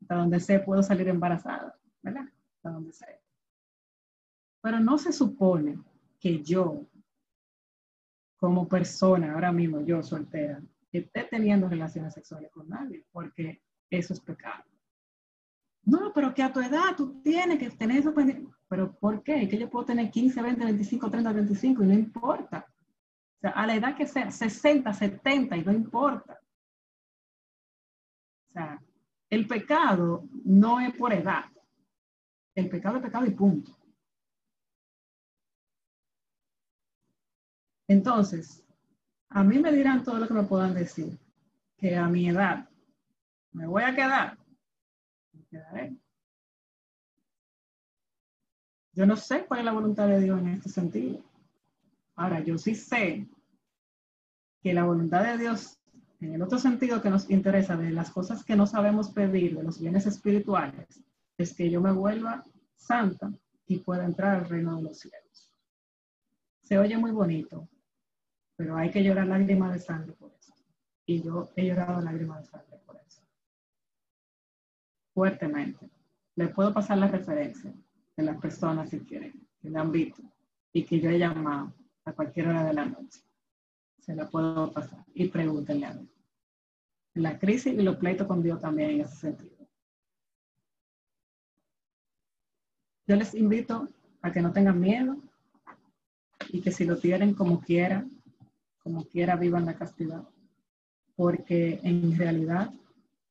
hasta 0.00 0.14
donde 0.14 0.38
sé 0.38 0.60
puedo 0.60 0.80
salir 0.80 1.08
embarazada, 1.08 1.76
¿verdad? 2.02 2.28
Hasta 2.54 2.70
donde 2.70 2.92
sé. 2.92 3.20
Pero 4.62 4.78
no 4.78 4.96
se 4.96 5.12
supone 5.12 5.80
que 6.20 6.40
yo, 6.44 6.86
como 8.46 8.68
persona, 8.68 9.34
ahora 9.34 9.50
mismo 9.50 9.80
yo 9.80 10.04
soltera, 10.04 10.62
esté 10.92 11.24
teniendo 11.24 11.68
relaciones 11.68 12.14
sexuales 12.14 12.48
con 12.52 12.68
nadie, 12.68 13.04
porque 13.10 13.60
eso 13.90 14.12
es 14.12 14.20
pecado. 14.20 14.62
No, 15.82 16.12
pero 16.14 16.32
que 16.32 16.44
a 16.44 16.52
tu 16.52 16.60
edad 16.60 16.94
tú 16.96 17.20
tienes 17.22 17.58
que 17.58 17.70
tener 17.70 17.98
eso. 17.98 18.14
Pero 18.68 18.96
¿por 19.00 19.24
qué? 19.24 19.48
Que 19.48 19.58
yo 19.58 19.68
puedo 19.68 19.86
tener 19.86 20.12
15, 20.12 20.40
20, 20.40 20.64
25, 20.64 21.10
30, 21.10 21.32
25 21.32 21.82
y 21.82 21.86
no 21.88 21.94
importa. 21.94 22.66
O 23.38 23.40
sea, 23.40 23.50
a 23.50 23.66
la 23.66 23.74
edad 23.74 23.96
que 23.96 24.06
sea, 24.06 24.30
60, 24.30 24.92
70 24.92 25.56
y 25.56 25.64
no 25.64 25.72
importa. 25.72 26.38
sea, 28.52 28.80
el 29.28 29.48
pecado 29.48 30.28
no 30.44 30.78
es 30.78 30.94
por 30.94 31.12
edad. 31.12 31.46
El 32.54 32.68
pecado 32.68 32.98
es 32.98 33.02
pecado 33.02 33.26
y 33.26 33.30
punto. 33.30 33.76
Entonces, 37.88 38.64
a 39.28 39.44
mí 39.44 39.58
me 39.58 39.72
dirán 39.72 40.02
todo 40.02 40.18
lo 40.18 40.26
que 40.26 40.34
me 40.34 40.44
puedan 40.44 40.74
decir, 40.74 41.18
que 41.76 41.96
a 41.96 42.08
mi 42.08 42.28
edad 42.28 42.68
me 43.52 43.66
voy 43.66 43.82
a 43.82 43.94
quedar. 43.94 44.38
Me 45.32 45.44
quedaré. 45.44 45.96
Yo 48.92 49.06
no 49.06 49.16
sé 49.16 49.44
cuál 49.44 49.60
es 49.60 49.66
la 49.66 49.72
voluntad 49.72 50.08
de 50.08 50.20
Dios 50.20 50.40
en 50.40 50.48
este 50.48 50.70
sentido. 50.70 51.22
Ahora, 52.14 52.40
yo 52.40 52.56
sí 52.56 52.74
sé 52.74 53.28
que 54.62 54.72
la 54.72 54.84
voluntad 54.84 55.22
de 55.22 55.38
Dios, 55.38 55.78
en 56.20 56.32
el 56.32 56.42
otro 56.42 56.58
sentido 56.58 57.02
que 57.02 57.10
nos 57.10 57.30
interesa, 57.30 57.76
de 57.76 57.90
las 57.90 58.10
cosas 58.10 58.42
que 58.42 58.56
no 58.56 58.66
sabemos 58.66 59.10
pedir, 59.10 59.54
de 59.54 59.62
los 59.62 59.78
bienes 59.78 60.06
espirituales, 60.06 61.02
es 61.36 61.54
que 61.54 61.70
yo 61.70 61.80
me 61.82 61.92
vuelva 61.92 62.42
santa 62.74 63.30
y 63.66 63.78
pueda 63.78 64.04
entrar 64.04 64.36
al 64.36 64.48
reino 64.48 64.76
de 64.76 64.82
los 64.82 64.98
cielos. 64.98 65.52
Se 66.62 66.78
oye 66.78 66.96
muy 66.96 67.10
bonito, 67.10 67.68
pero 68.56 68.76
hay 68.76 68.90
que 68.90 69.04
llorar 69.04 69.26
lágrimas 69.26 69.74
de 69.74 69.78
sangre 69.78 70.12
por 70.14 70.32
eso. 70.32 70.54
Y 71.04 71.22
yo 71.22 71.50
he 71.54 71.66
llorado 71.66 72.00
lágrimas 72.00 72.40
de 72.40 72.50
sangre 72.50 72.78
por 72.84 72.96
eso. 72.96 73.22
Fuertemente. 75.14 75.90
Le 76.34 76.48
puedo 76.48 76.72
pasar 76.72 76.98
la 76.98 77.08
referencia 77.08 77.72
de 78.16 78.22
las 78.22 78.38
personas 78.38 78.90
si 78.90 79.00
quieren, 79.00 79.32
que 79.60 79.70
me 79.70 79.78
han 79.78 79.92
visto 79.92 80.22
y 80.72 80.84
que 80.84 81.00
yo 81.00 81.10
he 81.10 81.18
llamado 81.18 81.72
a 82.04 82.12
cualquier 82.12 82.48
hora 82.48 82.64
de 82.64 82.74
la 82.74 82.84
noche. 82.84 83.22
Se 84.00 84.14
la 84.14 84.28
puedo 84.28 84.72
pasar 84.72 85.04
y 85.14 85.28
pregúntenle 85.28 85.86
a 85.86 85.94
mí. 85.94 86.08
La 87.14 87.38
crisis 87.38 87.72
y 87.72 87.82
los 87.82 87.96
pleitos 87.96 88.26
con 88.26 88.42
Dios 88.42 88.60
también 88.60 88.90
en 88.90 89.00
ese 89.02 89.16
sentido. 89.16 89.56
Yo 93.06 93.16
les 93.16 93.34
invito 93.34 93.88
a 94.20 94.32
que 94.32 94.42
no 94.42 94.52
tengan 94.52 94.80
miedo 94.80 95.16
y 96.50 96.60
que 96.60 96.72
si 96.72 96.84
lo 96.84 96.98
tienen 96.98 97.34
como 97.34 97.60
quiera, 97.60 98.06
como 98.86 99.04
quiera 99.04 99.34
vivan 99.34 99.66
la 99.66 99.74
castidad, 99.74 100.22
porque 101.16 101.80
en 101.82 102.16
realidad 102.16 102.72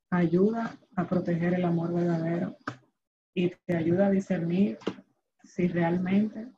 ayuda 0.10 0.77
a 0.98 1.07
proteger 1.07 1.53
el 1.53 1.64
amor 1.64 1.94
verdadero 1.94 2.57
y 3.34 3.52
te 3.65 3.77
ayuda 3.77 4.07
a 4.07 4.11
discernir 4.11 4.77
si 5.45 5.69
realmente 5.69 6.52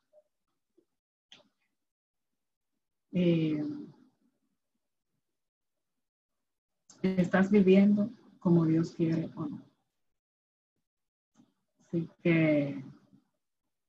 eh, 3.12 3.64
estás 7.04 7.52
viviendo 7.52 8.10
como 8.40 8.66
Dios 8.66 8.96
quiere 8.96 9.30
o 9.36 9.46
no. 9.46 9.62
Así 11.86 12.10
que 12.24 12.84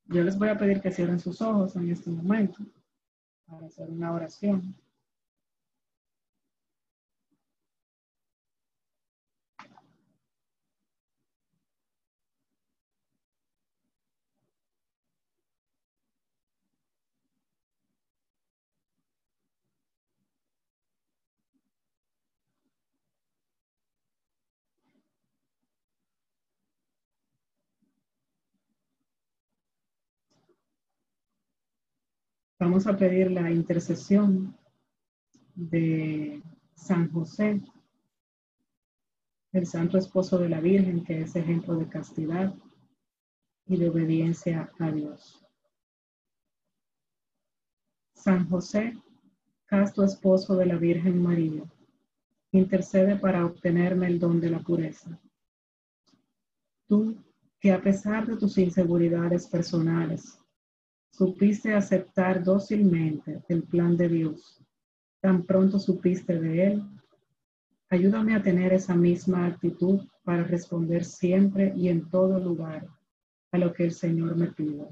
yo 0.04 0.22
les 0.22 0.38
voy 0.38 0.50
a 0.50 0.58
pedir 0.58 0.82
que 0.82 0.92
cierren 0.92 1.18
sus 1.18 1.40
ojos 1.40 1.76
en 1.76 1.90
este 1.90 2.10
momento 2.10 2.58
para 3.46 3.68
hacer 3.68 3.88
una 3.88 4.12
oración. 4.12 4.76
Vamos 32.68 32.86
a 32.86 32.98
pedir 32.98 33.30
la 33.30 33.50
intercesión 33.50 34.54
de 35.54 36.42
San 36.74 37.10
José, 37.10 37.62
el 39.52 39.66
santo 39.66 39.96
esposo 39.96 40.36
de 40.36 40.50
la 40.50 40.60
Virgen, 40.60 41.02
que 41.02 41.22
es 41.22 41.34
ejemplo 41.34 41.78
de 41.78 41.88
castidad 41.88 42.54
y 43.64 43.78
de 43.78 43.88
obediencia 43.88 44.70
a 44.78 44.90
Dios. 44.90 45.42
San 48.12 48.46
José, 48.50 48.92
casto 49.64 50.04
esposo 50.04 50.54
de 50.54 50.66
la 50.66 50.76
Virgen 50.76 51.22
María, 51.22 51.64
intercede 52.52 53.16
para 53.16 53.46
obtenerme 53.46 54.08
el 54.08 54.18
don 54.18 54.42
de 54.42 54.50
la 54.50 54.58
pureza. 54.58 55.18
Tú, 56.86 57.16
que 57.58 57.72
a 57.72 57.80
pesar 57.80 58.26
de 58.26 58.36
tus 58.36 58.58
inseguridades 58.58 59.46
personales, 59.46 60.38
supiste 61.10 61.74
aceptar 61.74 62.44
dócilmente 62.44 63.42
el 63.48 63.64
plan 63.64 63.96
de 63.96 64.08
Dios. 64.08 64.62
Tan 65.20 65.44
pronto 65.44 65.78
supiste 65.78 66.38
de 66.38 66.66
Él. 66.66 66.82
Ayúdame 67.90 68.34
a 68.34 68.42
tener 68.42 68.72
esa 68.72 68.94
misma 68.94 69.46
actitud 69.46 70.00
para 70.22 70.44
responder 70.44 71.04
siempre 71.04 71.72
y 71.74 71.88
en 71.88 72.08
todo 72.08 72.38
lugar 72.38 72.86
a 73.50 73.58
lo 73.58 73.72
que 73.72 73.84
el 73.84 73.92
Señor 73.92 74.36
me 74.36 74.48
pida. 74.48 74.86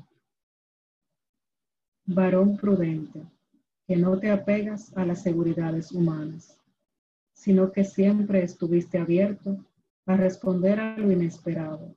Varón 2.06 2.56
prudente, 2.56 3.22
que 3.86 3.97
no 3.97 4.18
te 4.18 4.30
apegas 4.30 4.97
a 4.97 5.05
las 5.05 5.22
seguridades 5.22 5.93
humanas, 5.93 6.60
sino 7.32 7.70
que 7.70 7.84
siempre 7.84 8.43
estuviste 8.43 8.98
abierto 8.98 9.64
a 10.06 10.16
responder 10.16 10.80
a 10.80 10.97
lo 10.97 11.12
inesperado. 11.12 11.94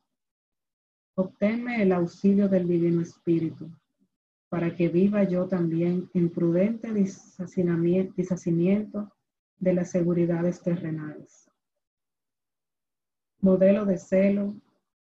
Obténme 1.16 1.82
el 1.82 1.92
auxilio 1.94 2.48
del 2.50 2.68
Divino 2.68 3.02
Espíritu 3.02 3.72
para 4.50 4.76
que 4.76 4.90
viva 4.90 5.24
yo 5.24 5.48
también 5.48 6.10
en 6.14 6.30
prudente 6.30 6.92
deshacimiento 6.92 9.10
de 9.60 9.74
las 9.74 9.92
seguridades 9.92 10.62
terrenales. 10.62 11.50
Modelo 13.42 13.86
de 13.86 13.98
celo, 13.98 14.56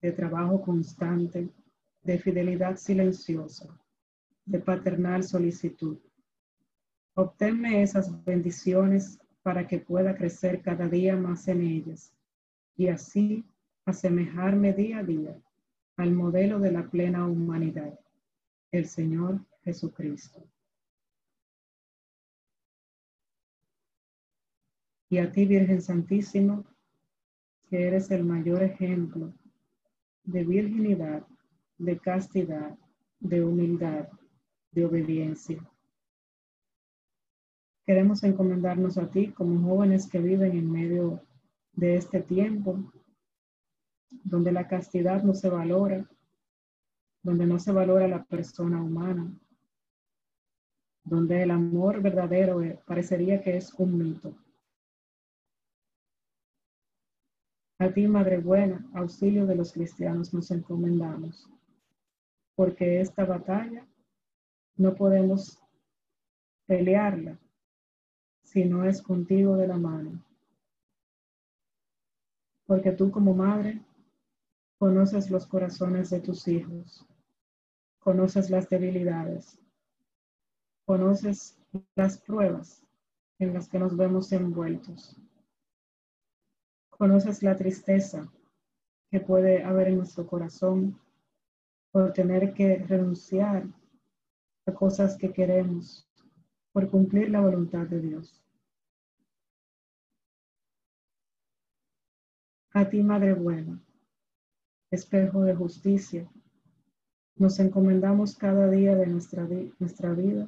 de 0.01 0.11
trabajo 0.13 0.61
constante, 0.61 1.49
de 2.01 2.17
fidelidad 2.17 2.77
silenciosa, 2.77 3.77
de 4.45 4.59
paternal 4.59 5.23
solicitud. 5.23 5.99
Obténme 7.13 7.83
esas 7.83 8.23
bendiciones 8.23 9.19
para 9.43 9.67
que 9.67 9.79
pueda 9.79 10.15
crecer 10.15 10.61
cada 10.61 10.87
día 10.87 11.17
más 11.17 11.47
en 11.47 11.61
ellas 11.61 12.13
y 12.77 12.87
así 12.87 13.45
asemejarme 13.85 14.73
día 14.73 14.99
a 14.99 15.03
día 15.03 15.37
al 15.97 16.13
modelo 16.13 16.59
de 16.59 16.71
la 16.71 16.89
plena 16.89 17.27
humanidad 17.27 17.99
el 18.71 18.85
Señor 18.85 19.45
Jesucristo. 19.63 20.43
Y 25.09 25.19
a 25.19 25.31
ti, 25.31 25.45
Virgen 25.45 25.81
Santísima, 25.81 26.63
que 27.69 27.87
eres 27.87 28.11
el 28.11 28.23
mayor 28.23 28.63
ejemplo 28.63 29.33
de 30.23 30.43
virginidad, 30.43 31.25
de 31.77 31.99
castidad, 31.99 32.77
de 33.19 33.43
humildad, 33.43 34.09
de 34.71 34.85
obediencia. 34.85 35.59
Queremos 37.85 38.23
encomendarnos 38.23 38.97
a 38.97 39.09
ti 39.09 39.31
como 39.31 39.61
jóvenes 39.67 40.09
que 40.09 40.19
viven 40.19 40.53
en 40.53 40.71
medio 40.71 41.21
de 41.73 41.97
este 41.97 42.21
tiempo, 42.21 42.91
donde 44.09 44.51
la 44.51 44.67
castidad 44.67 45.23
no 45.23 45.33
se 45.33 45.49
valora, 45.49 46.09
donde 47.25 47.47
no 47.47 47.57
se 47.57 47.71
valora 47.71 48.07
la 48.07 48.23
persona 48.23 48.79
humana, 48.79 49.27
donde 51.03 51.41
el 51.41 51.49
amor 51.49 51.99
verdadero 51.99 52.61
eh, 52.61 52.79
parecería 52.85 53.41
que 53.41 53.57
es 53.57 53.73
un 53.73 53.97
mito. 53.97 54.35
A 57.79 57.89
ti, 57.91 58.07
Madre 58.07 58.37
Buena, 58.37 58.87
auxilio 58.93 59.47
de 59.47 59.55
los 59.55 59.73
cristianos, 59.73 60.35
nos 60.35 60.51
encomendamos, 60.51 61.49
porque 62.53 63.01
esta 63.01 63.25
batalla 63.25 63.87
no 64.77 64.93
podemos 64.93 65.59
pelearla 66.67 67.39
si 68.43 68.65
no 68.65 68.85
es 68.85 69.01
contigo 69.01 69.57
de 69.57 69.67
la 69.67 69.79
mano. 69.79 70.23
Porque 72.67 72.91
tú 72.91 73.09
como 73.09 73.33
madre 73.33 73.81
conoces 74.77 75.31
los 75.31 75.47
corazones 75.47 76.11
de 76.11 76.19
tus 76.19 76.47
hijos 76.47 77.03
conoces 78.05 78.51
las 78.51 78.69
debilidades, 78.69 79.59
conoces 80.85 81.59
las 81.95 82.19
pruebas 82.19 82.85
en 83.39 83.55
las 83.55 83.67
que 83.67 83.79
nos 83.79 83.97
vemos 83.97 84.31
envueltos, 84.31 85.19
conoces 86.91 87.41
la 87.41 87.57
tristeza 87.57 88.31
que 89.09 89.19
puede 89.19 89.63
haber 89.63 89.87
en 89.87 89.97
nuestro 89.97 90.27
corazón 90.27 91.01
por 91.91 92.13
tener 92.13 92.53
que 92.53 92.77
renunciar 92.77 93.65
a 94.67 94.71
cosas 94.71 95.17
que 95.17 95.33
queremos 95.33 96.07
por 96.73 96.87
cumplir 96.87 97.31
la 97.31 97.41
voluntad 97.41 97.87
de 97.87 98.01
Dios. 98.01 98.39
A 102.71 102.87
ti, 102.87 103.01
Madre 103.01 103.33
buena, 103.33 103.81
espejo 104.91 105.41
de 105.41 105.55
justicia, 105.55 106.29
nos 107.37 107.59
encomendamos 107.59 108.37
cada 108.37 108.69
día 108.69 108.95
de 108.95 109.07
nuestra, 109.07 109.47
nuestra 109.79 110.13
vida 110.13 110.47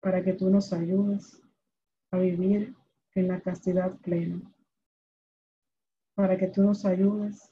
para 0.00 0.22
que 0.22 0.34
tú 0.34 0.50
nos 0.50 0.72
ayudes 0.72 1.42
a 2.10 2.18
vivir 2.18 2.74
en 3.14 3.28
la 3.28 3.40
castidad 3.40 3.96
plena, 3.98 4.40
para 6.14 6.36
que 6.36 6.46
tú 6.46 6.62
nos 6.62 6.84
ayudes 6.84 7.50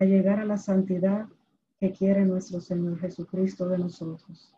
a 0.00 0.04
llegar 0.04 0.40
a 0.40 0.44
la 0.44 0.56
santidad 0.56 1.28
que 1.78 1.92
quiere 1.92 2.24
nuestro 2.24 2.60
Señor 2.60 2.98
Jesucristo 2.98 3.68
de 3.68 3.78
nosotros, 3.78 4.52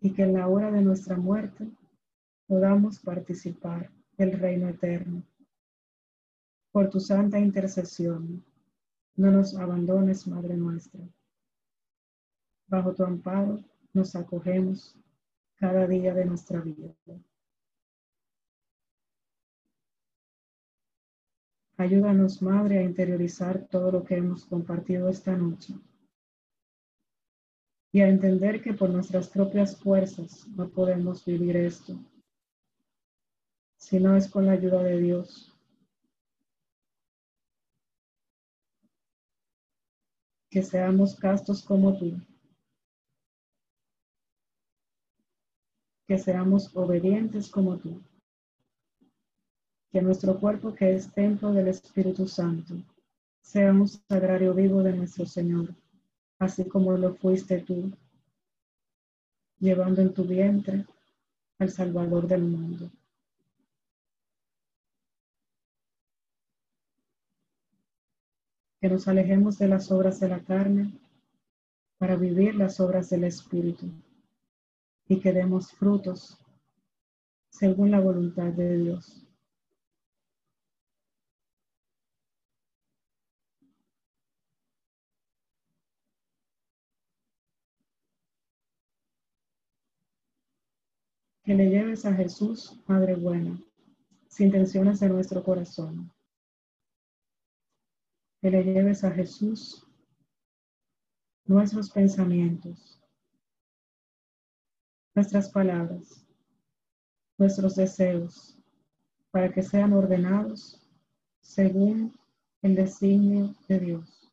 y 0.00 0.12
que 0.12 0.22
en 0.22 0.34
la 0.34 0.48
hora 0.48 0.70
de 0.70 0.82
nuestra 0.82 1.16
muerte 1.16 1.70
podamos 2.46 3.00
participar 3.00 3.90
del 4.16 4.32
reino 4.32 4.68
eterno. 4.68 5.22
Por 6.70 6.90
tu 6.90 7.00
santa 7.00 7.38
intercesión, 7.38 8.44
no 9.18 9.32
nos 9.32 9.56
abandones, 9.56 10.28
Madre 10.28 10.56
nuestra. 10.56 11.00
Bajo 12.68 12.94
tu 12.94 13.04
amparo 13.04 13.58
nos 13.92 14.14
acogemos 14.14 14.96
cada 15.56 15.88
día 15.88 16.14
de 16.14 16.24
nuestra 16.24 16.60
vida. 16.60 16.94
Ayúdanos, 21.76 22.42
Madre, 22.42 22.78
a 22.78 22.82
interiorizar 22.82 23.66
todo 23.68 23.90
lo 23.90 24.04
que 24.04 24.16
hemos 24.16 24.44
compartido 24.44 25.08
esta 25.08 25.36
noche 25.36 25.74
y 27.90 28.00
a 28.00 28.08
entender 28.08 28.62
que 28.62 28.74
por 28.74 28.90
nuestras 28.90 29.28
propias 29.28 29.76
fuerzas 29.76 30.46
no 30.48 30.68
podemos 30.68 31.24
vivir 31.24 31.56
esto, 31.56 31.98
si 33.76 33.98
no 33.98 34.16
es 34.16 34.28
con 34.28 34.46
la 34.46 34.52
ayuda 34.52 34.82
de 34.84 35.00
Dios. 35.00 35.57
Que 40.58 40.64
seamos 40.64 41.14
castos 41.14 41.62
como 41.62 41.96
tú. 41.96 42.20
Que 46.08 46.18
seamos 46.18 46.74
obedientes 46.74 47.48
como 47.48 47.76
tú. 47.78 48.02
Que 49.92 50.02
nuestro 50.02 50.40
cuerpo, 50.40 50.74
que 50.74 50.96
es 50.96 51.12
templo 51.12 51.52
del 51.52 51.68
Espíritu 51.68 52.26
Santo, 52.26 52.74
sea 53.40 53.70
un 53.70 53.86
sagrario 53.86 54.52
vivo 54.52 54.82
de 54.82 54.94
nuestro 54.94 55.26
Señor, 55.26 55.76
así 56.40 56.64
como 56.64 56.96
lo 56.96 57.14
fuiste 57.14 57.60
tú, 57.60 57.92
llevando 59.60 60.02
en 60.02 60.12
tu 60.12 60.24
vientre 60.24 60.84
al 61.60 61.70
Salvador 61.70 62.26
del 62.26 62.42
mundo. 62.42 62.90
Que 68.80 68.88
nos 68.88 69.08
alejemos 69.08 69.58
de 69.58 69.68
las 69.68 69.90
obras 69.90 70.20
de 70.20 70.28
la 70.28 70.40
carne 70.40 70.92
para 71.98 72.16
vivir 72.16 72.54
las 72.54 72.78
obras 72.78 73.10
del 73.10 73.24
Espíritu 73.24 73.90
y 75.08 75.18
que 75.20 75.32
demos 75.32 75.72
frutos 75.72 76.38
según 77.50 77.90
la 77.90 77.98
voluntad 77.98 78.52
de 78.52 78.78
Dios. 78.78 79.24
Que 91.42 91.54
le 91.54 91.70
lleves 91.70 92.04
a 92.04 92.12
Jesús, 92.12 92.78
Madre 92.86 93.14
buena, 93.14 93.58
sin 94.28 94.52
tensiones 94.52 95.00
de 95.00 95.08
nuestro 95.08 95.42
corazón 95.42 96.12
que 98.40 98.50
le 98.50 98.62
lleves 98.62 99.02
a 99.04 99.10
Jesús 99.10 99.84
nuestros 101.44 101.90
pensamientos, 101.90 103.00
nuestras 105.14 105.50
palabras, 105.50 106.24
nuestros 107.36 107.74
deseos, 107.74 108.56
para 109.30 109.52
que 109.52 109.62
sean 109.62 109.92
ordenados 109.92 110.86
según 111.40 112.16
el 112.62 112.74
designio 112.74 113.54
de 113.66 113.80
Dios. 113.80 114.32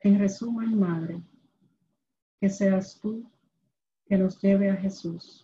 En 0.00 0.18
resumen, 0.18 0.78
Madre, 0.78 1.22
que 2.38 2.48
seas 2.50 2.98
tú 3.00 3.30
que 4.06 4.18
nos 4.18 4.40
lleve 4.40 4.70
a 4.70 4.76
Jesús 4.76 5.43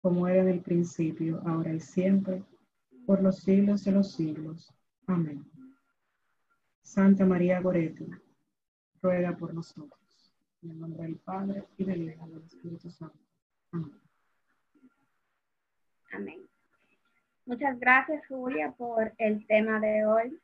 como 0.00 0.28
era 0.28 0.42
en 0.42 0.48
el 0.48 0.60
principio, 0.60 1.42
ahora 1.46 1.72
y 1.72 1.80
siempre, 1.80 2.42
por 3.06 3.22
los 3.22 3.40
siglos 3.40 3.84
de 3.84 3.92
los 3.92 4.12
siglos. 4.12 4.72
Amén. 5.06 5.44
Santa 6.82 7.24
María 7.24 7.60
Goretti, 7.60 8.06
ruega 9.02 9.36
por 9.36 9.52
nosotros. 9.52 10.34
En 10.62 10.70
el 10.70 10.80
nombre 10.80 11.02
del 11.02 11.16
Padre, 11.16 11.64
y 11.76 11.84
del 11.84 12.02
Hijo, 12.02 12.26
y 12.26 12.32
del 12.32 12.42
Espíritu 12.44 12.90
Santo. 12.90 13.18
Amén. 13.72 14.00
Amén. 16.12 16.48
Muchas 17.46 17.78
gracias, 17.78 18.26
Julia, 18.26 18.72
por 18.72 19.12
el 19.18 19.46
tema 19.46 19.80
de 19.80 20.04
hoy. 20.06 20.38